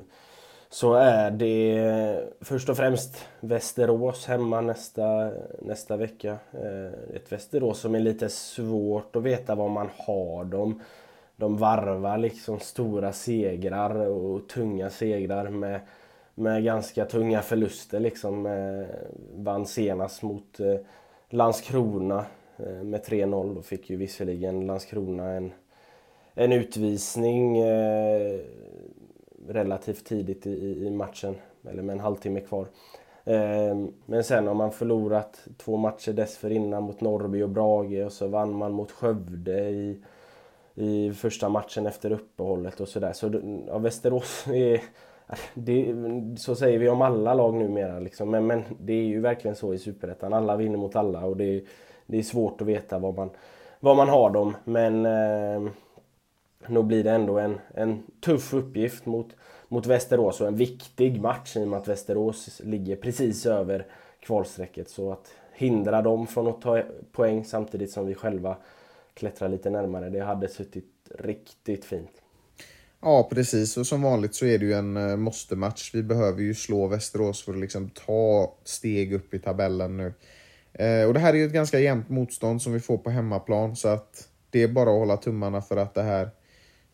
så 0.71 0.95
är 0.95 1.31
det 1.31 2.25
först 2.41 2.69
och 2.69 2.77
främst 2.77 3.27
Västerås 3.41 4.27
hemma 4.27 4.61
nästa, 4.61 5.31
nästa 5.59 5.97
vecka. 5.97 6.39
Eh, 6.53 7.17
ett 7.17 7.33
Västerås 7.33 7.81
som 7.81 7.95
är 7.95 8.01
lite 8.01 8.29
svårt 8.29 9.17
att 9.17 9.23
veta 9.23 9.55
var 9.55 9.69
man 9.69 9.89
har. 9.97 10.45
dem. 10.45 10.83
de 11.37 11.57
varvar 11.57 12.19
liksom 12.19 12.61
stora 12.61 13.13
segrar 13.13 13.95
och 13.95 14.49
tunga 14.49 14.91
segrar 14.91 15.49
med, 15.49 15.81
med 16.35 16.65
ganska 16.65 17.05
tunga 17.05 17.43
förluster. 17.43 18.01
Liksom. 18.01 18.47
Eh, 18.47 18.87
vann 19.35 19.67
senast 19.67 20.23
mot 20.23 20.61
eh, 20.61 20.77
Landskrona 21.31 22.25
med 22.83 23.01
3-0. 23.05 23.55
Då 23.55 23.63
fick 23.63 23.91
ju 23.91 23.97
visserligen 23.97 24.67
Landskrona 24.67 25.31
en, 25.31 25.53
en 26.35 26.53
utvisning 26.53 27.63
relativt 29.49 30.05
tidigt 30.05 30.47
i, 30.47 30.87
i 30.87 30.91
matchen, 30.91 31.35
eller 31.71 31.83
med 31.83 31.93
en 31.93 32.01
halvtimme 32.01 32.41
kvar. 32.41 32.67
Ehm, 33.25 33.93
men 34.07 34.25
sen 34.25 34.47
har 34.47 34.55
man 34.55 34.73
förlorat 34.73 35.49
två 35.57 35.77
matcher 35.77 36.13
dessförinnan 36.13 36.83
mot 36.83 37.01
Norrby 37.01 37.43
och 37.43 37.49
Brage 37.49 38.05
och 38.05 38.13
så 38.13 38.27
vann 38.27 38.55
man 38.55 38.73
mot 38.73 38.91
Skövde 38.91 39.69
i, 39.69 40.01
i 40.75 41.13
första 41.13 41.49
matchen 41.49 41.87
efter 41.87 42.13
uppehållet 42.13 42.81
och 42.81 42.89
sådär. 42.89 43.13
Så 43.13 43.31
ja, 43.67 43.79
Västerås 43.79 44.47
är... 44.47 44.81
Det, 45.55 45.95
så 46.39 46.55
säger 46.55 46.79
vi 46.79 46.89
om 46.89 47.03
alla 47.03 47.35
lag 47.35 47.55
numera 47.55 47.99
liksom. 47.99 48.31
men, 48.31 48.47
men 48.47 48.63
det 48.81 48.93
är 48.93 49.05
ju 49.05 49.21
verkligen 49.21 49.57
så 49.57 49.75
i 49.75 49.79
Superettan. 49.79 50.33
Alla 50.33 50.57
vinner 50.57 50.79
mot 50.79 50.97
alla 50.97 51.25
och 51.25 51.37
det, 51.37 51.65
det 52.07 52.19
är 52.19 52.23
svårt 52.23 52.61
att 52.61 52.67
veta 52.67 52.99
vad 52.99 53.15
man, 53.15 53.31
vad 53.81 53.97
man 53.97 54.09
har 54.09 54.31
dem. 54.31 54.57
Men 54.65 55.07
eh, 55.07 55.71
nog 56.69 56.87
blir 56.87 57.05
det 57.05 57.11
ändå 57.11 57.39
en, 57.39 57.59
en 57.75 58.03
tuff 58.21 58.55
uppgift 58.55 59.07
mot, 59.07 59.29
mot 59.69 59.87
Västerås 59.87 60.41
och 60.41 60.49
en 60.49 60.57
viktig 60.57 61.21
match 61.21 61.57
i 61.57 61.65
och 61.65 61.69
med 61.69 61.79
att 61.79 61.89
Västerås 61.89 62.61
ligger 62.65 62.97
precis 62.97 63.47
över 63.47 63.87
kvalstrecket. 64.21 64.91
Så 64.91 65.13
att 65.13 65.33
hindra 65.53 66.03
dem 66.03 66.27
från 66.27 66.49
att 66.49 66.61
ta 66.61 66.83
poäng 67.13 67.45
samtidigt 67.45 67.91
som 67.91 68.07
vi 68.07 68.15
själva 68.15 68.57
klättrar 69.15 69.49
lite 69.49 69.71
närmare, 69.71 70.11
det 70.11 70.21
hade 70.21 70.49
suttit 70.49 70.85
riktigt 71.19 71.85
fint. 71.85 72.23
Ja, 73.01 73.29
precis. 73.33 73.77
Och 73.77 73.87
som 73.87 74.03
vanligt 74.03 74.35
så 74.35 74.47
är 74.47 74.59
det 74.59 74.65
ju 74.65 74.73
en 74.73 74.97
eh, 74.97 75.17
måste-match. 75.17 75.91
Vi 75.95 76.03
behöver 76.03 76.43
ju 76.43 76.55
slå 76.55 76.87
Västerås 76.87 77.43
för 77.43 77.53
att 77.53 77.59
liksom 77.59 77.91
ta 77.91 78.55
steg 78.65 79.13
upp 79.13 79.35
i 79.35 79.39
tabellen 79.39 79.97
nu. 79.97 80.13
Eh, 80.73 81.07
och 81.07 81.15
det 81.15 81.21
här 81.21 81.35
är 81.35 81.39
ju 81.39 81.47
ett 81.47 81.53
ganska 81.53 81.79
jämnt 81.79 82.09
motstånd 82.09 82.63
som 82.63 82.73
vi 82.73 82.81
får 82.81 82.99
på 82.99 83.11
hemmaplan, 83.11 83.77
så 83.77 83.89
att 83.89 84.29
det 84.51 84.63
är 84.63 84.69
bara 84.69 84.91
att 84.91 84.99
hålla 84.99 85.17
tummarna 85.17 85.63
för 85.63 85.77
att 85.77 85.95
det 85.95 86.03
här 86.03 86.31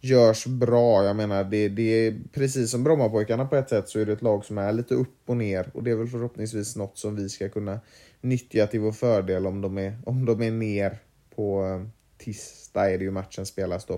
görs 0.05 0.47
bra. 0.47 1.05
Jag 1.05 1.17
menar, 1.17 1.45
det, 1.45 1.69
det 1.69 2.07
är 2.07 2.15
precis 2.33 2.71
som 2.71 2.85
Brommapojkarna 2.85 3.47
på 3.47 3.57
ett 3.57 3.69
sätt 3.69 3.89
så 3.89 4.01
är 4.01 4.07
det 4.07 4.13
ett 4.13 4.23
lag 4.23 4.45
som 4.45 4.59
är 4.59 4.73
lite 4.73 4.95
upp 4.95 5.19
och 5.27 5.37
ner 5.37 5.71
och 5.75 5.83
det 5.83 5.91
är 5.91 5.95
väl 5.95 6.09
förhoppningsvis 6.09 6.77
något 6.77 6.99
som 6.99 7.17
vi 7.17 7.29
ska 7.29 7.49
kunna 7.49 7.81
nyttja 8.21 8.67
till 8.67 8.81
vår 8.81 8.93
fördel 8.93 9.47
om 9.47 9.61
de 9.61 9.79
är, 9.79 9.99
om 10.07 10.25
de 10.25 10.43
är 10.43 10.51
ner 10.51 10.99
på 11.37 11.65
eh, 11.65 11.89
tisdag 12.19 12.91
är 12.91 12.99
det 12.99 13.05
ju 13.05 13.11
matchen 13.11 13.47
spelas 13.47 13.85
då. 13.85 13.95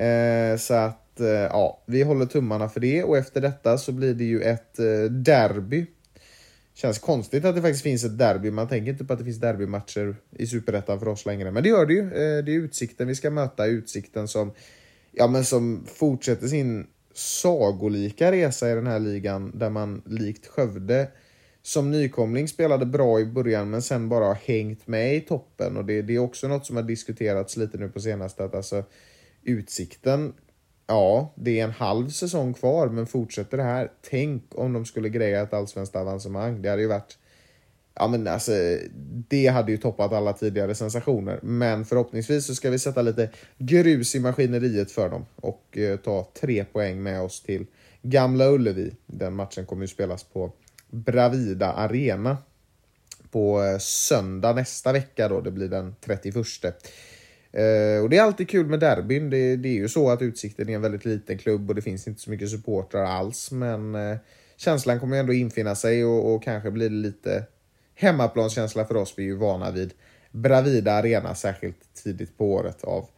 Eh, 0.00 0.56
så 0.56 0.74
att 0.74 1.20
eh, 1.20 1.26
ja, 1.28 1.82
vi 1.86 2.02
håller 2.02 2.26
tummarna 2.26 2.68
för 2.68 2.80
det 2.80 3.04
och 3.04 3.18
efter 3.18 3.40
detta 3.40 3.78
så 3.78 3.92
blir 3.92 4.14
det 4.14 4.24
ju 4.24 4.42
ett 4.42 4.78
eh, 4.78 5.04
derby. 5.10 5.86
Känns 6.74 6.98
konstigt 6.98 7.44
att 7.44 7.54
det 7.54 7.62
faktiskt 7.62 7.82
finns 7.82 8.04
ett 8.04 8.18
derby. 8.18 8.50
Man 8.50 8.68
tänker 8.68 8.92
inte 8.92 9.04
på 9.04 9.12
att 9.12 9.18
det 9.18 9.24
finns 9.24 9.40
derbymatcher 9.40 10.16
i 10.30 10.46
Superettan 10.46 10.98
för 10.98 11.08
oss 11.08 11.26
längre. 11.26 11.50
Men 11.50 11.62
det 11.62 11.68
gör 11.68 11.86
det 11.86 11.94
ju. 11.94 12.00
Eh, 12.00 12.44
det 12.44 12.52
är 12.52 12.58
Utsikten 12.58 13.08
vi 13.08 13.14
ska 13.14 13.30
möta. 13.30 13.66
Utsikten 13.66 14.28
som 14.28 14.52
ja, 15.12 15.26
men 15.26 15.44
som 15.44 15.86
fortsätter 15.94 16.46
sin 16.46 16.86
sagolika 17.14 18.32
resa 18.32 18.72
i 18.72 18.74
den 18.74 18.86
här 18.86 18.98
ligan 18.98 19.58
där 19.58 19.70
man 19.70 20.02
likt 20.06 20.46
Skövde 20.46 21.08
som 21.62 21.90
nykomling 21.90 22.48
spelade 22.48 22.86
bra 22.86 23.20
i 23.20 23.26
början 23.26 23.70
men 23.70 23.82
sen 23.82 24.08
bara 24.08 24.24
har 24.24 24.34
hängt 24.34 24.86
med 24.86 25.16
i 25.16 25.20
toppen 25.20 25.76
och 25.76 25.84
det, 25.84 26.02
det 26.02 26.14
är 26.14 26.18
också 26.18 26.48
något 26.48 26.66
som 26.66 26.76
har 26.76 26.82
diskuterats 26.82 27.56
lite 27.56 27.78
nu 27.78 27.88
på 27.88 28.00
senaste 28.00 28.44
att 28.44 28.54
alltså 28.54 28.84
Utsikten, 29.44 30.32
ja 30.86 31.34
det 31.36 31.60
är 31.60 31.64
en 31.64 31.70
halv 31.70 32.08
säsong 32.08 32.54
kvar 32.54 32.88
men 32.88 33.06
fortsätter 33.06 33.56
det 33.56 33.62
här, 33.62 33.90
tänk 34.10 34.44
om 34.54 34.72
de 34.72 34.84
skulle 34.84 35.08
greja 35.08 35.42
ett 35.42 35.52
allsvenskt 35.52 35.96
avancemang. 35.96 36.62
Det 36.62 36.68
hade 36.68 36.82
ju 36.82 36.88
varit 36.88 37.18
Ja 37.94 38.08
men 38.08 38.28
alltså, 38.28 38.52
det 39.28 39.46
hade 39.46 39.72
ju 39.72 39.78
toppat 39.78 40.12
alla 40.12 40.32
tidigare 40.32 40.74
sensationer. 40.74 41.38
Men 41.42 41.84
förhoppningsvis 41.84 42.46
så 42.46 42.54
ska 42.54 42.70
vi 42.70 42.78
sätta 42.78 43.02
lite 43.02 43.30
grus 43.58 44.14
i 44.14 44.20
maskineriet 44.20 44.90
för 44.90 45.08
dem 45.08 45.26
och 45.36 45.78
eh, 45.78 45.96
ta 45.96 46.28
tre 46.40 46.64
poäng 46.64 47.02
med 47.02 47.22
oss 47.22 47.42
till 47.42 47.66
Gamla 48.02 48.50
Ullevi. 48.50 48.94
Den 49.06 49.34
matchen 49.34 49.66
kommer 49.66 49.82
ju 49.82 49.88
spelas 49.88 50.24
på 50.24 50.52
Bravida 50.90 51.72
Arena 51.72 52.36
på 53.30 53.62
eh, 53.62 53.78
söndag 53.78 54.52
nästa 54.52 54.92
vecka 54.92 55.28
då, 55.28 55.40
det 55.40 55.50
blir 55.50 55.68
den 55.68 55.94
31. 56.00 56.36
Eh, 57.52 58.02
och 58.02 58.10
det 58.10 58.16
är 58.16 58.22
alltid 58.22 58.48
kul 58.48 58.66
med 58.66 58.80
derbyn. 58.80 59.30
Det, 59.30 59.56
det, 59.56 59.68
är 59.68 59.72
ju 59.72 59.88
så 59.88 60.10
att 60.10 60.22
Utsikten 60.22 60.68
är 60.68 60.74
en 60.74 60.82
väldigt 60.82 61.04
liten 61.04 61.38
klubb 61.38 61.68
och 61.68 61.74
det 61.74 61.82
finns 61.82 62.08
inte 62.08 62.20
så 62.20 62.30
mycket 62.30 62.50
supportrar 62.50 63.04
alls. 63.04 63.50
Men 63.50 63.94
eh, 63.94 64.16
känslan 64.56 65.00
kommer 65.00 65.16
ändå 65.16 65.32
infinna 65.32 65.74
sig 65.74 66.04
och, 66.04 66.34
och 66.34 66.42
kanske 66.42 66.70
blir 66.70 66.88
det 66.88 66.96
lite 66.96 67.44
hemmaplanskänsla 68.02 68.84
för 68.84 68.96
oss. 68.96 69.14
Vi 69.16 69.22
är 69.22 69.26
ju 69.26 69.36
vana 69.36 69.70
vid 69.70 69.92
Bravida 70.30 70.92
Arena, 70.92 71.34
särskilt 71.34 71.94
tidigt 71.94 72.38
på 72.38 72.52
året, 72.52 72.84
av 72.84 73.08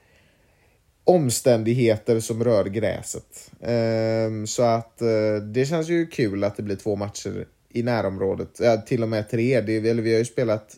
omständigheter 1.04 2.20
som 2.20 2.44
rör 2.44 2.64
gräset. 2.64 3.50
Ehm, 3.60 4.46
så 4.46 4.62
att 4.62 5.02
eh, 5.02 5.36
det 5.52 5.66
känns 5.66 5.88
ju 5.88 6.06
kul 6.06 6.44
att 6.44 6.56
det 6.56 6.62
blir 6.62 6.76
två 6.76 6.96
matcher 6.96 7.46
i 7.68 7.82
närområdet. 7.82 8.60
Ja, 8.60 8.76
till 8.76 9.02
och 9.02 9.08
med 9.08 9.30
tre. 9.30 9.60
Det, 9.60 9.76
eller 9.76 10.02
vi 10.02 10.12
har 10.12 10.18
ju 10.18 10.24
spelat 10.24 10.76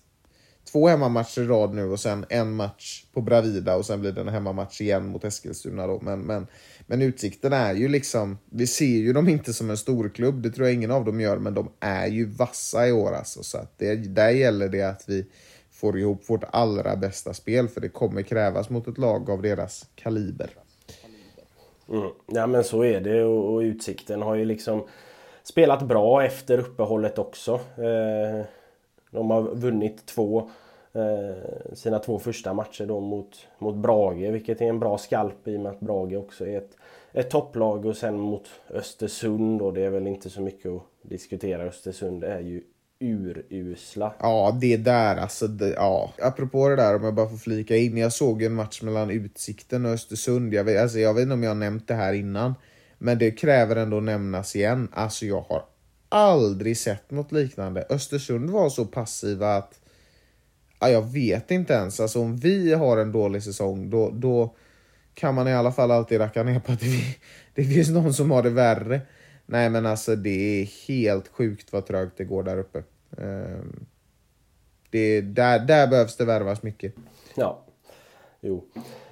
två 0.73 0.89
hemmamatcher 0.89 1.43
i 1.43 1.47
rad 1.47 1.75
nu 1.75 1.85
och 1.85 2.01
sen 2.01 2.25
en 2.29 2.53
match 2.53 3.05
på 3.13 3.21
Bravida 3.21 3.77
och 3.77 3.87
sen 3.87 4.01
blir 4.01 4.13
det 4.13 4.21
en 4.21 4.29
hemmamatch 4.29 4.81
igen 4.81 5.07
mot 5.07 5.25
Eskilstuna 5.25 5.87
då. 5.87 6.01
Men, 6.03 6.21
men, 6.21 6.47
men 6.87 7.03
Utsikten 7.03 7.53
är 7.53 7.75
ju 7.75 7.89
liksom, 7.89 8.39
vi 8.51 8.67
ser 8.67 8.85
ju 8.85 9.13
dem 9.13 9.29
inte 9.29 9.53
som 9.53 9.71
en 9.71 9.77
storklubb, 9.77 10.43
det 10.43 10.51
tror 10.51 10.67
jag 10.67 10.75
ingen 10.75 10.91
av 10.91 11.05
dem 11.05 11.21
gör, 11.21 11.39
men 11.39 11.55
de 11.55 11.69
är 11.81 12.07
ju 12.07 12.27
vassa 12.27 12.89
i 12.89 12.93
år 12.93 13.13
alltså. 13.13 13.43
Så 13.43 13.59
att 13.59 13.79
det, 13.79 13.95
där 13.95 14.31
gäller 14.31 14.69
det 14.69 14.83
att 14.83 15.05
vi 15.07 15.27
får 15.71 15.99
ihop 15.99 16.31
vårt 16.31 16.45
allra 16.51 16.97
bästa 16.97 17.35
spel, 17.35 17.69
för 17.69 17.81
det 17.81 17.89
kommer 17.89 18.23
krävas 18.23 18.71
mot 18.71 18.89
ett 18.89 18.99
lag 18.99 19.31
av 19.31 19.43
deras 19.43 19.87
kaliber. 19.95 20.51
Mm. 21.89 22.11
Ja 22.27 22.47
men 22.47 22.65
så 22.65 22.85
är 22.85 23.01
det 23.01 23.25
och, 23.25 23.55
och 23.55 23.61
Utsikten 23.61 24.23
har 24.23 24.35
ju 24.35 24.45
liksom 24.45 24.87
spelat 25.43 25.83
bra 25.83 26.25
efter 26.25 26.59
uppehållet 26.59 27.19
också. 27.19 27.53
Eh, 27.55 28.47
de 29.11 29.31
har 29.31 29.55
vunnit 29.55 30.07
två 30.07 30.51
Eh, 30.97 31.75
sina 31.75 31.99
två 31.99 32.19
första 32.19 32.55
matcher 32.55 32.87
då 32.87 33.01
mot, 33.01 33.47
mot 33.59 33.77
Brage, 33.77 34.33
vilket 34.33 34.61
är 34.61 34.67
en 34.67 34.81
bra 34.81 34.99
skalp 34.99 35.49
i 35.49 35.57
och 35.57 35.61
med 35.61 35.73
att 35.73 35.81
Brage 35.81 36.17
också 36.17 36.47
är 36.47 36.59
ett, 36.59 36.77
ett 37.13 37.31
topplag 37.31 37.87
och 37.87 37.97
sen 37.97 38.19
mot 38.19 38.49
Östersund 38.71 39.63
och 39.63 39.75
det 39.75 39.85
är 39.85 39.91
väl 39.91 40.07
inte 40.07 40.31
så 40.31 40.41
mycket 40.41 40.73
att 40.73 40.83
diskutera. 41.03 41.63
Östersund 41.63 42.25
är 42.25 42.41
ju 42.41 42.63
urusla. 43.01 44.15
Ja, 44.21 44.59
det 44.61 44.77
där 44.77 45.17
alltså. 45.17 45.47
Det, 45.47 45.69
ja. 45.69 46.13
Apropå 46.23 46.69
det 46.69 46.77
där, 46.77 46.97
om 46.97 47.05
jag 47.05 47.15
bara 47.15 47.29
får 47.29 47.37
flika 47.37 47.77
in. 47.77 47.97
Jag 47.97 48.13
såg 48.13 48.43
en 48.43 48.55
match 48.55 48.83
mellan 48.83 49.11
Utsikten 49.11 49.87
och 49.87 49.93
Östersund. 49.93 50.55
Jag 50.55 50.65
vet, 50.65 50.83
alltså, 50.83 50.99
jag 50.99 51.15
vet 51.15 51.23
inte 51.23 51.35
om 51.35 51.43
jag 51.43 51.51
har 51.51 51.55
nämnt 51.55 51.89
det 51.89 51.95
här 51.95 52.13
innan. 52.13 52.55
Men 52.99 53.19
det 53.19 53.31
kräver 53.31 53.77
ändå 53.77 54.01
nämnas 54.01 54.57
igen. 54.57 54.89
Alltså 54.93 55.27
jag 55.27 55.41
har 55.41 55.63
aldrig 56.09 56.77
sett 56.77 57.11
något 57.11 57.33
liknande. 57.33 57.87
Östersund 57.91 58.51
var 58.51 58.69
så 58.69 58.85
passiva 58.85 59.57
att 59.57 59.81
ja, 60.79 60.89
jag 60.89 61.13
vet 61.13 61.51
inte 61.51 61.73
ens. 61.73 62.01
Alltså 62.01 62.21
om 62.21 62.37
vi 62.37 62.75
har 62.75 62.97
en 62.97 63.13
dålig 63.13 63.43
säsong 63.43 63.91
då, 63.91 64.11
då 64.11 64.55
kan 65.15 65.35
man 65.35 65.49
i 65.49 65.55
alla 65.55 65.73
fall 65.73 65.91
alltid 65.91 66.21
racka 66.21 66.43
ner 66.43 66.61
på 66.61 66.73
att 66.73 66.81
det, 66.81 67.17
det 67.55 67.65
finns 67.65 67.91
någon 67.91 68.15
som 68.15 68.31
har 68.31 68.43
det 68.43 68.51
värre. 68.51 69.01
Nej 69.47 69.71
men 69.71 69.87
alltså 69.87 70.17
det 70.17 70.61
är 70.61 70.89
helt 70.89 71.29
sjukt 71.29 71.73
vad 71.73 71.87
trögt 71.87 72.19
det 72.19 72.25
går 72.25 72.43
där 72.43 72.59
uppe. 72.59 72.83
Ehm, 73.19 73.87
det, 74.91 75.21
där, 75.21 75.59
där 75.59 75.87
behövs 75.87 76.17
det 76.17 76.25
värvas 76.25 76.63
mycket. 76.63 76.95
Ja, 77.35 77.65
jo. 78.41 78.65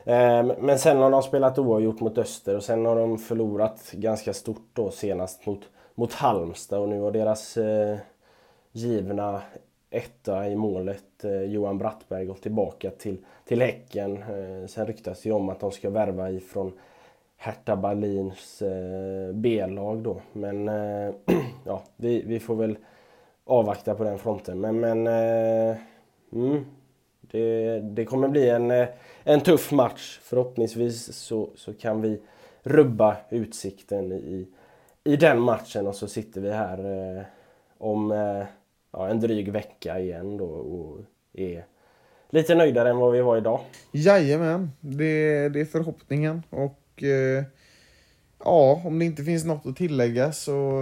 Ehm, 0.04 0.46
men 0.46 0.78
sen 0.78 0.96
har 0.96 1.10
de 1.10 1.22
spelat 1.22 1.58
oavgjort 1.58 2.00
mot 2.00 2.18
Öster 2.18 2.56
och 2.56 2.62
sen 2.62 2.86
har 2.86 2.96
de 2.96 3.18
förlorat 3.18 3.90
ganska 3.92 4.32
stort 4.32 4.68
då 4.72 4.90
senast 4.90 5.46
mot, 5.46 5.60
mot 5.94 6.12
Halmstad 6.12 6.78
och 6.78 6.88
nu 6.88 7.00
har 7.00 7.12
deras 7.12 7.56
eh, 7.56 7.98
givna 8.72 9.42
etta 9.94 10.48
i 10.48 10.56
målet, 10.56 11.24
eh, 11.24 11.42
Johan 11.42 11.78
Brattberg, 11.78 12.26
gått 12.26 12.42
tillbaka 12.42 12.90
till, 12.90 13.18
till 13.44 13.62
Häcken. 13.62 14.16
Eh, 14.16 14.66
sen 14.66 14.86
ryktas 14.86 15.22
det 15.22 15.32
om 15.32 15.48
att 15.48 15.60
de 15.60 15.72
ska 15.72 15.90
värva 15.90 16.30
ifrån 16.30 16.72
Hertha 17.36 17.76
Berlins 17.76 18.62
eh, 18.62 19.32
B-lag 19.32 19.98
då. 19.98 20.20
Men 20.32 20.66
ja, 21.64 21.82
vi, 21.96 22.22
vi 22.26 22.40
får 22.40 22.54
väl 22.54 22.76
avvakta 23.44 23.94
på 23.94 24.04
den 24.04 24.18
fronten. 24.18 24.60
Men, 24.60 24.80
men 24.80 25.06
mm, 26.32 26.64
det, 27.20 27.80
det 27.80 28.04
kommer 28.04 28.28
bli 28.28 28.48
en, 28.48 28.86
en 29.24 29.40
tuff 29.40 29.72
match. 29.72 30.20
Förhoppningsvis 30.22 31.12
så, 31.12 31.48
så 31.54 31.74
kan 31.74 32.02
vi 32.02 32.20
rubba 32.62 33.16
utsikten 33.30 34.12
i, 34.12 34.48
i 35.04 35.16
den 35.16 35.40
matchen 35.40 35.86
och 35.86 35.94
så 35.94 36.08
sitter 36.08 36.40
vi 36.40 36.52
här 36.52 36.78
eh, 36.78 37.24
om 37.78 38.12
eh, 38.12 38.44
ja, 38.94 39.08
en 39.08 39.20
dryg 39.20 39.52
vecka 39.52 39.98
igen 40.00 40.36
då 40.36 40.44
och 40.44 41.00
är 41.32 41.64
lite 42.30 42.54
nöjdare 42.54 42.90
än 42.90 42.96
vad 42.96 43.12
vi 43.12 43.20
var 43.20 43.36
idag. 43.36 43.60
Jajamän, 43.92 44.70
det, 44.80 45.48
det 45.48 45.60
är 45.60 45.64
förhoppningen. 45.64 46.42
Och 46.50 47.02
eh, 47.02 47.44
ja, 48.44 48.82
om 48.84 48.98
det 48.98 49.04
inte 49.04 49.22
finns 49.22 49.44
något 49.44 49.66
att 49.66 49.76
tillägga 49.76 50.32
så, 50.32 50.80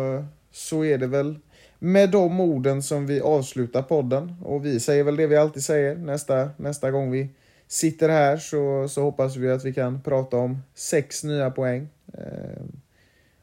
så 0.51 0.85
är 0.85 0.99
det 0.99 1.07
väl 1.07 1.39
med 1.79 2.11
de 2.11 2.41
orden 2.41 2.83
som 2.83 3.07
vi 3.07 3.21
avslutar 3.21 3.83
podden. 3.83 4.35
Och 4.45 4.67
vi 4.67 4.81
säger 4.81 5.05
väl 5.05 5.17
det 5.17 5.27
vi 5.27 5.37
alltid 5.37 5.65
säger 5.65 5.97
nästa, 5.97 6.51
nästa 6.57 6.91
gång 6.91 7.11
vi 7.11 7.29
sitter 7.69 8.09
här 8.09 8.37
så, 8.37 8.89
så 8.89 9.03
hoppas 9.03 9.37
vi 9.37 9.51
att 9.51 9.65
vi 9.65 9.75
kan 9.75 10.03
prata 10.03 10.37
om 10.37 10.63
sex 10.75 11.25
nya 11.25 11.51
poäng. 11.51 11.89
Eh, 12.15 12.63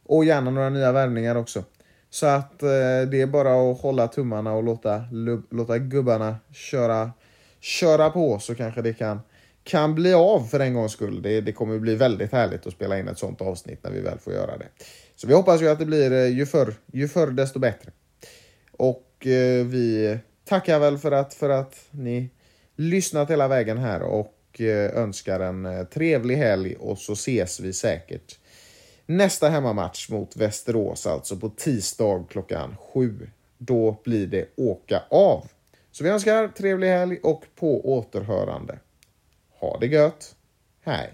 och 0.03 0.25
gärna 0.25 0.51
några 0.51 0.69
nya 0.69 0.91
värvningar 0.91 1.35
också. 1.35 1.63
Så 2.09 2.25
att 2.25 2.63
eh, 2.63 2.69
det 3.11 3.21
är 3.21 3.27
bara 3.27 3.71
att 3.71 3.81
hålla 3.81 4.07
tummarna 4.07 4.53
och 4.53 4.63
låta, 4.63 5.03
låta 5.49 5.77
gubbarna 5.77 6.37
köra, 6.51 7.11
köra 7.59 8.09
på 8.09 8.39
så 8.39 8.55
kanske 8.55 8.81
det 8.81 8.93
kan, 8.93 9.19
kan 9.63 9.95
bli 9.95 10.13
av 10.13 10.43
för 10.43 10.59
en 10.59 10.73
gångs 10.73 10.91
skull. 10.91 11.21
Det, 11.21 11.41
det 11.41 11.51
kommer 11.51 11.79
bli 11.79 11.95
väldigt 11.95 12.31
härligt 12.31 12.67
att 12.67 12.73
spela 12.73 12.99
in 12.99 13.07
ett 13.07 13.17
sånt 13.17 13.41
avsnitt 13.41 13.83
när 13.83 13.91
vi 13.91 14.01
väl 14.01 14.19
får 14.19 14.33
göra 14.33 14.57
det. 14.57 14.67
Så 15.15 15.27
vi 15.27 15.33
hoppas 15.33 15.61
ju 15.61 15.69
att 15.69 15.79
det 15.79 15.85
blir 15.85 16.11
eh, 16.11 16.27
ju 16.27 16.45
förr, 16.45 16.73
ju 16.93 17.07
förr 17.07 17.27
desto 17.27 17.59
bättre. 17.59 17.91
Och 18.71 19.27
eh, 19.27 19.65
vi 19.65 20.17
tackar 20.45 20.79
väl 20.79 20.97
för 20.97 21.11
att, 21.11 21.33
för 21.33 21.49
att 21.49 21.75
ni 21.91 22.29
lyssnat 22.75 23.31
hela 23.31 23.47
vägen 23.47 23.77
här 23.77 24.01
och 24.01 24.61
eh, 24.61 24.97
önskar 24.97 25.39
en 25.39 25.65
eh, 25.65 25.83
trevlig 25.83 26.35
helg 26.35 26.75
och 26.75 26.97
så 26.97 27.13
ses 27.13 27.59
vi 27.59 27.73
säkert 27.73 28.39
nästa 29.09 29.49
hemmamatch 29.49 30.09
mot 30.09 30.35
Västerås, 30.35 31.07
alltså 31.07 31.37
på 31.37 31.49
tisdag 31.49 32.25
klockan 32.29 32.75
sju. 32.93 33.29
Då 33.57 33.97
blir 34.03 34.27
det 34.27 34.49
åka 34.55 35.03
av. 35.09 35.47
Så 35.91 36.03
vi 36.03 36.09
önskar 36.09 36.47
trevlig 36.47 36.87
helg 36.87 37.19
och 37.23 37.45
på 37.55 37.93
återhörande. 37.97 38.79
Ha 39.59 39.77
det 39.79 39.87
gött. 39.87 40.35
Hej! 40.81 41.13